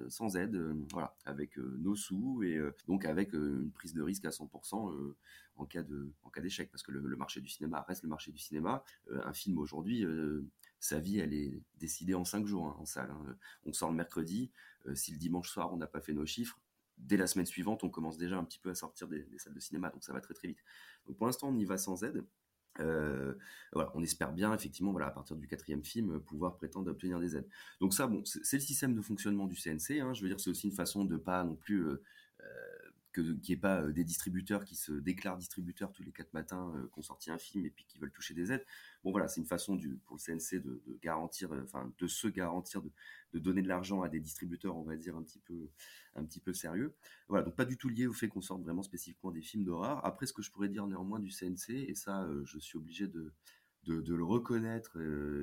sans 0.09 0.37
aide, 0.37 0.57
voilà, 0.93 1.17
avec 1.25 1.57
nos 1.57 1.97
sous 1.97 2.43
et 2.43 2.61
donc 2.87 3.05
avec 3.05 3.33
une 3.33 3.71
prise 3.73 3.95
de 3.95 4.03
risque 4.03 4.25
à 4.25 4.31
100% 4.31 5.15
en 5.57 5.67
cas 5.67 5.85
de 5.85 6.11
en 6.25 6.31
cas 6.31 6.41
d'échec 6.41 6.69
parce 6.71 6.83
que 6.83 6.91
le, 6.91 7.17
marché 7.17 7.41
du 7.41 7.49
cinéma 7.49 7.85
reste 7.87 8.03
le 8.03 8.09
marché 8.09 8.33
du 8.33 8.39
cinéma. 8.39 8.85
un 9.11 9.33
film 9.33 9.59
aujourd'hui, 9.59 10.05
sa 10.85 11.01
vie, 11.01 11.19
elle 11.19 11.33
est 11.33 11.63
décidée 11.79 12.15
en 12.15 12.27
cinq 12.27 12.47
jours 12.47 12.67
hein, 12.67 12.77
en 12.79 12.85
salle. 12.85 13.11
Hein. 13.11 13.37
On 13.65 13.73
sort 13.73 13.91
le 13.91 13.97
mercredi. 13.97 14.51
Euh, 14.87 14.95
si 14.95 15.13
le 15.13 15.17
dimanche 15.17 15.51
soir, 15.51 15.73
on 15.73 15.79
n'a 15.79 15.87
pas 15.87 16.03
fait 16.03 16.13
nos 16.13 16.27
chiffres, 16.27 16.61
dès 16.99 17.17
la 17.17 17.27
semaine 17.27 17.47
suivante, 17.47 17.85
on 17.85 17.91
commence 17.91 18.17
déjà 18.17 18.37
un 18.39 18.45
petit 18.45 18.59
peu 18.59 18.71
à 18.71 18.75
sortir 18.75 19.09
des, 19.09 19.27
salles 19.39 19.55
de 19.55 19.61
cinéma. 19.61 19.91
Donc 19.91 20.05
ça 20.05 20.13
va 20.13 20.21
très 20.21 20.35
très 20.35 20.49
vite. 20.49 20.61
Donc 21.07 21.17
pour 21.17 21.27
l'instant, 21.27 21.49
on 21.49 21.59
y 21.59 21.65
va 21.65 21.77
sans 21.77 22.03
aide. 22.05 22.25
Euh, 22.81 23.35
voilà, 23.73 23.93
on 23.95 24.03
espère 24.03 24.33
bien 24.33 24.53
effectivement, 24.53 24.91
voilà, 24.91 25.07
à 25.07 25.11
partir 25.11 25.37
du 25.37 25.47
quatrième 25.47 25.85
film, 25.85 26.21
pouvoir 26.21 26.57
prétendre 26.57 26.91
obtenir 26.91 27.21
des 27.21 27.37
aides. 27.37 27.49
Donc 27.81 27.95
ça, 27.95 28.07
bon, 28.07 28.23
c'est 28.25 28.57
le 28.57 28.63
système 28.63 28.95
de 28.95 29.01
fonctionnement 29.01 29.47
du 29.47 29.55
CNC. 29.55 30.01
Hein. 30.01 30.13
je 30.13 30.23
veux 30.23 30.29
dire, 30.29 30.41
c'est 30.41 30.51
aussi 30.51 30.67
une 30.67 30.75
façon 30.75 31.05
de 31.05 31.17
pas 31.17 31.45
non 31.45 31.55
plus 31.55 31.87
euh, 31.87 32.03
qu'il 33.15 33.39
n'y 33.41 33.53
ait 33.53 33.57
pas 33.57 33.81
euh, 33.81 33.93
des 33.93 34.05
distributeurs 34.05 34.65
qui 34.65 34.75
se 34.75 34.93
déclarent 34.93 35.39
distributeurs 35.39 35.93
tous 35.93 36.03
les 36.03 36.13
quatre 36.13 36.33
matins, 36.35 36.73
euh, 36.77 36.89
qui 36.93 36.99
ont 36.99 37.03
sorti 37.03 37.31
un 37.31 37.39
film 37.39 37.65
et 37.65 37.71
puis 37.71 37.85
qui 37.87 37.99
veulent 37.99 38.11
toucher 38.11 38.35
des 38.35 38.53
aides. 38.53 38.65
Bon 39.05 39.13
voilà, 39.13 39.29
c'est 39.29 39.41
une 39.41 39.47
façon 39.47 39.77
du, 39.77 39.97
pour 40.05 40.17
le 40.17 40.21
CNC 40.21 40.61
de, 40.61 40.83
garantir, 41.03 41.53
euh, 41.53 41.63
enfin 41.63 41.93
de 41.97 42.07
se 42.07 42.29
garantir, 42.29 42.83
de, 42.83 43.39
donner 43.39 43.63
de 43.63 43.69
l'argent 43.69 44.03
à 44.03 44.09
des 44.09 44.21
distributeurs, 44.21 44.77
on 44.77 44.83
va 44.83 44.97
dire 44.97 45.17
un 45.17 45.23
petit 45.23 45.39
peu, 45.39 45.69
un 46.17 46.25
petit 46.25 46.41
peu 46.41 46.53
sérieux. 46.53 46.95
Voilà, 47.29 47.45
donc 47.45 47.57
pas 47.57 47.65
du 47.65 47.77
tout 47.77 47.89
lié 47.89 48.07
au 48.07 48.13
fait 48.13 48.29
qu'on 48.29 48.43
sorte 48.43 48.63
vraiment 48.63 48.83
spécifiquement 48.83 49.31
des 49.31 49.43
films 49.43 49.65
d'horreur. 49.65 50.05
Après, 50.05 50.27
ce 50.27 50.33
que 50.33 50.43
je 50.43 50.51
pourrais 50.51 50.69
dire 50.69 50.87
néanmoins 50.87 51.21
du 51.21 51.31
CNC, 51.31 51.71
et 51.71 51.95
ça, 51.95 52.29
je 52.45 52.59
suis 52.59 52.79
obligé 52.79 53.09
de, 53.09 53.33
de, 53.87 54.15
le 54.15 54.25
reconnaître 54.25 54.99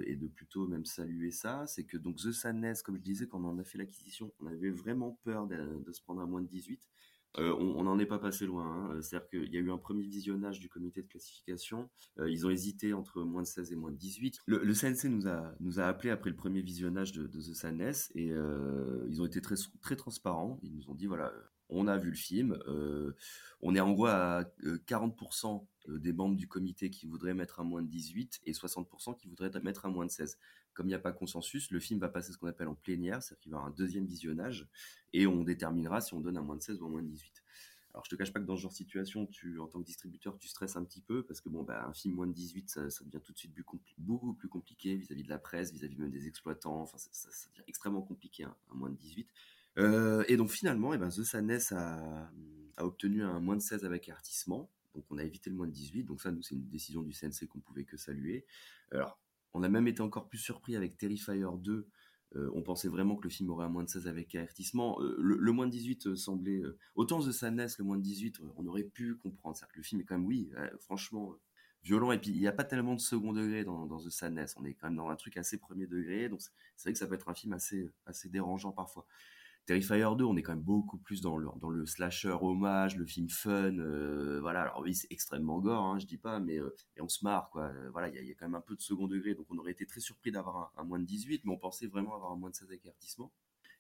et 0.06 0.16
de 0.16 0.28
plutôt 0.28 0.68
même 0.68 0.86
saluer 0.86 1.32
ça, 1.32 1.68
c'est 1.68 1.84
que 1.84 1.98
donc 1.98 2.18
The 2.18 2.32
Sadness, 2.32 2.82
comme 2.82 2.96
je 2.96 3.02
disais, 3.02 3.28
quand 3.28 3.40
on 3.44 3.50
en 3.50 3.60
a 3.60 3.64
fait 3.64 3.78
l'acquisition, 3.78 4.32
on 4.40 4.48
avait 4.48 4.72
vraiment 4.72 5.20
peur 5.24 5.48
de, 5.48 5.84
de, 5.86 5.92
se 5.92 6.02
prendre 6.02 6.22
à 6.22 6.26
moins 6.26 6.42
de 6.42 6.48
18. 6.48 6.82
Euh, 7.38 7.56
on 7.58 7.84
n'en 7.84 7.98
est 8.00 8.06
pas 8.06 8.20
passé 8.20 8.46
loin. 8.46 8.66
Hein. 8.66 8.94
Euh, 8.94 9.02
c'est-à-dire 9.02 9.30
qu'il 9.30 9.54
y 9.54 9.58
a 9.58 9.60
eu 9.60 9.72
un 9.72 9.78
premier 9.78 10.04
visionnage 10.04 10.60
du 10.60 10.70
comité 10.70 11.02
de 11.02 11.08
classification. 11.08 11.90
Euh, 12.20 12.30
ils 12.30 12.46
ont 12.46 12.50
hésité 12.50 12.94
entre 12.94 13.22
moins 13.22 13.42
de 13.42 13.48
16 13.48 13.72
et 13.72 13.76
moins 13.76 13.92
de 13.92 13.98
18. 13.98 14.40
Le, 14.46 14.74
CNC 14.74 15.06
nous 15.10 15.28
a, 15.28 15.54
nous 15.60 15.80
appelé 15.80 16.10
après 16.10 16.30
le 16.30 16.36
premier 16.36 16.62
visionnage 16.62 17.14
de, 17.14 17.28
The 17.28 17.54
Sadness 17.54 18.12
et 18.16 18.34
ils 19.10 19.22
ont 19.22 19.26
été 19.26 19.42
très, 19.42 19.56
très 19.82 19.96
transparents. 19.96 20.60
Ils 20.64 20.76
nous 20.76 20.90
ont 20.90 20.96
dit 20.96 21.06
voilà, 21.06 21.32
on 21.70 21.88
a 21.88 21.98
vu 21.98 22.10
le 22.10 22.16
film. 22.16 22.58
on 23.62 23.76
est 23.76 23.80
en 23.80 23.92
gros 23.92 24.08
à 24.08 24.44
40% 24.64 25.66
des 25.88 26.14
membres 26.14 26.36
du 26.36 26.48
comité 26.48 26.90
qui 26.90 27.08
voudraient 27.08 27.34
mettre 27.34 27.60
un 27.60 27.64
moins 27.64 27.82
de 27.82 27.88
18 27.88 28.42
et 28.46 28.52
60% 28.52 29.16
qui 29.18 29.28
voudraient 29.28 29.52
mettre 29.62 29.86
un 29.86 29.90
moins 29.90 30.06
de 30.06 30.12
16 30.12 30.38
comme 30.74 30.88
il 30.88 30.90
n'y 30.90 30.96
a 30.96 31.00
pas 31.00 31.12
consensus, 31.12 31.72
le 31.72 31.80
film 31.80 32.00
va 32.00 32.10
passer 32.10 32.32
ce 32.32 32.38
qu'on 32.38 32.48
appelle 32.48 32.68
en 32.68 32.76
plénière, 32.76 33.22
c'est-à-dire 33.22 33.42
qu'il 33.42 33.52
va 33.52 33.58
y 33.58 33.60
avoir 33.60 33.72
un 33.72 33.76
deuxième 33.76 34.06
visionnage, 34.06 34.68
et 35.14 35.28
on 35.28 35.44
déterminera 35.44 36.02
si 36.02 36.14
on 36.14 36.22
donne 36.22 36.38
un 36.38 36.42
moins 36.42 36.56
de 36.56 36.62
16 36.62 36.82
ou 36.82 36.86
un 36.86 36.90
moins 36.90 37.04
de 37.04 37.08
18. 37.08 37.44
Alors 37.94 38.06
je 38.06 38.10
te 38.10 38.16
cache 38.16 38.32
pas 38.32 38.40
que 38.40 38.46
dans 38.46 38.56
ce 38.56 38.62
genre 38.62 38.72
de 38.72 38.76
situation, 38.76 39.26
tu, 39.26 39.60
en 39.60 39.68
tant 39.68 39.80
que 39.80 39.86
distributeur, 39.86 40.38
tu 40.38 40.48
stresses 40.48 40.78
un 40.78 40.84
petit 40.86 41.02
peu, 41.02 41.24
parce 41.24 41.42
que 41.42 41.50
bon, 41.50 41.64
bah, 41.64 41.86
un 41.86 41.94
film 41.94 42.16
moins 42.16 42.28
de 42.28 42.34
18, 42.34 42.70
ça, 42.70 42.82
devient 43.04 43.22
tout 43.22 43.34
de 43.34 43.38
suite 43.38 43.54
beaucoup 43.98 44.34
plus 44.34 44.48
compliqué 44.48 44.96
vis-à-vis 44.96 45.24
de 45.24 45.30
la 45.30 45.40
presse, 45.40 45.74
vis-à-vis 45.74 45.98
même 45.98 46.12
des 46.12 46.28
exploitants, 46.28 46.82
enfin 46.82 46.98
ça, 46.98 47.30
devient 47.50 47.66
extrêmement 47.68 48.02
compliqué, 48.02 48.46
un 48.46 48.56
moins 48.74 48.90
de 48.90 48.96
18. 48.96 49.28
Euh, 49.78 50.24
et 50.28 50.38
donc 50.38 50.52
finalement, 50.52 50.94
eh 50.94 50.98
ben, 50.98 51.10
The 51.10 51.24
Sadness 51.24 51.74
a, 51.74 52.30
a, 52.78 52.86
obtenu 52.86 53.24
un 53.24 53.40
moins 53.40 53.56
de 53.56 53.62
16 53.62 53.84
avec 53.86 54.08
avertissement, 54.10 54.70
donc 54.96 55.06
on 55.10 55.18
a 55.18 55.24
évité 55.24 55.50
le 55.50 55.56
moins 55.56 55.68
de 55.68 55.72
18, 55.72 56.04
donc 56.04 56.22
ça 56.22 56.32
nous 56.32 56.42
c'est 56.42 56.56
une 56.56 56.68
décision 56.68 57.02
du 57.02 57.14
CNC 57.14 57.48
qu'on 57.48 57.60
pouvait 57.60 57.86
que 57.86 57.98
saluer. 57.98 58.46
Alors 58.92 59.20
on 59.54 59.64
a 59.64 59.70
même 59.70 59.88
été 59.88 60.02
encore 60.02 60.28
plus 60.30 60.38
surpris 60.38 60.76
avec 60.76 60.98
Terrifier 60.98 61.44
2. 61.60 61.88
Euh, 62.38 62.50
on 62.54 62.62
pensait 62.62 62.88
vraiment 62.88 63.18
que 63.18 63.24
le 63.24 63.30
film 63.30 63.50
aurait 63.50 63.66
un 63.66 63.70
moins 63.70 63.84
de 63.84 63.90
16 63.90 64.08
avec 64.08 64.34
avertissement. 64.36 65.02
Euh, 65.02 65.16
le, 65.20 65.52
moins 65.52 65.66
de 65.66 65.72
18 65.72 66.08
euh, 66.08 66.16
semblait... 66.16 66.62
autant 66.96 67.20
The 67.20 67.32
Sadness, 67.32 67.78
le 67.78 67.86
moins 67.86 67.98
de 67.98 68.04
18, 68.04 68.40
on 68.56 68.66
aurait 68.68 68.84
pu 68.84 69.16
comprendre. 69.16 69.58
C'est-à-dire 69.58 69.74
que 69.74 69.80
le 69.80 69.84
film 69.84 70.02
est 70.02 70.06
quand 70.06 70.18
même, 70.18 70.26
oui, 70.26 70.52
franchement, 70.80 71.36
violent. 71.84 72.12
Et 72.12 72.20
puis, 72.20 72.32
il 72.32 72.40
n'y 72.40 72.48
a 72.48 72.54
pas 72.54 72.64
tellement 72.64 72.96
de 72.96 73.02
second 73.02 73.34
degré 73.34 73.66
dans, 73.66 73.88
The 74.00 74.10
Sadness. 74.10 74.56
On 74.58 74.64
est 74.64 74.74
quand 74.74 74.88
même 74.88 74.96
dans 74.96 75.10
un 75.10 75.16
truc 75.16 75.36
assez 75.36 75.58
premier 75.58 75.88
degré. 75.88 76.30
Donc, 76.30 76.42
c'est 76.42 76.90
vrai 76.90 76.94
que 76.94 77.00
ça 77.00 77.08
peut 77.08 77.16
être 77.16 77.28
un 77.28 77.34
film 77.34 77.54
assez, 77.54 77.90
assez 78.06 78.30
dérangeant 78.30 78.72
parfois. 78.72 79.06
Terrifier 79.68 80.08
2, 80.18 80.24
on 80.24 80.36
est 80.36 80.42
quand 80.42 80.54
même 80.54 80.64
beaucoup 80.64 80.98
plus 80.98 81.22
dans 81.22 81.38
le, 81.38 81.48
dans 81.60 81.70
le 81.70 81.86
slasher 81.86 82.36
hommage, 82.42 82.98
le 82.98 83.06
film 83.06 83.30
fun. 83.30 83.78
Euh, 83.78 84.40
voilà, 84.42 84.64
alors 84.64 84.80
oui, 84.82 84.96
c'est 84.96 85.12
extrêmement 85.12 85.60
gore, 85.60 85.84
hein, 85.84 86.00
je 86.00 86.08
dis 86.08 86.18
pas, 86.18 86.40
mais 86.40 86.60
euh, 86.60 86.76
on 87.00 87.08
se 87.08 87.24
marre, 87.24 87.50
quoi. 87.52 87.66
Euh, 87.66 87.90
voilà, 87.92 88.10
il 88.10 88.28
y, 88.28 88.32
a 88.32 88.34
quand 88.34 88.48
même 88.48 88.56
un 88.56 88.62
peu 88.62 88.76
de 88.76 88.82
second 88.82 89.08
degré, 89.08 89.36
donc 89.36 89.46
on 89.50 89.58
aurait 89.60 89.72
été 89.72 89.86
très 89.86 90.00
surpris 90.00 90.32
d'avoir 90.32 90.74
un, 90.78 90.84
moins 90.84 91.00
de 91.00 91.06
18, 91.06 91.46
mais 91.46 91.52
on 91.54 91.58
pensait 91.58 91.86
vraiment 91.86 92.16
avoir 92.16 92.32
un 92.32 92.38
moins 92.38 92.50
de 92.50 92.56
16 92.56 92.70
avec 92.70 92.86
avertissement. 92.86 93.32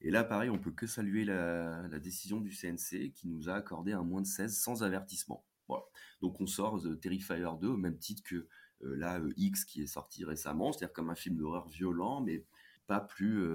Et 0.01 0.11
là, 0.11 0.23
pareil, 0.23 0.51
on 0.51 0.59
peut 0.59 0.71
que 0.71 0.85
saluer 0.85 1.25
la, 1.25 1.87
décision 1.99 2.41
du 2.41 2.51
CNC 2.51 3.11
qui 3.13 3.27
nous 3.27 3.49
a 3.49 3.55
accordé 3.55 3.91
un 3.91 4.03
moins 4.03 4.21
de 4.21 4.27
16 4.27 4.55
sans 4.55 4.83
avertissement. 4.83 5.45
Voilà. 5.67 5.83
Donc 6.21 6.39
on 6.41 6.47
sort 6.47 6.81
The 6.81 6.99
Terrifier 6.99 7.45
2 7.59 7.67
au 7.67 7.77
même 7.77 7.97
titre 7.97 8.23
que 8.23 8.47
la 8.81 9.21
X 9.37 9.63
qui 9.65 9.83
est 9.83 9.87
sorti 9.87 10.25
récemment, 10.25 10.71
c'est-à-dire 10.71 10.93
comme 10.93 11.11
un 11.11 11.15
film 11.15 11.37
d'horreur 11.37 11.67
violent, 11.69 12.21
mais 12.21 12.45
pas 12.87 12.99
plus, 12.99 13.45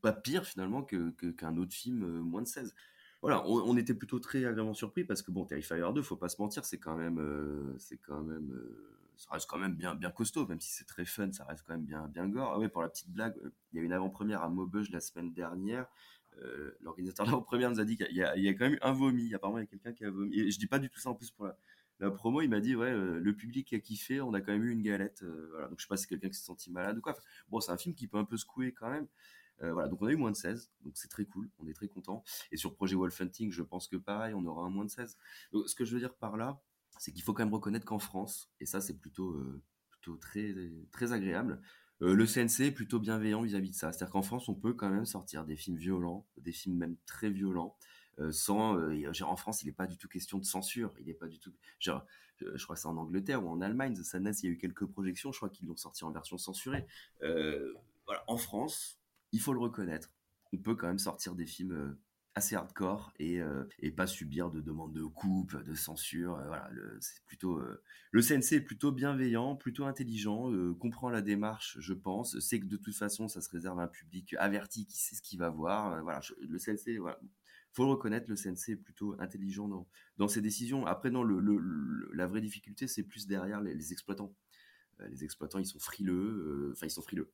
pas 0.00 0.12
pire 0.12 0.44
finalement 0.44 0.82
que, 0.82 1.10
qu'un 1.32 1.56
autre 1.56 1.74
film 1.74 2.04
moins 2.20 2.42
de 2.42 2.46
16. 2.46 2.74
Voilà, 3.22 3.46
on, 3.46 3.76
était 3.76 3.94
plutôt 3.94 4.18
très 4.18 4.38
agréablement 4.38 4.74
surpris 4.74 5.04
parce 5.04 5.22
que 5.22 5.30
bon, 5.30 5.44
Terrifier 5.44 5.80
2, 5.94 6.02
faut 6.02 6.16
pas 6.16 6.28
se 6.28 6.42
mentir, 6.42 6.64
c'est 6.64 6.78
quand 6.78 6.96
même, 6.96 7.74
c'est 7.78 7.98
quand 7.98 8.20
même, 8.20 8.52
ça 9.16 9.30
reste 9.30 9.48
quand 9.48 9.58
même 9.58 9.74
bien, 9.74 9.94
bien 9.94 10.10
costaud, 10.10 10.46
même 10.48 10.60
si 10.60 10.72
c'est 10.72 10.86
très 10.86 11.04
fun, 11.04 11.30
ça 11.30 11.44
reste 11.44 11.62
quand 11.64 11.74
même 11.74 11.84
bien, 11.84 12.08
bien 12.08 12.28
gore. 12.28 12.52
Ah 12.52 12.58
ouais, 12.58 12.68
pour 12.68 12.82
la 12.82 12.88
petite 12.88 13.10
blague, 13.10 13.36
il 13.72 13.78
y 13.78 13.80
a 13.80 13.84
une 13.84 13.92
avant-première 13.92 14.42
à 14.42 14.48
Maubeuge 14.48 14.90
la 14.90 15.00
semaine 15.00 15.32
dernière. 15.32 15.86
l'organisateur 16.80 17.24
de 17.24 17.30
l'avant-première 17.30 17.70
nous 17.70 17.78
a 17.78 17.84
dit 17.84 17.96
qu'il 17.96 18.16
y 18.16 18.24
a, 18.24 18.36
il 18.36 18.42
y 18.42 18.48
a 18.48 18.54
quand 18.54 18.64
même 18.64 18.74
eu 18.74 18.80
un 18.82 18.92
vomi. 18.92 19.32
Apparemment, 19.34 19.58
il 19.58 19.62
y 19.62 19.64
a 19.64 19.66
quelqu'un 19.68 19.92
qui 19.92 20.04
a 20.04 20.10
vomi. 20.10 20.50
Je 20.50 20.58
dis 20.58 20.66
pas 20.66 20.80
du 20.80 20.90
tout 20.90 20.98
ça 20.98 21.10
en 21.10 21.14
plus 21.14 21.30
pour 21.30 21.46
la, 21.46 21.56
la 22.00 22.10
promo, 22.10 22.40
il 22.40 22.48
m'a 22.48 22.60
dit 22.60 22.74
ouais, 22.74 22.90
euh, 22.90 23.20
le 23.20 23.34
public 23.34 23.72
a 23.72 23.78
kiffé, 23.78 24.20
on 24.20 24.34
a 24.34 24.40
quand 24.40 24.52
même 24.52 24.64
eu 24.64 24.72
une 24.72 24.82
galette. 24.82 25.22
Euh, 25.22 25.48
voilà, 25.50 25.68
donc 25.68 25.78
je 25.78 25.84
sais 25.84 25.88
pas 25.88 25.96
si 25.96 26.06
quelqu'un 26.06 26.28
qui 26.28 26.34
s'est 26.34 26.44
senti 26.44 26.70
malade 26.70 26.98
ou 26.98 27.00
quoi. 27.00 27.16
bon, 27.48 27.60
c'est 27.60 27.70
un 27.70 27.76
film 27.76 27.94
qui 27.94 28.08
peut 28.08 28.18
un 28.18 28.24
peu 28.24 28.36
secouer 28.36 28.72
quand 28.72 28.90
même. 28.90 29.06
Euh, 29.62 29.72
voilà, 29.72 29.88
donc 29.88 30.02
on 30.02 30.06
a 30.06 30.12
eu 30.12 30.16
moins 30.16 30.32
de 30.32 30.36
16, 30.36 30.72
donc 30.80 30.96
c'est 30.96 31.08
très 31.08 31.24
cool, 31.24 31.48
on 31.58 31.68
est 31.68 31.74
très 31.74 31.86
content. 31.88 32.24
Et 32.50 32.56
sur 32.56 32.74
projet 32.74 32.96
Wolf 32.96 33.20
Hunting, 33.20 33.52
je 33.52 33.62
pense 33.62 33.86
que 33.86 33.96
pareil, 33.96 34.34
on 34.34 34.44
aura 34.44 34.64
un 34.64 34.70
moins 34.70 34.84
de 34.84 34.90
16. 34.90 35.16
Donc 35.52 35.68
ce 35.68 35.76
que 35.76 35.84
je 35.84 35.94
veux 35.94 36.00
dire 36.00 36.14
par 36.14 36.36
là, 36.36 36.60
c'est 36.98 37.12
qu'il 37.12 37.22
faut 37.22 37.32
quand 37.32 37.44
même 37.44 37.54
reconnaître 37.54 37.86
qu'en 37.86 38.00
France, 38.00 38.50
et 38.58 38.66
ça 38.66 38.80
c'est 38.80 38.98
plutôt, 38.98 39.40
plutôt 39.90 40.16
très, 40.16 40.54
très 40.90 41.12
agréable, 41.12 41.60
le 42.00 42.26
CNC 42.26 42.66
est 42.66 42.72
plutôt 42.72 42.98
bienveillant 42.98 43.42
vis-à-vis 43.42 43.68
-vis 43.68 43.72
de 43.72 43.76
ça. 43.76 43.92
C'est-à-dire 43.92 44.12
qu'en 44.12 44.22
France, 44.22 44.48
on 44.48 44.56
peut 44.56 44.74
quand 44.74 44.90
même 44.90 45.06
sortir 45.06 45.44
des 45.44 45.56
films 45.56 45.76
violents, 45.76 46.26
des 46.36 46.50
films 46.50 46.76
même 46.76 46.96
très 47.06 47.30
violents. 47.30 47.76
Euh, 48.18 48.30
sans 48.30 48.76
euh, 48.78 49.10
en 49.22 49.36
France 49.36 49.62
il 49.62 49.66
n'est 49.66 49.72
pas 49.72 49.86
du 49.86 49.96
tout 49.96 50.06
question 50.06 50.36
de 50.36 50.44
censure 50.44 50.92
il 51.00 51.06
n'est 51.06 51.14
pas 51.14 51.28
du 51.28 51.38
tout 51.38 51.50
je, 51.78 51.92
crois 52.62 52.74
que 52.74 52.80
c'est 52.82 52.86
en 52.86 52.98
Angleterre 52.98 53.42
ou 53.42 53.48
en 53.48 53.62
Allemagne 53.62 53.94
The 53.94 54.02
Sadness 54.02 54.42
il 54.42 54.46
y 54.46 54.48
a 54.50 54.52
eu 54.52 54.58
quelques 54.58 54.84
projections 54.84 55.32
je 55.32 55.38
crois 55.38 55.48
qu'ils 55.48 55.66
l'ont 55.66 55.76
sorti 55.76 56.04
en 56.04 56.10
version 56.10 56.36
censurée 56.36 56.86
euh, 57.22 57.72
en 58.26 58.36
France 58.36 59.00
il 59.32 59.40
faut 59.40 59.54
le 59.54 59.60
reconnaître 59.60 60.12
on 60.52 60.58
peut 60.58 60.74
quand 60.74 60.88
même 60.88 60.98
sortir 60.98 61.34
des 61.34 61.46
films 61.46 61.96
assez 62.34 62.54
hardcore 62.54 63.14
et, 63.18 63.40
pas 63.96 64.06
subir 64.06 64.50
de 64.50 64.60
demandes 64.60 64.92
de 64.92 65.04
coupe, 65.04 65.62
de 65.64 65.74
censure. 65.74 66.36
voilà, 66.46 66.70
c'est 67.00 67.22
plutôt 67.26 67.62
le 68.10 68.22
CNC 68.22 68.52
est 68.52 68.60
plutôt 68.62 68.90
bienveillant, 68.90 69.54
plutôt 69.54 69.84
intelligent, 69.84 70.50
comprend 70.78 71.10
la 71.10 71.20
démarche, 71.20 71.76
je 71.78 71.92
pense, 71.92 72.38
sait 72.40 72.60
que 72.60 72.66
de 72.66 72.78
toute 72.78 72.96
façon 72.96 73.28
ça 73.28 73.42
se 73.42 73.50
réserve 73.50 73.80
à 73.80 73.82
un 73.82 73.88
public 73.88 74.34
averti 74.38 74.86
qui 74.86 74.98
sait 74.98 75.14
ce 75.14 75.22
qu'il 75.22 75.38
va 75.38 75.50
voir. 75.50 76.02
voilà, 76.02 76.20
le 76.40 76.58
CNC, 76.58 76.98
faut 77.72 77.84
le 77.84 77.90
reconnaître, 77.90 78.28
le 78.28 78.36
CNC 78.36 78.70
est 78.70 78.76
plutôt 78.76 79.16
intelligent 79.18 79.66
dans, 79.66 79.88
dans 80.18 80.28
ses 80.28 80.40
décisions. 80.40 80.86
Après, 80.86 81.10
non, 81.10 81.24
la 81.24 82.26
vraie 82.26 82.40
difficulté, 82.40 82.86
c'est 82.86 83.02
plus 83.02 83.26
derrière 83.26 83.60
les, 83.60 83.92
exploitants. 83.92 84.34
Euh, 85.00 85.08
les 85.08 85.24
exploitants, 85.24 85.58
ils 85.58 85.66
sont 85.66 85.78
frileux, 85.78 86.12
euh, 86.14 86.72
enfin, 86.72 86.86
ils 86.86 86.90
sont 86.90 87.02
frileux 87.02 87.32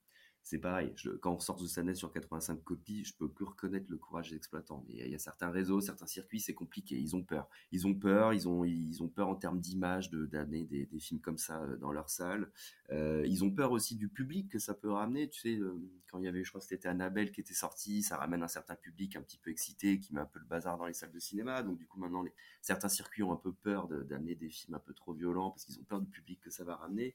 c'est 0.48 0.58
pareil. 0.58 0.94
quand 1.20 1.34
on 1.34 1.40
sort 1.40 1.60
de 1.60 1.66
Sanet 1.66 1.94
sur 1.94 2.10
85 2.10 2.64
copies, 2.64 3.04
je 3.04 3.14
peux 3.14 3.28
que 3.28 3.44
reconnaître 3.44 3.84
le 3.90 3.98
courage 3.98 4.30
des 4.30 4.36
exploitants. 4.36 4.82
Mais 4.88 4.94
il 4.94 5.10
y 5.10 5.14
a 5.14 5.18
certains 5.18 5.50
réseaux, 5.50 5.82
certains 5.82 6.06
circuits, 6.06 6.40
c'est 6.40 6.54
compliqué. 6.54 6.96
Ils 6.96 7.14
ont 7.14 7.22
peur. 7.22 7.50
Ils 7.70 7.86
ont 7.86 7.92
peur. 7.92 8.32
Ils 8.32 8.48
ont, 8.48 8.64
ils 8.64 9.02
ont 9.02 9.08
peur 9.08 9.28
en 9.28 9.34
termes 9.34 9.60
d'image 9.60 10.08
de 10.08 10.24
d'amener 10.24 10.64
des, 10.64 10.88
films 11.00 11.20
comme 11.20 11.36
ça 11.36 11.60
euh, 11.60 11.76
dans 11.76 11.92
leur 11.92 12.08
salle. 12.08 12.50
Euh, 12.92 13.26
ils 13.26 13.44
ont 13.44 13.50
peur 13.50 13.72
aussi 13.72 13.94
du 13.94 14.08
public 14.08 14.48
que 14.48 14.58
ça 14.58 14.72
peut 14.72 14.90
ramener. 14.90 15.28
Tu 15.28 15.38
sais, 15.38 15.56
euh, 15.56 15.78
quand 16.10 16.18
il 16.18 16.24
y 16.24 16.28
avait, 16.28 16.42
je 16.42 16.48
crois 16.48 16.62
que 16.62 16.66
c'était 16.66 16.88
Annabelle 16.88 17.30
qui 17.30 17.42
était 17.42 17.52
sortie, 17.52 18.02
ça 18.02 18.16
ramène 18.16 18.42
un 18.42 18.48
certain 18.48 18.74
public 18.74 19.16
un 19.16 19.20
petit 19.20 19.36
peu 19.36 19.50
excité, 19.50 20.00
qui 20.00 20.14
met 20.14 20.20
un 20.22 20.26
peu 20.26 20.38
le 20.38 20.46
bazar 20.46 20.78
dans 20.78 20.86
les 20.86 20.94
salles 20.94 21.12
de 21.12 21.18
cinéma. 21.18 21.62
Donc 21.62 21.76
du 21.76 21.86
coup, 21.86 22.00
maintenant, 22.00 22.24
certains 22.62 22.88
circuits 22.88 23.22
ont 23.22 23.32
un 23.32 23.36
peu 23.36 23.52
peur 23.52 23.86
d'amener 23.86 24.34
des 24.34 24.48
films 24.48 24.76
un 24.76 24.80
peu 24.80 24.94
trop 24.94 25.12
violents 25.12 25.50
parce 25.50 25.66
qu'ils 25.66 25.78
ont 25.78 25.84
peur 25.84 26.00
du 26.00 26.08
public 26.08 26.40
que 26.40 26.48
ça 26.48 26.64
va 26.64 26.76
ramener. 26.76 27.14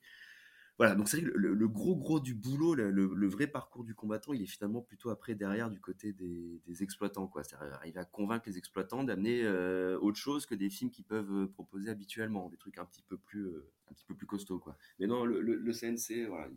Voilà, 0.79 0.95
donc 0.95 1.07
c'est 1.07 1.21
vrai 1.21 1.31
que 1.31 1.37
le, 1.37 1.67
gros 1.67 1.95
gros 1.95 2.19
du 2.19 2.33
boulot, 2.33 2.73
le, 2.73 3.27
vrai 3.27 3.45
parcours 3.45 3.83
du 3.83 3.93
combattant, 3.93 4.33
il 4.33 4.41
est 4.41 4.47
finalement 4.47 4.81
plutôt 4.81 5.11
après 5.11 5.35
derrière 5.35 5.69
du 5.69 5.79
côté 5.79 6.13
des, 6.13 6.61
exploitants, 6.81 7.27
quoi. 7.27 7.43
C'est-à-dire 7.43 7.75
arriver 7.75 7.99
à 7.99 8.05
convaincre 8.05 8.45
les 8.47 8.57
exploitants 8.57 9.03
d'amener 9.03 9.43
euh, 9.43 9.99
autre 9.99 10.17
chose 10.17 10.47
que 10.47 10.55
des 10.55 10.71
films 10.71 10.89
qu'ils 10.89 11.05
peuvent 11.05 11.31
euh, 11.31 11.47
proposer 11.47 11.91
habituellement, 11.91 12.49
des 12.49 12.57
trucs 12.57 12.79
un 12.79 12.85
petit 12.85 13.03
peu 13.03 13.17
plus 13.17 13.45
euh, 13.45 13.71
un 13.91 13.93
petit 13.93 14.05
peu 14.05 14.15
plus 14.15 14.25
costauds, 14.25 14.59
quoi. 14.59 14.75
Mais 14.99 15.05
non, 15.05 15.25
le, 15.25 15.71
CNC, 15.71 16.27
voilà, 16.27 16.49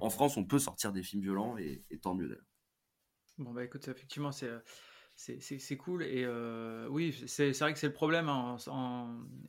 en 0.00 0.10
France, 0.10 0.36
on 0.36 0.44
peut 0.44 0.58
sortir 0.58 0.92
des 0.92 1.02
films 1.02 1.22
violents 1.22 1.58
et, 1.58 1.82
tant 2.00 2.14
mieux 2.14 2.28
d'ailleurs. 2.28 2.44
Bon 3.36 3.52
bah 3.52 3.64
écoute, 3.64 3.86
effectivement, 3.86 4.32
c'est 4.32 4.50
c'est 5.18 5.76
cool 5.76 6.02
et 6.04 6.26
oui, 6.88 7.12
c'est 7.26 7.50
vrai 7.58 7.72
que 7.72 7.78
c'est 7.78 7.88
le 7.88 7.92
problème 7.92 8.30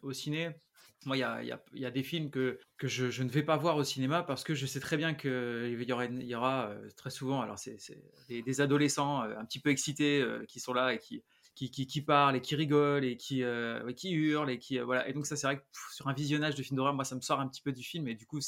au 0.02 0.14
ciné 0.14 0.54
moi, 1.06 1.16
il 1.16 1.80
y 1.80 1.86
a, 1.86 1.92
des 1.92 2.04
films 2.04 2.30
que, 2.30 2.60
je, 2.82 3.24
ne 3.24 3.30
vais 3.30 3.44
pas 3.44 3.56
voir 3.56 3.78
au 3.78 3.84
cinéma 3.84 4.22
parce 4.22 4.44
que 4.44 4.54
je 4.54 4.66
sais 4.66 4.82
très 4.82 4.98
bien 4.98 5.14
qu'il 5.14 5.82
y 5.82 6.36
aura, 6.36 6.68
euh, 6.68 6.90
très 6.98 7.10
souvent 7.10 7.42
alors 7.42 7.58
c'est, 7.58 7.78
des, 8.28 8.42
des, 8.42 8.62
adolescents 8.62 9.24
euh, 9.24 9.38
un 9.38 9.46
petit 9.46 9.60
peu 9.60 9.70
excités 9.70 10.22
euh, 10.22 10.44
qui 10.46 10.60
sont 10.60 10.74
là 10.74 10.94
et 10.94 11.00
qui, 11.00 12.02
parlent 12.02 12.36
et 12.36 12.42
qui 12.42 12.56
rigolent 12.56 13.06
et 13.06 13.16
qui, 13.16 13.40
hurlent. 13.40 14.50
Et, 14.50 14.60
qui, 14.60 14.78
voilà. 14.80 15.08
et 15.08 15.14
donc, 15.14 15.26
ça, 15.26 15.38
c'est 15.38 15.48
vrai 15.48 15.58
que 15.60 15.64
sur 15.94 16.08
un 16.08 16.14
visionnage 16.14 16.56
de 16.56 16.64
film 16.64 16.76
d'horreur, 16.76 16.94
moi, 16.94 17.06
ça 17.06 17.16
me 17.16 17.22
sort 17.22 17.40
un 17.40 17.48
petit 17.48 17.62
peu 17.62 17.72
du 17.72 17.84
film. 17.84 18.08
Et 18.10 18.16
du 18.16 18.26
coup, 18.26 18.40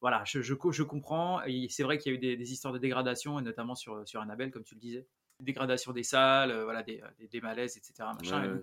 voilà, 0.00 0.22
je, 0.24 0.82
comprends. 0.82 1.42
C'est 1.68 1.82
vrai 1.82 1.98
qu'il 1.98 2.12
y 2.12 2.14
a 2.14 2.18
eu 2.18 2.36
des, 2.36 2.52
histoires 2.52 2.72
de 2.72 2.78
dégradation, 2.78 3.38
et 3.38 3.42
notamment 3.42 3.74
sur 3.74 4.20
Annabelle, 4.20 4.50
comme 4.50 4.64
tu 4.64 4.74
le 4.74 4.80
disais. 4.80 5.06
Dégradation 5.40 5.92
des 5.92 6.02
salles, 6.02 6.62
voilà, 6.64 6.82
des, 6.82 7.02
des, 7.30 7.40
malaises, 7.40 7.76
etc. 7.76 8.08
Machin, 8.18 8.60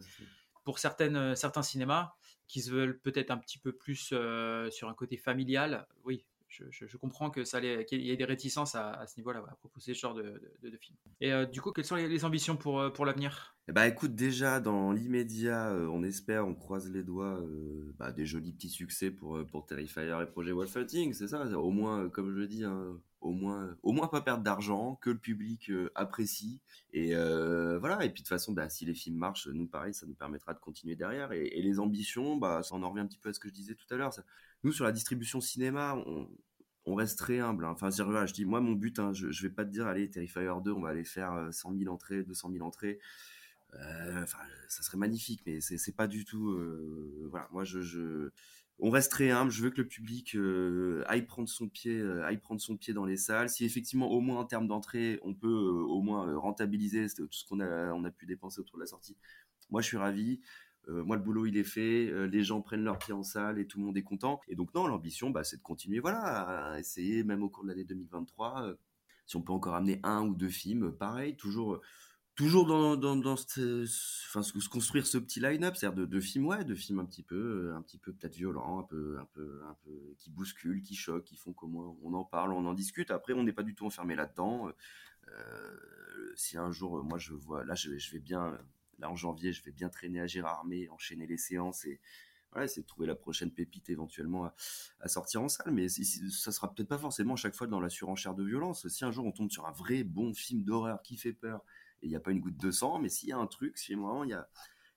pour 0.64 0.80
certaines, 0.80 1.36
certains 1.36 1.62
cinémas, 1.62 2.14
qui 2.48 2.62
se 2.62 2.72
veulent 2.72 3.00
peut-être 3.00 3.32
un 3.32 3.38
petit 3.38 3.58
peu 3.58 3.72
plus 3.72 4.12
euh, 4.14 4.70
sur 4.70 4.90
un 4.90 4.94
côté 4.94 5.18
familial, 5.18 5.88
oui, 6.04 6.26
je, 6.48 6.96
comprends 6.96 7.30
que 7.30 7.44
ça 7.44 7.60
qu'il 7.84 8.02
y 8.02 8.12
ait 8.12 8.16
des 8.16 8.24
réticences 8.24 8.76
à, 8.76 9.06
ce 9.08 9.18
niveau-là, 9.18 9.44
à 9.46 9.56
proposer 9.56 9.94
ce 9.94 10.00
genre 10.00 10.14
de, 10.14 10.42
de, 10.64 10.78
film. 10.78 10.96
Et 11.20 11.34
euh, 11.34 11.46
du 11.46 11.60
coup, 11.60 11.74
quelles 11.74 11.84
sont 11.84 11.96
les, 11.96 12.24
ambitions 12.24 12.56
pour, 12.56 12.80
euh, 12.80 12.90
pour 12.90 13.06
l'avenir? 13.06 13.58
Bah 13.68 13.88
écoute, 13.88 14.16
déjà 14.16 14.62
dans 14.62 14.94
l'immédiat, 14.94 15.76
on 15.92 16.02
espère, 16.04 16.48
on 16.48 16.56
croise 16.56 16.90
les 16.90 17.04
doigts, 17.04 17.42
bah, 17.98 18.14
des 18.14 18.26
jolis 18.26 18.54
petits 18.54 18.70
succès 18.70 19.12
pour, 19.12 19.46
pour 19.48 19.66
Terrifier 19.66 20.18
et 20.22 20.26
Projet 20.28 20.54
Wolfhunting, 20.54 21.14
c'est 21.14 21.28
ça, 21.28 21.46
au 21.60 21.72
moins, 21.72 22.10
comme 22.10 22.32
je 22.32 22.38
le 22.38 22.48
dis, 22.48 22.64
hein, 22.64 23.02
au 23.26 23.32
moins, 23.32 23.76
au 23.82 23.92
moins 23.92 24.08
pas 24.08 24.22
perdre 24.22 24.44
d'argent, 24.44 25.00
que 25.02 25.10
le 25.10 25.18
public 25.18 25.72
euh, 25.72 25.90
apprécie. 25.96 26.62
Et 26.94 27.16
euh, 27.16 27.80
voilà. 27.80 28.06
Et 28.06 28.10
puis 28.10 28.22
de 28.22 28.28
toute 28.28 28.28
façon, 28.28 28.54
bah, 28.54 28.70
si 28.70 28.86
les 28.86 28.94
films 28.94 29.18
marchent, 29.18 29.48
nous 29.48 29.68
pareil, 29.68 29.94
ça 29.94 30.06
nous 30.06 30.14
permettra 30.14 30.54
de 30.54 30.60
continuer 30.60 30.96
derrière. 30.96 31.32
Et, 31.32 31.62
les 31.62 31.80
ambitions, 31.80 32.38
bah, 32.38 32.62
ça 32.62 32.76
en 32.76 32.90
revient 32.90 33.02
un 33.02 33.08
petit 33.08 33.18
peu 33.18 33.30
à 33.30 33.34
ce 33.34 33.40
que 33.40 33.50
je 33.50 33.54
disais 33.54 33.74
tout 33.74 33.92
à 33.92 33.98
l'heure. 33.98 34.12
Nous 34.64 34.72
sur 34.72 34.86
la 34.86 34.92
distribution 34.92 35.42
cinéma, 35.42 35.96
on, 36.86 36.96
reste 36.96 37.18
très 37.18 37.40
humble. 37.40 37.66
Hein. 37.66 37.72
Enfin, 37.72 37.90
je, 37.90 38.34
dis, 38.34 38.46
moi, 38.46 38.62
mon 38.62 38.74
but, 38.74 39.00
hein, 39.00 39.12
je, 39.12 39.32
je 39.32 39.42
vais 39.42 39.54
pas 39.54 39.66
te 39.66 39.72
dire, 39.72 39.88
allez, 39.88 40.08
Terrifier 40.08 40.48
2, 40.64 40.72
on 40.72 40.82
va 40.82 40.90
aller 40.90 41.04
faire 41.04 41.50
100 41.52 41.74
euh, 41.74 41.78
000 41.80 41.92
entrées, 41.92 42.24
200 42.24 42.52
000 42.52 42.64
entrées. 42.64 43.00
enfin, 43.74 44.38
ça 44.70 44.84
serait 44.84 44.98
magnifique, 44.98 45.42
mais 45.48 45.62
c'est 45.62 45.96
pas 45.96 46.08
du 46.08 46.26
tout. 46.26 46.56
voilà, 47.32 47.48
moi, 47.52 47.64
je, 47.64 48.30
on 48.80 48.90
reste 48.90 49.12
très 49.12 49.32
humble. 49.32 49.52
Je 49.52 49.64
veux 49.64 49.70
que 49.70 49.82
le 49.82 49.88
public 49.88 50.36
euh, 50.36 51.04
aille 51.08 51.26
prendre 51.26 51.48
son 51.48 51.68
pied, 51.70 51.98
euh, 51.98 52.26
aille 52.26 52.40
prendre 52.40 52.60
son 52.60 52.76
pied 52.78 52.94
dans 52.94 53.06
les 53.06 53.18
salles. 53.18 53.50
Si 53.50 53.66
effectivement, 53.66 54.10
au 54.12 54.20
moins 54.20 54.40
en 54.40 54.46
termes 54.46 54.68
d'entrée, 54.68 55.20
on 55.24 55.34
peut 55.34 55.48
euh, 55.48 55.86
au 55.86 56.02
moins 56.02 56.38
rentabiliser 56.38 57.08
tout 57.16 57.28
ce 57.32 57.46
qu'on 57.46 57.60
a, 57.62 57.94
on 57.94 58.04
a 58.04 58.12
pu 58.12 58.26
dépenser 58.26 58.60
autour 58.60 58.78
de 58.78 58.84
la 58.84 58.88
sortie. 58.88 59.16
Moi, 59.70 59.82
je 59.82 59.88
suis 59.88 59.98
ravi. 59.98 60.42
moi, 60.88 61.16
le 61.16 61.24
boulot, 61.24 61.48
il 61.48 61.58
est 61.58 61.64
fait. 61.64 62.12
les 62.28 62.44
gens 62.44 62.62
prennent 62.62 62.84
leur 62.84 63.00
pied 63.00 63.14
en 63.14 63.24
salle 63.24 63.58
et 63.58 63.66
tout 63.66 63.80
le 63.80 63.86
monde 63.86 63.98
est 63.98 64.04
content. 64.04 64.40
Et 64.48 64.56
donc, 64.56 64.74
non, 64.76 64.86
l'ambition, 64.86 65.32
bah, 65.32 65.44
c'est 65.44 65.58
de 65.58 65.64
continuer, 65.64 66.00
voilà, 66.00 66.74
à 66.74 66.80
essayer, 66.80 67.24
même 67.24 67.42
au 67.42 67.50
cours 67.50 67.64
de 67.64 67.70
l'année 67.70 67.84
2023, 67.84 68.76
si 69.26 69.36
on 69.38 69.42
peut 69.42 69.54
encore 69.54 69.74
amener 69.74 70.00
un 70.04 70.24
ou 70.24 70.36
deux 70.36 70.50
films, 70.50 70.92
pareil, 70.92 71.36
toujours 71.36 71.82
toujours 72.36 72.66
dans, 72.66 72.98
dans, 72.98 73.16
dans 73.16 73.34
enfin, 73.34 74.44
se 74.44 74.70
construire 74.70 75.08
ce 75.08 75.18
petit 75.18 75.40
line-up, 75.40 75.76
c'est-à-dire 75.76 76.08
de, 76.08 76.20
films, 76.20 76.48
ouais, 76.48 76.64
de 76.66 76.76
films 76.76 77.00
un 77.00 77.06
petit 77.06 77.24
peu, 77.24 77.74
un 77.74 77.82
petit 77.82 77.98
peu 77.98 78.12
peut-être 78.14 78.36
violents, 78.36 78.80
un 78.80 78.84
peu, 78.84 79.18
un 79.20 79.26
peu, 79.34 79.62
un 79.68 79.76
peu, 79.86 80.14
qui 80.18 80.30
bousculent, 80.30 80.82
qui 80.82 80.96
choquent, 80.96 81.24
qui 81.24 81.38
font 81.38 81.54
comment 81.54 81.98
on 82.04 82.14
en 82.14 82.26
parle, 82.26 82.52
on 82.52 82.66
en 82.66 82.74
discute. 82.74 83.10
Après, 83.10 83.34
on 83.34 83.44
n'est 83.44 83.54
pas 83.54 83.64
du 83.64 83.74
tout 83.74 83.86
enfermé 83.86 84.16
là-dedans. 84.16 84.70
Euh, 85.30 86.34
si 86.36 86.58
un 86.58 86.72
jour, 86.72 87.04
moi, 87.04 87.18
je 87.18 87.34
vois, 87.34 87.64
là, 87.64 87.74
je, 87.76 87.90
vais 87.90 88.20
bien, 88.20 88.58
là 89.00 89.10
en 89.10 89.16
janvier, 89.16 89.54
je 89.54 89.64
vais 89.64 89.72
bien 89.72 89.90
traîner 89.90 90.20
à 90.20 90.28
Gérardmer, 90.28 90.90
enchaîner 90.90 91.28
les 91.28 91.38
séances 91.38 91.86
et 91.86 92.02
voilà, 92.52 92.66
essayer 92.66 92.84
de 92.84 92.88
trouver 92.88 93.08
la 93.08 93.16
prochaine 93.16 93.52
pépite 93.52 93.90
éventuellement 93.90 94.52
à, 95.00 95.08
sortir 95.08 95.42
en 95.42 95.50
salle. 95.50 95.72
Mais 95.72 95.88
ça 95.88 96.52
sera 96.52 96.74
peut-être 96.74 96.90
pas 96.90 96.98
forcément 96.98 97.38
chaque 97.38 97.56
fois 97.56 97.68
dans 97.68 97.80
la 97.80 97.90
surenchère 97.90 98.36
de 98.36 98.44
violence. 98.44 98.88
Si 98.90 99.06
un 99.06 99.12
jour 99.12 99.26
on 99.26 99.32
tombe 99.32 99.52
sur 99.52 99.66
un 99.66 99.72
vrai 99.72 100.04
bon 100.04 100.34
film 100.34 100.64
d'horreur 100.64 101.02
qui 101.02 101.16
fait 101.16 101.34
peur 101.34 101.64
il 102.06 102.10
n'y 102.10 102.16
a 102.16 102.20
pas 102.20 102.32
une 102.32 102.40
goutte 102.40 102.58
de 102.58 102.72
sang, 102.72 103.00
mais 103.00 103.10
s'il 103.10 103.30
y 103.30 103.32
a 103.32 103.38
un 103.38 103.48
truc, 103.48 103.78
si 103.78 103.94
vraiment 103.94 104.24
il 104.24 104.32
y 104.32 104.34
a, 104.34 104.48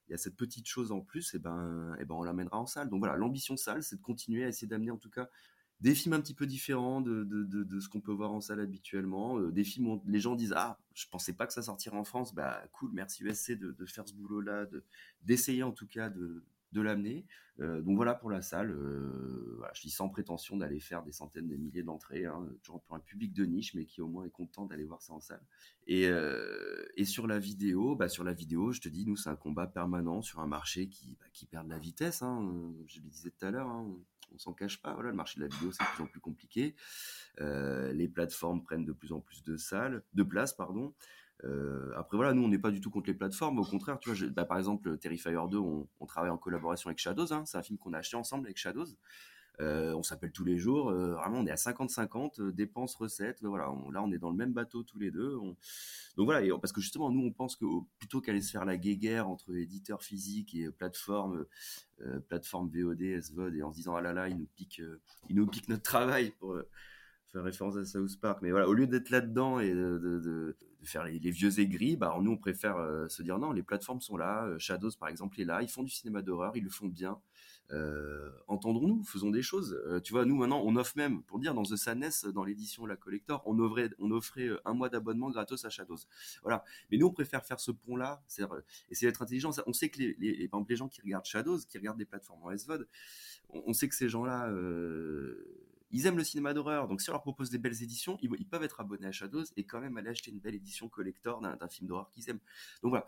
y 0.09 0.13
a 0.13 0.17
cette 0.17 0.35
petite 0.35 0.67
chose 0.67 0.91
en 0.91 1.01
plus, 1.01 1.33
et 1.33 1.37
eh 1.37 1.39
ben, 1.39 1.95
et 1.97 2.01
eh 2.01 2.05
ben 2.05 2.15
on 2.15 2.23
l'amènera 2.23 2.59
en 2.59 2.65
salle. 2.65 2.89
Donc 2.89 2.99
voilà, 2.99 3.15
l'ambition 3.15 3.57
salle, 3.57 3.83
c'est 3.83 3.97
de 3.97 4.01
continuer 4.01 4.43
à 4.43 4.47
essayer 4.47 4.67
d'amener 4.67 4.91
en 4.91 4.97
tout 4.97 5.09
cas 5.09 5.29
des 5.81 5.95
films 5.95 6.13
un 6.13 6.19
petit 6.21 6.33
peu 6.33 6.45
différents 6.45 6.99
de, 6.99 7.23
de, 7.23 7.79
ce 7.79 7.87
qu'on 7.87 8.01
peut 8.01 8.11
voir 8.11 8.31
en 8.31 8.41
salle 8.41 8.59
habituellement, 8.59 9.39
euh, 9.39 9.51
des 9.51 9.63
films 9.63 9.87
où 9.87 10.01
les 10.05 10.19
gens 10.19 10.35
disent 10.35 10.53
ah 10.55 10.77
je 10.93 11.07
pensais 11.07 11.33
pas 11.33 11.47
que 11.47 11.53
ça 11.53 11.61
sortirait 11.61 11.95
en 11.95 12.03
France, 12.03 12.35
bah 12.35 12.61
cool, 12.73 12.91
merci 12.91 13.23
USC 13.23 13.51
de, 13.53 13.71
de 13.71 13.85
faire 13.85 14.07
ce 14.07 14.13
boulot 14.13 14.41
là, 14.41 14.65
d'essayer 15.23 15.63
en 15.63 15.71
tout 15.71 15.87
cas 15.87 16.09
de, 16.09 16.43
de 16.71 16.81
l'amener. 16.81 17.25
Euh, 17.61 17.81
donc 17.81 17.95
voilà 17.95 18.13
pour 18.13 18.29
la 18.29 18.41
salle. 18.41 18.71
Euh, 18.71 19.61
je 19.73 19.81
dis 19.81 19.89
sans 19.89 20.09
prétention 20.09 20.57
d'aller 20.57 20.79
faire 20.79 21.03
des 21.03 21.11
centaines 21.11 21.47
de 21.47 21.55
milliers 21.55 21.83
d'entrées, 21.83 22.25
hein, 22.25 22.47
toujours 22.63 22.81
pour 22.81 22.95
un 22.95 22.99
public 22.99 23.33
de 23.33 23.45
niche, 23.45 23.73
mais 23.73 23.85
qui 23.85 24.01
au 24.01 24.07
moins 24.07 24.25
est 24.25 24.31
content 24.31 24.65
d'aller 24.65 24.85
voir 24.85 25.01
ça 25.01 25.13
en 25.13 25.19
salle. 25.19 25.43
Et, 25.87 26.07
euh, 26.07 26.85
sur 27.03 27.27
la 27.27 27.39
vidéo, 27.39 27.95
bah 27.95 28.07
sur 28.07 28.23
la 28.23 28.33
vidéo, 28.33 28.71
je 28.71 28.81
te 28.81 28.89
dis, 28.89 29.05
nous 29.05 29.15
c'est 29.15 29.29
un 29.29 29.35
combat 29.35 29.67
permanent 29.67 30.21
sur 30.21 30.39
un 30.39 30.47
marché 30.47 30.87
qui, 30.87 31.17
bah, 31.19 31.25
qui 31.33 31.45
perd 31.45 31.65
de 31.65 31.71
la 31.71 31.79
vitesse. 31.79 32.21
Hein, 32.21 32.73
je 32.87 33.01
le 33.01 33.09
disais 33.09 33.31
tout 33.31 33.45
à 33.45 33.51
l'heure. 33.51 33.67
Hein, 33.67 33.87
on 34.33 34.37
s'en 34.37 34.53
cache 34.53 34.81
pas. 34.81 34.93
Voilà, 34.93 35.09
le 35.09 35.15
marché 35.15 35.39
de 35.39 35.45
la 35.45 35.49
vidéo 35.49 35.71
c'est 35.71 35.83
de 35.83 35.89
plus 35.89 36.03
en 36.03 36.07
plus 36.07 36.19
compliqué. 36.19 36.75
les 37.39 38.07
plateformes 38.07 38.63
prennent 38.63 38.85
de 38.85 38.93
plus 38.93 39.11
en 39.11 39.19
plus 39.19 39.43
de 39.43 39.57
salles, 39.57 40.03
de 40.13 40.23
place, 40.23 40.53
pardon. 40.53 40.93
Euh, 41.45 41.91
après 41.95 42.17
voilà, 42.17 42.33
nous 42.33 42.43
on 42.43 42.49
n'est 42.49 42.59
pas 42.59 42.71
du 42.71 42.81
tout 42.81 42.89
contre 42.89 43.07
les 43.07 43.13
plateformes, 43.13 43.59
au 43.59 43.63
contraire, 43.63 43.99
tu 43.99 44.11
vois, 44.11 44.29
bah, 44.29 44.45
par 44.45 44.57
exemple 44.57 44.97
Terrifier 44.97 45.37
2, 45.49 45.57
on, 45.57 45.87
travaille 46.05 46.31
en 46.31 46.37
collaboration 46.37 46.89
avec 46.89 46.99
Shadows, 46.99 47.31
hein, 47.33 47.45
c'est 47.45 47.57
un 47.57 47.63
film 47.63 47.77
qu'on 47.77 47.93
a 47.93 47.99
acheté 47.99 48.17
ensemble 48.17 48.47
avec 48.47 48.57
Shadows. 48.57 48.87
Euh, 49.61 49.93
on 49.93 50.03
s'appelle 50.03 50.31
tous 50.31 50.45
les 50.45 50.57
jours, 50.57 50.89
euh, 50.89 51.15
vraiment 51.15 51.39
on 51.39 51.45
est 51.45 51.51
à 51.51 51.55
50-50, 51.55 52.51
dépenses, 52.51 52.95
recettes, 52.95 53.39
voilà, 53.41 53.65
là 53.91 54.01
on 54.01 54.11
est 54.11 54.17
dans 54.17 54.29
le 54.29 54.37
même 54.37 54.53
bateau 54.53 54.83
tous 54.83 54.99
les 54.99 55.11
deux. 55.11 55.37
Donc 56.15 56.25
voilà, 56.25 56.57
parce 56.59 56.71
que 56.71 56.79
justement 56.79 57.09
nous 57.09 57.25
on 57.25 57.31
pense 57.31 57.57
que 57.57 57.65
plutôt 57.99 58.21
qu'aller 58.21 58.41
se 58.41 58.51
faire 58.51 58.63
la 58.63 58.77
guéguerre 58.77 59.27
entre 59.27 59.53
éditeurs 59.55 60.01
physiques 60.01 60.55
et 60.55 60.69
plateformes, 60.71 61.45
plateforme 62.29 62.69
VOD, 62.69 63.21
SVOD, 63.21 63.55
et 63.55 63.63
en 63.63 63.71
se 63.71 63.77
disant 63.77 63.95
ah 63.95 64.01
là 64.01 64.13
là, 64.13 64.29
ils 64.29 64.37
nous 64.37 64.47
piquent, 64.55 64.81
ils 65.29 65.35
nous 65.35 65.47
piquent 65.47 65.69
notre 65.69 65.83
travail 65.83 66.31
pour 66.39 66.57
faire 67.31 67.43
référence 67.43 67.77
à 67.77 67.85
South 67.85 68.19
Park, 68.19 68.39
mais 68.41 68.51
voilà, 68.51 68.67
au 68.67 68.73
lieu 68.73 68.87
d'être 68.87 69.09
là-dedans 69.09 69.59
et 69.59 69.71
de, 69.71 70.55
faire 70.83 71.03
les, 71.03 71.19
vieux 71.19 71.59
aigris, 71.59 71.97
bah, 71.97 72.17
nous 72.21 72.31
on 72.31 72.37
préfère 72.37 72.77
euh, 72.77 73.07
se 73.09 73.21
dire 73.21 73.37
non, 73.37 73.51
les 73.51 73.63
plateformes 73.63 74.01
sont 74.01 74.17
là, 74.17 74.45
euh, 74.45 74.59
Shadows 74.59 74.91
par 74.99 75.09
exemple 75.09 75.39
est 75.39 75.45
là, 75.45 75.61
ils 75.61 75.69
font 75.69 75.83
du 75.83 75.91
cinéma 75.91 76.21
d'horreur, 76.21 76.55
ils 76.55 76.63
le 76.63 76.69
font 76.69 76.87
bien. 76.87 77.19
Euh, 77.71 78.31
entendons-nous, 78.47 79.03
faisons 79.03 79.29
des 79.29 79.43
choses. 79.43 79.79
tu 80.03 80.13
vois, 80.13 80.25
nous 80.25 80.35
maintenant, 80.35 80.63
on 80.65 80.75
offre 80.75 80.93
même, 80.97 81.21
pour 81.21 81.37
dire, 81.37 81.53
dans 81.53 81.61
The 81.61 81.75
Sadness, 81.75 82.25
dans 82.25 82.43
l'édition 82.43 82.87
La 82.87 82.95
Collector, 82.95 83.43
on 83.45 83.59
offrait, 83.59 83.91
on 83.99 84.09
offrait 84.09 84.49
un 84.65 84.73
mois 84.73 84.89
d'abonnement 84.89 85.29
gratos 85.29 85.65
à 85.65 85.69
Shadows. 85.69 85.99
Voilà. 86.41 86.63
Mais 86.89 86.97
nous, 86.97 87.05
on 87.05 87.13
préfère 87.13 87.45
faire 87.45 87.59
ce 87.59 87.69
pont-là, 87.69 88.23
essayer 88.89 89.07
d'être 89.07 89.21
intelligent. 89.21 89.51
On 89.67 89.73
sait 89.73 89.89
que 89.89 89.99
les, 89.99 90.75
gens 90.75 90.87
qui 90.87 91.01
regardent 91.01 91.25
Shadows, 91.25 91.59
qui 91.59 91.77
regardent 91.77 91.99
des 91.99 92.05
plateformes 92.05 92.41
en 92.41 92.57
SVOD, 92.57 92.87
on 93.49 93.73
sait 93.73 93.87
que 93.87 93.95
ces 93.95 94.09
gens-là, 94.09 94.49
ils 95.91 96.05
aiment 96.05 96.17
le 96.17 96.23
cinéma 96.23 96.53
d'horreur, 96.53 96.87
donc 96.87 97.01
si 97.01 97.09
on 97.09 97.13
leur 97.13 97.21
propose 97.21 97.49
des 97.49 97.57
belles 97.57 97.81
éditions, 97.81 98.17
ils, 98.21 98.47
peuvent 98.47 98.63
être 98.63 98.79
abonnés 98.79 99.07
à 99.07 99.11
Shadows 99.11 99.45
et 99.57 99.65
quand 99.65 99.79
même 99.79 99.97
aller 99.97 100.09
acheter 100.09 100.31
une 100.31 100.39
belle 100.39 100.55
édition 100.55 100.87
collector 100.87 101.41
d'un 101.41 101.67
film 101.67 101.87
d'horreur 101.87 102.09
qu'ils 102.11 102.29
aiment. 102.29 102.39
Donc 102.83 102.89
voilà. 102.91 103.07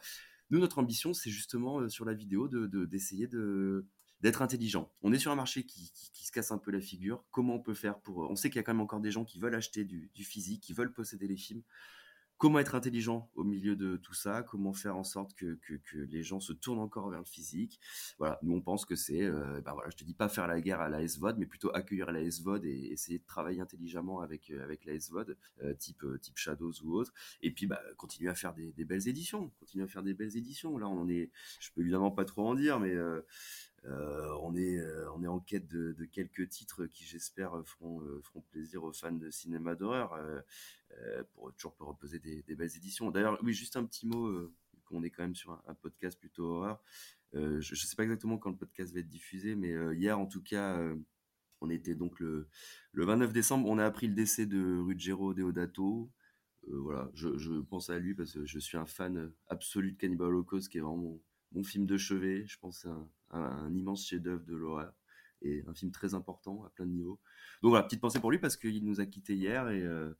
Nous, 0.50 0.60
notre 0.60 0.80
ambition, 0.80 1.14
c'est 1.14 1.30
justement 1.30 1.80
euh, 1.80 1.90
sur 1.90 2.04
la 2.04 2.14
vidéo 2.14 2.50
d'essayer 2.50 3.28
de, 3.28 3.86
d'être 4.20 4.42
intelligent. 4.42 4.92
On 5.02 5.14
est 5.14 5.20
sur 5.20 5.32
un 5.32 5.36
marché 5.36 5.64
qui, 5.64 5.92
se 6.14 6.32
casse 6.32 6.52
un 6.52 6.58
peu 6.58 6.72
la 6.72 6.82
figure. 6.82 7.24
Comment 7.32 7.56
on 7.56 7.60
peut 7.60 7.74
faire 7.74 8.00
pour... 8.00 8.20
On 8.30 8.36
sait 8.36 8.50
qu'il 8.50 8.58
y 8.58 8.60
a 8.60 8.64
quand 8.64 8.74
même 8.74 8.82
encore 8.82 9.02
des 9.02 9.12
gens 9.12 9.26
qui 9.26 9.40
veulent 9.40 9.56
acheter 9.56 9.84
du, 9.84 10.10
du 10.14 10.24
physique, 10.24 10.62
qui 10.62 10.74
veulent 10.74 10.94
posséder 10.94 11.28
les 11.28 11.36
films 11.36 11.62
comment 12.42 12.58
être 12.58 12.74
intelligent 12.74 13.30
au 13.36 13.44
milieu 13.44 13.76
de 13.76 13.98
tout 13.98 14.16
ça, 14.16 14.42
comment 14.42 14.74
faire 14.74 14.98
en 14.98 15.04
sorte 15.04 15.36
que, 15.36 15.60
les 15.94 16.24
gens 16.24 16.40
se 16.40 16.54
tournent 16.54 16.80
encore 16.80 17.08
vers 17.12 17.20
le 17.20 17.26
physique. 17.26 17.80
Voilà, 18.18 18.40
nous 18.42 18.56
on 18.56 18.62
pense 18.62 18.84
que 18.84 18.96
c'est, 18.96 19.22
euh, 19.22 19.62
ben 19.62 19.74
voilà, 19.74 19.92
je 19.92 19.96
te 19.98 20.04
dis 20.04 20.16
pas 20.16 20.28
faire 20.28 20.48
la 20.48 20.60
guerre 20.60 20.82
à 20.82 20.90
la 20.90 21.08
SVOD, 21.08 21.38
mais 21.38 21.46
plutôt 21.46 21.70
accueillir 21.76 22.12
la 22.12 22.28
SVOD 22.28 22.66
et 22.66 22.88
essayer 22.92 23.20
de 23.20 23.26
travailler 23.26 23.62
intelligemment 23.62 24.22
avec 24.22 24.50
euh, 24.50 24.64
avec 24.64 24.86
la 24.86 25.00
SVOD, 25.00 25.38
euh, 25.62 25.76
type 25.76 26.04
type 26.20 26.36
Shadows 26.36 26.74
ou 26.84 26.96
autre. 26.96 27.14
Et 27.44 27.52
puis 27.52 27.68
bah, 27.68 27.80
continuer 27.96 28.32
à 28.32 28.34
faire 28.34 28.56
des, 28.56 28.74
belles 28.86 29.08
éditions, 29.08 29.52
continuer 29.60 29.84
à 29.84 29.88
faire 29.88 30.02
des 30.02 30.16
belles 30.16 30.36
éditions. 30.36 30.80
Là 30.80 30.88
on 30.88 31.08
est, 31.10 31.30
je 31.60 31.70
peux 31.76 31.82
évidemment 31.82 32.10
pas 32.10 32.26
trop 32.26 32.48
en 32.48 32.56
dire, 32.56 32.80
mais 32.80 32.98
on, 33.86 34.56
est, 34.56 34.84
on 35.14 35.22
est 35.24 35.28
en 35.28 35.40
quête 35.40 35.68
de, 35.68 35.96
quelques 36.12 36.50
titres 36.50 36.88
qui, 36.88 37.04
j'espère, 37.06 37.52
feront, 37.66 38.02
feront 38.24 38.42
plaisir 38.50 38.84
aux 38.84 38.94
fans 38.94 39.12
de 39.12 39.30
cinéma 39.30 39.76
d'horreur 39.76 40.18
pour 41.34 41.54
toujours 41.54 41.74
pour 41.76 41.88
reposer 41.88 42.20
des, 42.20 42.44
belles 42.56 42.76
éditions. 42.76 43.12
D'ailleurs, 43.12 43.40
oui, 43.44 43.54
juste 43.54 43.76
un 43.78 43.86
petit 43.86 44.08
mot, 44.08 44.52
qu'on 44.86 45.04
est 45.04 45.10
quand 45.10 45.24
même 45.24 45.36
sur 45.36 45.52
un, 45.68 45.74
podcast 45.76 46.20
plutôt 46.20 46.46
horreur. 46.46 46.82
je 47.34 47.58
ne 47.58 47.76
sais 47.76 47.96
pas 47.96 48.04
exactement 48.04 48.38
quand 48.38 48.52
le 48.52 48.58
podcast 48.58 48.94
va 48.94 49.00
être 49.00 49.10
diffusé, 49.10 49.56
mais 49.56 49.74
hier, 49.96 50.20
en 50.20 50.26
tout 50.26 50.42
cas, 50.42 50.80
on 51.62 51.70
était 51.70 51.96
donc 51.96 52.20
le, 52.20 52.48
le 52.92 53.06
29 53.06 53.32
décembre, 53.32 53.70
on 53.70 53.78
a 53.78 53.86
appris 53.86 54.08
le 54.08 54.16
décès 54.16 54.46
de 54.46 54.80
Ruggero 54.80 55.34
Deodato. 55.34 56.12
Euh, 56.68 56.80
voilà, 56.80 57.10
je, 57.14 57.60
pense 57.62 57.90
à 57.90 58.00
lui 58.00 58.14
parce 58.14 58.34
que 58.34 58.46
je 58.46 58.60
suis 58.60 58.78
un 58.78 58.86
fan 58.86 59.32
absolu 59.48 59.94
de 59.94 59.98
Cannibal 59.98 60.28
Holocaust, 60.28 60.70
qui 60.70 60.78
est 60.78 60.82
vraiment 60.82 61.20
mon, 61.52 61.64
film 61.64 61.86
de 61.86 61.98
chevet. 61.98 62.46
Je 62.48 62.58
pense 62.60 62.86
à 62.86 63.38
un, 63.38 63.74
immense 63.74 64.08
chef-d'œuvre 64.08 64.44
de 64.46 64.56
l'horreur 64.56 64.94
et 65.44 65.64
un 65.68 65.74
film 65.74 65.92
très 65.92 66.14
important 66.14 66.64
à 66.66 66.70
plein 66.70 66.86
de 66.86 66.92
niveaux. 66.92 67.20
Donc 67.62 67.70
voilà, 67.70 67.84
petite 67.84 68.02
pensée 68.02 68.20
pour 68.20 68.32
lui 68.32 68.40
parce 68.40 68.58
qu'il 68.58 68.84
nous 68.86 69.00
a 69.00 69.06
quittés 69.06 69.36
hier 69.36 69.70
et 69.70 69.82
euh, 69.82 70.14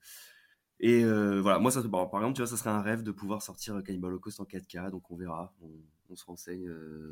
et 0.82 1.06
euh, 1.06 1.40
voilà, 1.42 1.60
moi 1.60 1.72
ça, 1.72 1.82
par 1.82 2.04
exemple, 2.16 2.34
tu 2.34 2.42
vois, 2.42 2.48
ça 2.48 2.58
serait 2.58 2.70
un 2.70 2.82
rêve 2.82 3.04
de 3.04 3.12
pouvoir 3.12 3.42
sortir 3.42 3.82
Cannibal 3.84 4.12
Holocaust 4.12 4.42
en 4.42 4.46
4K, 4.46 4.92
donc 4.92 5.10
on 5.10 5.16
verra, 5.16 5.54
on, 5.62 5.70
se 6.14 6.26
renseigne 6.26 6.68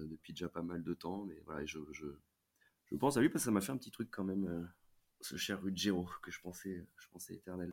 depuis 0.10 0.34
déjà 0.34 0.50
pas 0.50 0.62
mal 0.62 0.84
de 0.84 0.94
temps, 0.94 1.24
mais 1.24 1.42
voilà, 1.46 1.66
je, 1.66 1.80
je, 1.94 2.06
je 2.88 2.96
pense 2.98 3.16
à 3.16 3.22
lui 3.22 3.30
parce 3.30 3.44
que 3.44 3.46
ça 3.46 3.52
m'a 3.52 3.62
fait 3.62 3.72
un 3.72 3.78
petit 3.78 3.92
truc 3.92 4.10
quand 4.12 4.26
même, 4.26 4.70
ce 5.22 5.38
cher 5.38 5.62
Ruggiero 5.62 6.06
que 6.22 6.32
je 6.32 6.42
pensais, 6.42 6.86
je 6.98 7.08
pensais 7.10 7.36
éternel. 7.36 7.72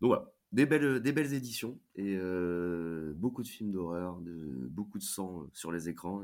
Donc 0.00 0.08
voilà, 0.10 0.30
des 0.52 0.66
belles, 0.66 1.00
des 1.00 1.12
belles 1.12 1.32
éditions 1.32 1.78
et 1.94 2.16
euh, 2.16 3.12
beaucoup 3.16 3.42
de 3.42 3.48
films 3.48 3.72
d'horreur, 3.72 4.18
beaucoup 4.70 4.98
de 4.98 5.02
sang 5.02 5.42
euh, 5.42 5.50
sur 5.52 5.72
les 5.72 5.88
écrans. 5.88 6.22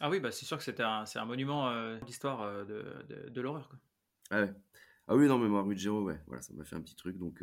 Ah 0.00 0.10
oui, 0.10 0.20
bah 0.20 0.30
c'est 0.30 0.44
sûr 0.44 0.58
que 0.58 0.62
c'est 0.62 0.80
un, 0.80 1.04
un, 1.12 1.24
monument 1.24 1.68
euh, 1.68 1.98
d'histoire 2.00 2.66
de, 2.66 3.04
de, 3.08 3.28
de 3.30 3.40
l'horreur. 3.40 3.70
Ah, 4.30 4.42
ouais. 4.42 4.54
ah 5.08 5.16
oui, 5.16 5.26
non, 5.26 5.38
mais 5.38 5.48
moi, 5.48 5.62
Ruggiero, 5.62 6.02
ouais, 6.02 6.20
voilà, 6.26 6.42
ça 6.42 6.52
m'a 6.54 6.64
fait 6.64 6.76
un 6.76 6.82
petit 6.82 6.96
truc, 6.96 7.18
donc 7.18 7.42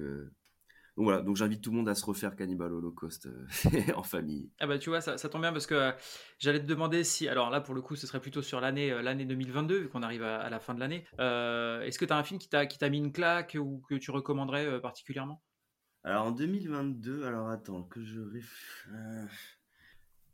donc 0.98 1.04
voilà, 1.04 1.22
donc 1.22 1.36
j'invite 1.36 1.62
tout 1.62 1.72
le 1.72 1.78
monde 1.78 1.90
à 1.90 1.96
se 1.96 2.06
refaire 2.06 2.38
Cannibal 2.38 2.72
Holocaust 2.72 3.26
euh, 3.26 3.46
en 3.96 4.04
famille. 4.04 4.50
Ah 4.60 4.68
bah 4.68 4.80
tu 4.80 4.90
vois, 4.90 5.02
ça, 5.02 5.18
tombe 5.18 5.42
bien 5.42 5.52
parce 5.52 5.68
que 5.68 5.76
euh, 5.76 5.92
j'allais 6.40 6.62
te 6.62 6.66
demander 6.66 7.04
si, 7.04 7.28
alors 7.28 7.50
là 7.50 7.60
pour 7.60 7.76
le 7.76 7.82
coup 7.82 7.98
ce 7.98 8.08
serait 8.08 8.22
plutôt 8.22 8.42
sur 8.42 8.62
l'année 8.62 8.92
euh, 8.92 9.02
l'année 9.02 9.26
2022 9.26 9.78
vu 9.78 9.90
qu'on 9.90 10.04
arrive 10.04 10.24
à, 10.24 10.50
la 10.50 10.60
fin 10.62 10.74
de 10.74 10.80
l'année. 10.80 11.06
Est-ce 11.20 12.00
que 12.00 12.06
tu 12.06 12.14
as 12.14 12.18
un 12.18 12.24
film 12.24 12.40
qui 12.40 12.48
t'a 12.48 12.90
mis 12.90 12.98
une 12.98 13.12
claque 13.12 13.58
ou 13.60 13.84
que 13.90 13.96
tu 13.96 14.12
recommanderais 14.12 14.80
particulièrement? 14.80 15.44
Alors 16.06 16.28
en 16.28 16.32
2022, 16.32 17.26
alors 17.26 17.50
attends 17.50 17.84
que 17.84 18.02
je 18.02 18.22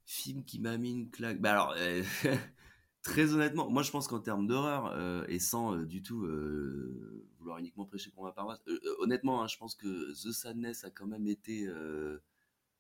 film 0.06 0.44
qui 0.44 0.60
m'a 0.60 0.78
mis 0.78 0.92
une 0.92 1.10
claque. 1.10 1.40
Bah 1.40 1.52
alors 1.52 1.76
Très 3.04 3.34
honnêtement, 3.34 3.68
moi 3.68 3.82
je 3.82 3.90
pense 3.90 4.08
qu'en 4.08 4.20
termes 4.20 4.46
d'horreur, 4.46 4.92
euh, 4.94 5.26
et 5.28 5.40
sans 5.40 5.76
euh, 5.76 5.86
du 5.86 6.04
tout 6.04 6.24
euh, 6.24 7.26
vouloir 7.40 7.58
uniquement 7.58 7.86
prêcher 7.86 8.12
pour 8.12 8.24
ma 8.24 8.32
paroisse, 8.32 8.62
honnêtement, 9.00 9.42
hein, 9.42 9.48
je 9.48 9.58
pense 9.58 9.74
que 9.74 10.12
The 10.12 10.32
Sadness 10.32 10.84
a 10.84 10.92
quand 10.92 11.08
même 11.08 11.26
été 11.26 11.68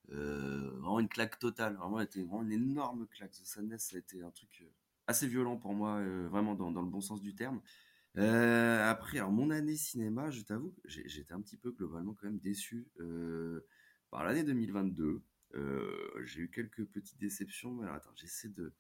vraiment 0.07 0.99
une 0.99 1.09
claque 1.09 1.39
totale, 1.39 1.75
vraiment, 1.75 1.97
vraiment 1.97 2.43
une 2.43 2.51
énorme 2.51 3.07
claque. 3.07 3.31
The 3.31 3.45
Sadness, 3.45 3.95
a 3.95 3.97
été 3.97 4.21
un 4.21 4.29
truc 4.29 4.63
assez 5.07 5.27
violent 5.27 5.57
pour 5.57 5.73
moi, 5.73 5.99
vraiment 6.27 6.53
dans, 6.53 6.69
dans, 6.71 6.83
le 6.83 6.89
bon 6.89 7.01
sens 7.01 7.19
du 7.19 7.33
terme. 7.33 7.59
après, 8.15 9.17
alors 9.17 9.31
mon 9.31 9.49
année 9.49 9.75
cinéma, 9.75 10.29
je 10.29 10.41
t'avoue, 10.41 10.75
j'étais 10.85 11.33
un 11.33 11.41
petit 11.41 11.57
peu 11.57 11.71
globalement 11.71 12.13
quand 12.13 12.27
même 12.27 12.39
déçu 12.39 12.87
par 14.11 14.23
l'année 14.23 14.43
2022. 14.43 15.23
j'ai 16.25 16.41
eu 16.41 16.51
quelques 16.51 16.85
petites 16.85 17.19
déceptions, 17.19 17.73
mais 17.73 17.85
alors 17.85 17.95
attends, 17.95 18.13
j'essaie 18.13 18.49
de 18.49 18.71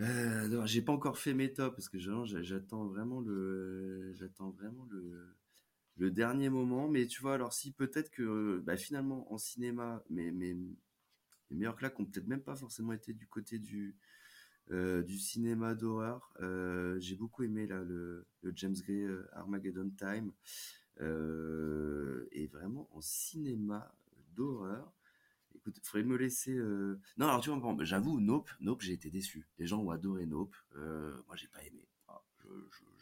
euh, 0.00 0.66
j'ai 0.66 0.82
pas 0.82 0.92
encore 0.92 1.18
fait 1.18 1.34
mes 1.34 1.52
tops 1.52 1.74
parce 1.74 1.88
que 1.88 1.98
j'attends 2.42 2.86
vraiment 2.86 3.20
le, 3.20 4.12
j'attends 4.14 4.50
vraiment 4.50 4.86
le, 4.90 6.10
dernier 6.10 6.50
moment. 6.50 6.88
Mais 6.88 7.06
tu 7.06 7.20
vois, 7.22 7.34
alors 7.34 7.52
si 7.52 7.72
peut-être 7.72 8.10
que 8.10 8.62
bah, 8.64 8.76
finalement 8.76 9.32
en 9.32 9.38
cinéma, 9.38 10.02
mais, 10.10 10.30
mais 10.30 10.54
les 11.50 11.56
meilleurs 11.56 11.76
claques 11.76 11.98
ont 11.98 12.04
peut-être 12.04 12.26
même 12.26 12.42
pas 12.42 12.56
forcément 12.56 12.92
été 12.92 13.12
du 13.12 13.26
côté 13.26 13.58
du, 13.58 13.96
euh, 14.72 15.02
du 15.02 15.18
cinéma 15.18 15.74
d'horreur. 15.74 16.32
Euh, 16.40 16.98
j'ai 16.98 17.14
beaucoup 17.14 17.44
aimé 17.44 17.68
là 17.68 17.82
le, 17.84 18.26
le 18.42 18.52
James 18.56 18.74
Gray 18.74 19.02
euh, 19.04 19.28
Armageddon 19.32 19.90
Time. 19.96 20.32
et 22.32 22.46
vraiment 22.48 22.88
en 22.92 23.00
cinéma 23.00 23.94
d'horreur, 24.34 24.92
écoute, 25.66 25.84
faudrait 25.84 26.04
me 26.04 26.16
laisser. 26.16 26.52
Euh, 26.52 27.00
non, 27.16 27.26
alors 27.26 27.40
tu 27.40 27.50
vois, 27.50 27.76
j'avoue, 27.84 28.20
Nope, 28.20 28.50
Nope, 28.60 28.82
j'ai 28.82 28.92
été 28.92 29.10
déçu. 29.10 29.46
Les 29.58 29.66
gens 29.66 29.80
ont 29.80 29.90
adoré 29.90 30.26
Nope. 30.26 30.54
Euh, 30.76 31.16
moi, 31.26 31.36
j'ai 31.36 31.48
pas 31.48 31.62
aimé. 31.64 31.88
Ah, 32.08 32.22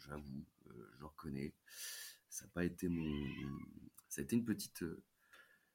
j'avoue, 0.07 0.45
euh, 0.69 0.87
je, 0.97 1.03
reconnais. 1.03 1.53
Ça 2.29 2.45
n'a 2.45 2.51
pas 2.53 2.65
été 2.65 2.89
mon. 2.89 3.27
Ça 4.09 4.21
a 4.21 4.23
été 4.23 4.35
une 4.35 4.45
petite. 4.45 4.83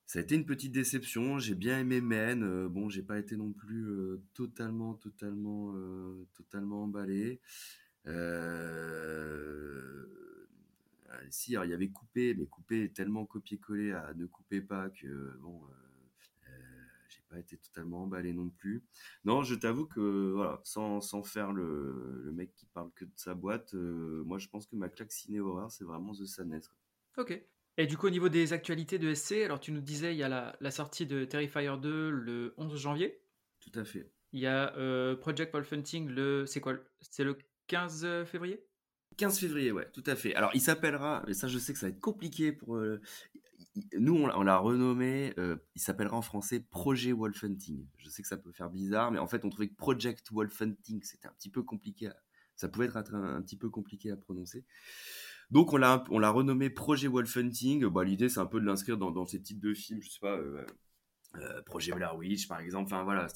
Ça 0.07 0.19
a 0.19 0.23
été 0.23 0.35
une 0.35 0.45
petite 0.45 0.73
déception. 0.73 1.39
J'ai 1.39 1.55
bien 1.55 1.79
aimé 1.79 2.01
Men. 2.01 2.67
bon, 2.69 2.89
j'ai 2.89 3.03
pas 3.03 3.19
été 3.19 3.37
non 3.37 3.53
plus 3.53 3.87
totalement, 4.35 4.95
totalement, 4.95 5.73
totalement 6.35 6.83
emballé. 6.85 7.41
si, 11.31 11.53
il 11.53 11.71
y 11.71 11.73
avait 11.73 11.91
coupé, 11.91 12.35
mais 12.35 12.47
coupé 12.47 12.91
tellement 12.93 13.25
copié-collé 13.27 13.93
à 13.93 14.13
ne 14.15 14.27
coupez 14.27 14.61
pas 14.61 14.91
que 14.91 15.39
bon 15.39 15.63
pas 17.31 17.39
été 17.39 17.57
totalement 17.57 18.03
emballé 18.03 18.33
non 18.33 18.51
plus. 18.51 18.85
Non, 19.25 19.43
je 19.43 19.55
t'avoue 19.55 19.87
que 19.87 20.33
voilà, 20.35 20.61
sans, 20.65 21.01
sans 21.01 21.23
faire 21.23 21.53
le, 21.53 22.21
le, 22.25 22.33
mec 22.33 22.55
qui 22.55 22.67
parle 22.67 22.91
que 22.95 23.05
de 23.05 23.13
sa 23.17 23.35
boîte, 23.35 23.75
euh, 23.75 24.23
moi 24.25 24.39
je 24.39 24.49
pense 24.49 24.67
que 24.67 24.77
ma 24.77 24.89
claque 24.89 25.13
ciné 25.13 25.41
horreur, 25.41 25.71
c'est 25.71 25.85
vraiment 25.85 26.13
The 26.13 26.27
Sadness. 26.27 26.71
Ok. 27.17 27.41
Et 27.77 27.87
du 27.87 27.97
coup, 27.97 28.09
au 28.09 28.11
niveau 28.11 28.29
des 28.29 28.53
actualités 28.53 28.99
de 28.99 29.15
SC, 29.15 29.43
alors 29.45 29.61
tu 29.61 29.73
nous 29.73 29.81
disais, 29.81 30.15
il 30.15 30.19
y 30.19 30.23
a 30.23 30.29
la, 30.29 30.57
la 30.61 30.71
sortie 30.71 31.07
de 31.07 31.25
Terrifier 31.25 31.77
2 31.81 32.11
le 32.11 32.55
11 32.59 32.77
janvier. 32.77 33.23
Tout 33.61 33.79
à 33.79 33.85
fait. 33.85 34.11
Il 34.33 34.41
y 34.41 34.47
a 34.47 34.77
euh, 34.77 35.17
Project 35.17 35.53
Wolf 35.53 35.73
Hunting, 35.73 36.09
le, 36.09 36.47
c'est 36.47 36.61
quoi 36.61 36.75
C'est 37.01 37.25
le 37.25 37.39
15 37.69 38.25
février? 38.25 38.65
15 39.17 39.39
février, 39.39 39.73
ouais, 39.73 39.89
tout 39.93 40.05
à 40.07 40.17
fait. 40.17 40.35
Alors, 40.35 40.51
il 40.55 40.61
s'appellera, 40.61 41.23
mais 41.27 41.35
ça, 41.35 41.49
je 41.49 41.59
sais 41.59 41.73
que 41.73 41.79
ça 41.79 41.87
va 41.87 41.91
être 41.91 42.01
compliqué 42.01 42.53
pour. 42.53 42.77
Euh, 42.77 43.01
nous, 43.99 44.17
on, 44.17 44.43
l'a 44.43 44.59
renommé, 44.59 45.33
euh, 45.39 45.57
il 45.75 45.81
s'appellera 45.81 46.17
en 46.17 46.23
français 46.23 46.61
Projet 46.61 47.13
Wolf 47.13 47.45
Hunting. 47.45 47.87
Je 47.99 48.09
sais 48.09 48.23
que 48.23 48.29
ça 48.29 48.37
peut 48.37 48.53
faire 48.53 48.71
bizarre, 48.71 49.13
mais 49.13 49.19
en 49.19 49.29
fait, 49.29 49.45
on 49.45 49.51
trouvait 49.51 49.69
que 49.69 49.77
Project 49.77 50.31
Wolf 50.33 50.61
Hunting, 50.61 51.03
c'était 51.03 51.29
un 51.29 51.33
petit 51.33 51.51
peu 51.51 51.63
compliqué. 51.63 52.11
ça 52.57 52.69
pouvait 52.69 52.87
être 52.87 52.97
un, 52.97 53.41
petit 53.43 53.57
peu 53.57 53.71
compliqué 53.71 54.11
à 54.11 54.17
prononcer. 54.17 54.65
Donc, 55.51 55.73
on 55.73 55.77
l'a, 55.77 56.05
renommé 56.31 56.69
Projet 56.69 57.09
Wolf 57.09 57.37
Hunting. 57.37 57.87
Bah, 57.87 58.05
l'idée, 58.05 58.29
c'est 58.29 58.41
un 58.41 58.47
peu 58.47 58.61
de 58.61 58.67
l'inscrire 58.67 58.99
dans, 58.99 59.27
ces 59.27 59.41
types 59.41 59.61
de 59.61 59.73
films, 59.73 60.03
je 60.03 60.11
sais 60.11 60.21
pas. 60.21 60.37
Euh, 60.37 60.67
euh, 61.37 61.63
projet 61.63 61.93
Blair 61.93 62.17
Witch 62.17 62.49
par 62.49 62.59
exemple 62.59 62.93
enfin 62.93 63.05
voilà, 63.05 63.29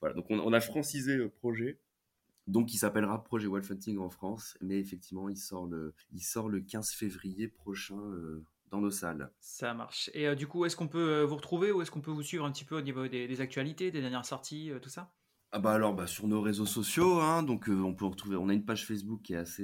voilà 0.00 0.14
donc 0.14 0.24
on, 0.30 0.52
a 0.54 0.60
francisé 0.62 1.18
le 1.18 1.28
projet 1.28 1.78
donc 2.46 2.72
il 2.72 2.78
s'appellera 2.78 3.22
Projet 3.22 3.46
Wolf 3.46 3.70
Hunting 3.70 3.98
en 3.98 4.08
France 4.08 4.56
mais 4.62 4.78
effectivement 4.80 5.28
il 5.28 5.36
sort 5.36 5.66
le 5.66 5.92
il 6.12 6.22
sort 6.22 6.48
le 6.48 6.62
15 6.62 6.92
février 6.92 7.46
prochain 7.46 8.00
dans 8.70 8.80
nos 8.80 8.90
salles. 8.90 9.30
Ça 9.40 9.74
marche. 9.74 10.10
Et 10.14 10.26
euh, 10.26 10.34
du 10.34 10.46
coup, 10.46 10.64
est-ce 10.64 10.76
qu'on 10.76 10.88
peut 10.88 11.22
euh, 11.22 11.24
vous 11.24 11.36
retrouver 11.36 11.72
ou 11.72 11.82
est-ce 11.82 11.90
qu'on 11.90 12.00
peut 12.00 12.10
vous 12.10 12.22
suivre 12.22 12.44
un 12.44 12.52
petit 12.52 12.64
peu 12.64 12.76
au 12.76 12.80
niveau 12.80 13.06
des, 13.08 13.40
actualités, 13.40 13.90
des 13.90 14.00
dernières 14.00 14.24
sorties, 14.24 14.70
euh, 14.70 14.78
tout 14.78 14.88
ça? 14.88 15.12
Ah 15.52 15.60
bah 15.60 15.72
alors 15.72 15.94
bah 15.94 16.08
sur 16.08 16.26
nos 16.26 16.42
réseaux 16.42 16.66
sociaux 16.66 17.20
hein, 17.20 17.44
donc 17.44 17.68
on 17.68 17.94
peut 17.94 18.04
retrouver 18.04 18.36
on 18.36 18.48
a 18.48 18.52
une 18.52 18.64
page 18.64 18.84
Facebook 18.84 19.22
qui 19.22 19.32
est 19.32 19.36
assez 19.36 19.62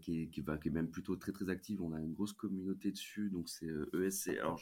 qui, 0.00 0.22
est, 0.22 0.28
qui, 0.28 0.42
qui, 0.42 0.68
est 0.68 0.70
même 0.70 0.90
plutôt 0.90 1.14
très 1.14 1.30
très 1.30 1.50
active. 1.50 1.82
On 1.82 1.92
a 1.92 2.00
une 2.00 2.14
grosse 2.14 2.32
communauté 2.32 2.90
dessus 2.90 3.28
donc 3.28 3.48
c'est 3.50 3.68
ESC 3.92 4.28
e 4.30 4.40
alors 4.40 4.58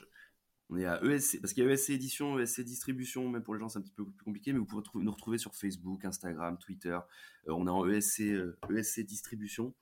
on 0.68 0.76
est 0.76 0.84
à 0.84 1.00
ESC 1.02 1.40
parce 1.40 1.52
qu'il 1.52 1.64
y 1.64 1.66
a 1.66 1.70
ESC 1.70 1.90
édition 1.90 2.38
ESC 2.40 2.62
distribution 2.62 3.28
même 3.28 3.44
pour 3.44 3.54
les 3.54 3.60
gens 3.60 3.68
c'est 3.68 3.78
un 3.78 3.82
petit 3.82 3.92
peu 3.92 4.04
plus 4.04 4.24
compliqué 4.24 4.52
mais 4.52 4.58
vous 4.58 4.66
pouvez 4.66 4.82
nous 4.96 5.12
retrouver 5.12 5.38
sur 5.38 5.54
Facebook 5.54 6.04
Instagram 6.04 6.58
Twitter. 6.58 6.98
On 7.46 7.66
est 7.68 7.70
en 7.70 7.88
ESC 7.88 8.34
ESC 8.68 9.00
distribution 9.06 9.74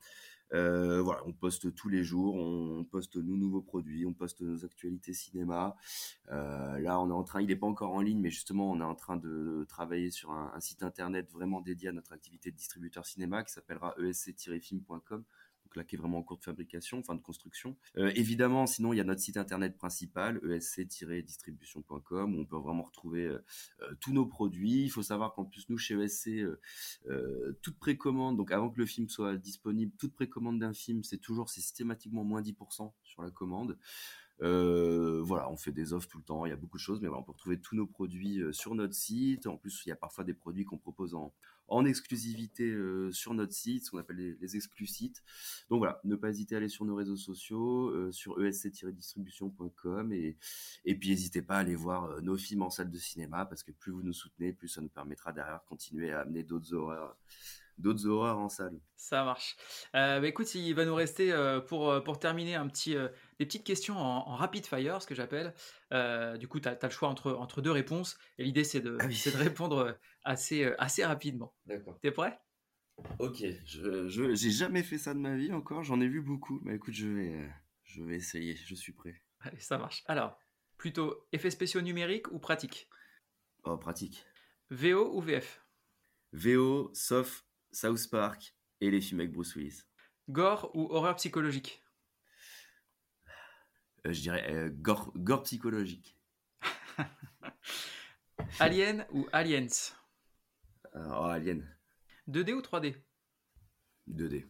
euh, 0.53 1.01
voilà, 1.01 1.21
on 1.25 1.33
poste 1.33 1.73
tous 1.75 1.89
les 1.89 2.03
jours, 2.03 2.35
on 2.35 2.83
poste 2.85 3.15
nos 3.17 3.35
nouveaux 3.35 3.61
produits, 3.61 4.05
on 4.05 4.13
poste 4.13 4.41
nos 4.41 4.63
actualités 4.65 5.13
cinéma. 5.13 5.75
Euh, 6.31 6.79
là, 6.79 6.99
on 6.99 7.09
est 7.09 7.13
en 7.13 7.23
train, 7.23 7.41
il 7.41 7.47
n'est 7.47 7.55
pas 7.55 7.67
encore 7.67 7.93
en 7.93 8.01
ligne, 8.01 8.19
mais 8.19 8.29
justement, 8.29 8.71
on 8.71 8.79
est 8.79 8.83
en 8.83 8.95
train 8.95 9.17
de 9.17 9.65
travailler 9.67 10.11
sur 10.11 10.31
un, 10.31 10.51
un 10.53 10.59
site 10.59 10.83
internet 10.83 11.31
vraiment 11.31 11.61
dédié 11.61 11.89
à 11.89 11.91
notre 11.91 12.13
activité 12.13 12.51
de 12.51 12.55
distributeur 12.55 13.05
cinéma 13.05 13.43
qui 13.43 13.51
s'appellera 13.51 13.95
esc-film.com 13.99 15.23
donc 15.67 15.75
là 15.75 15.83
qui 15.83 15.95
est 15.95 15.99
vraiment 15.99 16.19
en 16.19 16.23
cours 16.23 16.37
de 16.37 16.45
fabrication, 16.45 16.99
enfin 16.99 17.13
de 17.13 17.21
construction. 17.21 17.75
Euh, 17.97 18.09
évidemment, 18.15 18.67
sinon 18.67 18.93
il 18.93 18.97
y 18.97 19.01
a 19.01 19.03
notre 19.03 19.19
site 19.19 19.35
internet 19.35 19.75
principal, 19.75 20.39
esc-distribution.com, 20.49 22.35
où 22.35 22.39
on 22.39 22.45
peut 22.45 22.55
vraiment 22.55 22.83
retrouver 22.83 23.25
euh, 23.25 23.43
euh, 23.81 23.93
tous 23.99 24.13
nos 24.13 24.25
produits. 24.25 24.83
Il 24.83 24.89
faut 24.89 25.03
savoir 25.03 25.33
qu'en 25.33 25.43
plus 25.43 25.67
nous 25.67 25.77
chez 25.77 25.95
ESC, 25.95 26.45
toute 27.61 27.77
précommande, 27.79 28.37
donc 28.37 28.51
avant 28.51 28.69
que 28.69 28.79
le 28.79 28.85
film 28.85 29.09
soit 29.09 29.35
disponible, 29.35 29.91
toute 29.97 30.13
précommande 30.13 30.59
d'un 30.59 30.73
film, 30.73 31.03
c'est 31.03 31.17
toujours 31.17 31.49
c'est 31.49 31.59
systématiquement 31.59 32.23
moins 32.23 32.41
10% 32.41 32.93
sur 33.03 33.23
la 33.23 33.31
commande. 33.31 33.77
voilà, 34.39 35.51
on 35.51 35.57
fait 35.57 35.73
des 35.73 35.91
offres 35.91 36.07
tout 36.07 36.19
le 36.19 36.23
temps, 36.23 36.45
il 36.45 36.49
y 36.49 36.53
a 36.53 36.57
beaucoup 36.57 36.77
de 36.77 36.81
choses, 36.81 37.01
mais 37.01 37.09
on 37.09 37.23
peut 37.23 37.33
retrouver 37.33 37.59
tous 37.59 37.75
nos 37.75 37.87
produits 37.87 38.41
sur 38.51 38.73
notre 38.73 38.93
site. 38.93 39.47
En 39.47 39.57
plus, 39.57 39.81
il 39.85 39.89
y 39.89 39.91
a 39.91 39.97
parfois 39.97 40.23
des 40.23 40.33
produits 40.33 40.63
qu'on 40.63 40.77
propose 40.77 41.13
en, 41.13 41.33
en 41.67 41.85
exclusivité 41.85 42.63
euh, 42.69 43.11
sur 43.11 43.33
notre 43.33 43.53
site, 43.53 43.85
ce 43.85 43.91
qu'on 43.91 43.97
appelle 43.97 44.17
les, 44.17 44.37
les 44.39 44.47
sites. 44.85 45.23
Donc 45.69 45.79
voilà, 45.79 45.99
ne 46.03 46.15
pas 46.15 46.29
hésiter 46.29 46.55
à 46.55 46.59
aller 46.59 46.69
sur 46.69 46.85
nos 46.85 46.95
réseaux 46.95 47.17
sociaux, 47.17 47.89
euh, 47.89 48.11
sur 48.11 48.41
esc-distribution.com 48.43 50.13
et, 50.13 50.37
et 50.85 50.95
puis 50.95 51.09
n'hésitez 51.09 51.41
pas 51.41 51.57
à 51.57 51.59
aller 51.59 51.75
voir 51.75 52.05
euh, 52.05 52.21
nos 52.21 52.37
films 52.37 52.61
en 52.61 52.69
salle 52.69 52.89
de 52.89 52.97
cinéma 52.97 53.45
parce 53.45 53.63
que 53.63 53.71
plus 53.71 53.91
vous 53.91 54.03
nous 54.03 54.13
soutenez, 54.13 54.53
plus 54.53 54.67
ça 54.67 54.81
nous 54.81 54.89
permettra 54.89 55.31
derrière 55.31 55.59
de 55.59 55.67
continuer 55.67 56.11
à 56.11 56.21
amener 56.21 56.43
d'autres 56.43 56.73
horreurs 56.73 57.17
d'autres 57.77 58.07
horreurs 58.07 58.39
en 58.39 58.49
salle. 58.49 58.79
Ça 58.95 59.23
marche. 59.23 59.55
Euh, 59.93 60.19
bah 60.19 60.27
écoute, 60.27 60.55
il 60.55 60.73
va 60.73 60.83
nous 60.83 60.95
rester 60.95 61.31
euh, 61.31 61.59
pour, 61.59 62.01
pour 62.03 62.17
terminer 62.17 62.55
un 62.55 62.67
petit, 62.67 62.95
des 63.37 63.45
petites 63.45 63.63
questions 63.63 63.95
en, 63.99 64.35
rapid 64.35 64.65
fire, 64.65 64.99
ce 64.99 65.05
que 65.05 65.13
j'appelle. 65.13 65.53
du 66.39 66.47
coup, 66.47 66.59
tu 66.59 66.67
as, 66.67 66.79
le 66.81 66.89
choix 66.89 67.07
entre, 67.07 67.33
entre 67.33 67.61
deux 67.61 67.69
réponses 67.69 68.17
et 68.39 68.45
l'idée 68.45 68.63
c'est 68.63 68.79
de, 68.79 68.97
ah 68.99 69.05
de 69.07 69.37
répondre 69.37 69.95
assez, 70.27 70.71
assez 70.77 71.03
rapidement. 71.05 71.53
D'accord. 71.65 71.97
T'es 72.01 72.11
prêt? 72.11 72.39
Ok, 73.19 73.43
je, 73.65 74.07
j'ai 74.35 74.51
jamais 74.51 74.83
fait 74.83 74.97
ça 74.97 75.13
de 75.13 75.19
ma 75.19 75.35
vie 75.35 75.53
encore, 75.53 75.83
j'en 75.83 76.01
ai 76.01 76.07
vu 76.07 76.21
beaucoup. 76.21 76.59
Mais 76.63 76.75
écoute, 76.75 76.93
je 76.93 77.07
vais, 77.07 77.49
je 77.83 78.03
vais 78.03 78.15
essayer, 78.15 78.55
je 78.55 78.75
suis 78.75 78.91
prêt. 78.91 79.21
Allez, 79.41 79.59
ça 79.59 79.77
marche. 79.77 80.03
Alors, 80.07 80.37
plutôt 80.77 81.27
effets 81.31 81.51
spéciaux 81.51 81.81
numériques 81.81 82.31
ou 82.31 82.39
pratiques? 82.39 82.89
Oh, 83.63 83.77
pratique. 83.77 84.25
VO 84.71 85.15
ou 85.15 85.21
VF 85.21 85.61
VO, 86.33 86.91
sauf 86.93 87.45
South 87.71 88.09
Park 88.09 88.55
et 88.81 88.91
les 88.91 89.01
films 89.01 89.21
avec 89.21 89.31
Bruce 89.31 89.55
Willis. 89.55 89.83
Gore 90.29 90.71
ou 90.73 90.87
horreur 90.91 91.15
psychologique? 91.15 91.83
Euh, 94.05 94.13
Je 94.13 94.21
dirais 94.21 94.45
euh, 94.51 94.69
gore, 94.69 95.11
gore 95.15 95.43
psychologique. 95.43 96.17
Alien 98.59 99.05
ou 99.11 99.27
Aliens? 99.31 99.67
euh, 99.67 100.06
Oh, 101.11 101.25
Alien. 101.25 101.63
2D 102.27 102.53
ou 102.53 102.61
3D 102.61 102.95
2D. 104.07 104.45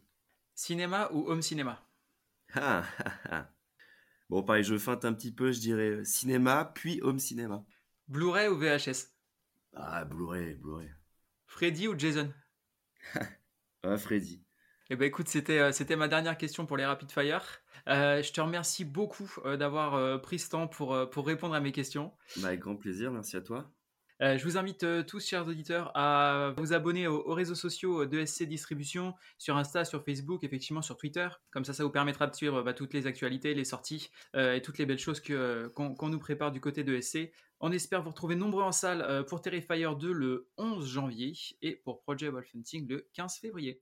Cinéma 0.56 1.10
ou 1.12 1.30
home 1.30 1.41
cinéma? 1.41 1.84
Ah, 2.54 2.84
ah, 3.06 3.12
ah. 3.30 3.50
Bon, 4.30 4.43
pareil, 4.43 4.64
je 4.64 4.78
feinte 4.78 5.06
un 5.06 5.14
petit 5.14 5.32
peu, 5.32 5.52
je 5.52 5.60
dirais 5.60 6.04
cinéma, 6.04 6.72
puis 6.76 7.02
home 7.02 7.20
cinéma. 7.20 7.66
Blu-ray 8.08 8.48
ou 8.48 8.58
VHS 8.58 9.14
Ah, 9.74 10.06
Blu-ray, 10.06 10.56
Blu-ray. 10.56 10.89
Freddy 11.45 11.88
ou 11.88 11.98
Jason? 11.98 12.32
Ah, 13.84 13.98
Freddy. 13.98 14.43
Eh 14.89 14.95
ben 14.95 15.06
écoute, 15.06 15.28
c'était 15.28 15.60
euh, 15.60 15.72
c'était 15.72 15.95
ma 15.95 16.08
dernière 16.08 16.38
question 16.38 16.66
pour 16.66 16.78
les 16.78 16.86
rapid 16.86 17.12
fire. 17.12 17.43
Euh, 17.88 18.22
je 18.24 18.34
te 18.34 18.41
remercie 18.41 18.86
beaucoup 18.86 19.32
euh, 19.45 19.56
d'avoir 19.56 20.22
pris 20.22 20.39
ce 20.39 20.50
temps 20.50 20.68
pour 20.68 21.10
pour 21.10 21.26
répondre 21.28 21.54
à 21.54 21.60
mes 21.60 21.72
questions. 21.72 22.12
Bah, 22.38 22.48
avec 22.50 22.62
grand 22.62 22.76
plaisir, 22.76 23.12
merci 23.12 23.38
à 23.38 23.41
toi. 23.41 23.72
Je 24.20 24.43
vous 24.43 24.57
invite 24.57 24.86
tous, 25.05 25.26
chers 25.26 25.47
auditeurs, 25.47 25.91
à 25.95 26.53
vous 26.57 26.74
abonner 26.74 27.07
aux, 27.07 27.34
réseaux 27.34 27.55
sociaux 27.55 28.05
de 28.05 28.26
SC 28.26 28.43
Distribution, 28.43 29.13
sur 29.38 29.57
Insta, 29.57 29.86
sur 29.86 30.03
Facebook, 30.03 30.43
effectivement 30.43 30.82
sur 30.82 30.97
Twitter. 30.97 31.28
Comme 31.51 31.65
ça, 31.65 31.74
ça 31.74 31.84
vous 31.84 31.91
permettra 31.91 32.28
de 32.28 32.36
suivre 32.36 32.63
bah, 32.63 32.74
toutes 32.74 32.93
les 32.93 33.07
actualités, 33.07 33.53
les 33.53 33.65
sorties 33.65 34.09
et 34.36 34.61
toutes 34.61 34.78
les 34.78 34.86
belles 34.86 34.97
choses 34.97 35.22
qu'on 35.22 36.09
nous 36.09 36.20
prépare 36.20 36.51
du 36.51 36.59
côté 36.59 36.84
de 36.84 36.99
SC. 36.99 37.32
On 37.59 37.72
espère 37.72 38.03
vous 38.03 38.09
retrouver 38.09 38.36
nombreux 38.36 38.63
en 38.63 38.72
salle 38.72 39.01
euh, 39.01 39.24
pour 39.24 39.41
Terrifier 39.41 39.88
2 39.99 40.11
le 40.11 40.47
11 40.57 40.88
janvier 40.88 41.34
et 41.63 41.76
pour 41.76 42.01
Project 42.01 42.32
Wolf 42.32 42.49
Hunting 42.55 42.88
le 42.88 43.09
15 43.13 43.38
février. 43.38 43.82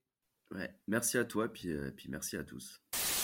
Merci 0.88 1.18
à 1.18 1.26
toi, 1.26 1.50
euh, 1.66 1.92
puis 1.92 2.08
merci 2.08 2.38
à 2.38 2.44
tous. 2.44 2.82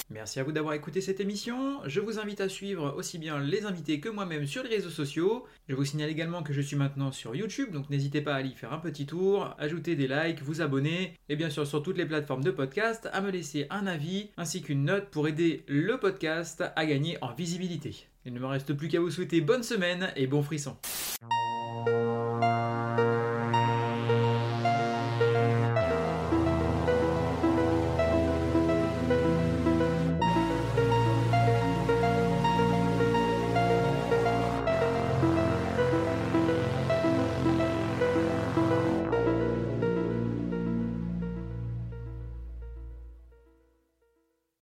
Merci 0.10 0.40
à 0.40 0.44
vous 0.44 0.52
d'avoir 0.52 0.74
écouté 0.74 1.00
cette 1.00 1.20
émission. 1.20 1.80
Je 1.86 2.02
vous 2.02 2.20
invite 2.20 2.42
à 2.42 2.50
suivre 2.50 2.94
aussi 2.98 3.18
bien 3.18 3.40
les 3.40 3.66
invités 3.66 4.00
que 4.00 4.10
moi-même 4.10 4.46
sur 4.46 4.64
les 4.64 4.70
réseaux 4.70 4.90
sociaux. 4.90 5.46
Je 5.70 5.76
vous 5.76 5.86
signale 5.86 6.10
également 6.10 6.44
que 6.44 6.54
je 6.54 6.62
suis 6.62 6.76
maintenant 6.76 7.12
sur 7.12 7.36
YouTube, 7.36 7.72
donc 7.72 7.90
n'hésitez 7.90 8.22
pas 8.22 8.34
à 8.34 8.38
aller 8.38 8.52
faire 8.52 8.74
un 8.74 8.80
petit 8.80 9.06
tour, 9.06 9.56
ajouter 9.58 9.96
des 9.96 10.08
likes, 10.08 10.42
vous 10.42 10.62
abonner, 10.62 11.14
et 11.30 11.36
bien 11.36 11.50
sûr 11.50 11.66
sur 11.66 11.82
toutes 11.82 11.98
les 11.98 12.06
plateformes 12.06 12.44
de 12.44 12.52
podcast, 12.52 13.10
à 13.14 13.22
me 13.22 13.32
laisser 13.32 13.68
un 13.70 13.88
avis 13.88 14.30
ainsi 14.38 14.62
qu'une 14.62 14.84
note 14.84 15.10
pour 15.10 15.28
aider 15.28 15.64
le 15.68 15.98
podcast 15.98 16.64
à 16.76 16.86
gagner 16.86 17.18
en 17.22 17.34
visibilité. 17.34 18.08
Il 18.26 18.34
ne 18.34 18.40
me 18.40 18.46
reste 18.46 18.74
plus 18.74 18.88
qu'à 18.88 19.00
vous 19.00 19.10
souhaiter 19.10 19.42
bonne 19.42 19.64
semaine 19.64 20.12
et 20.16 20.28
bon 20.28 20.44
frisson. 20.44 20.76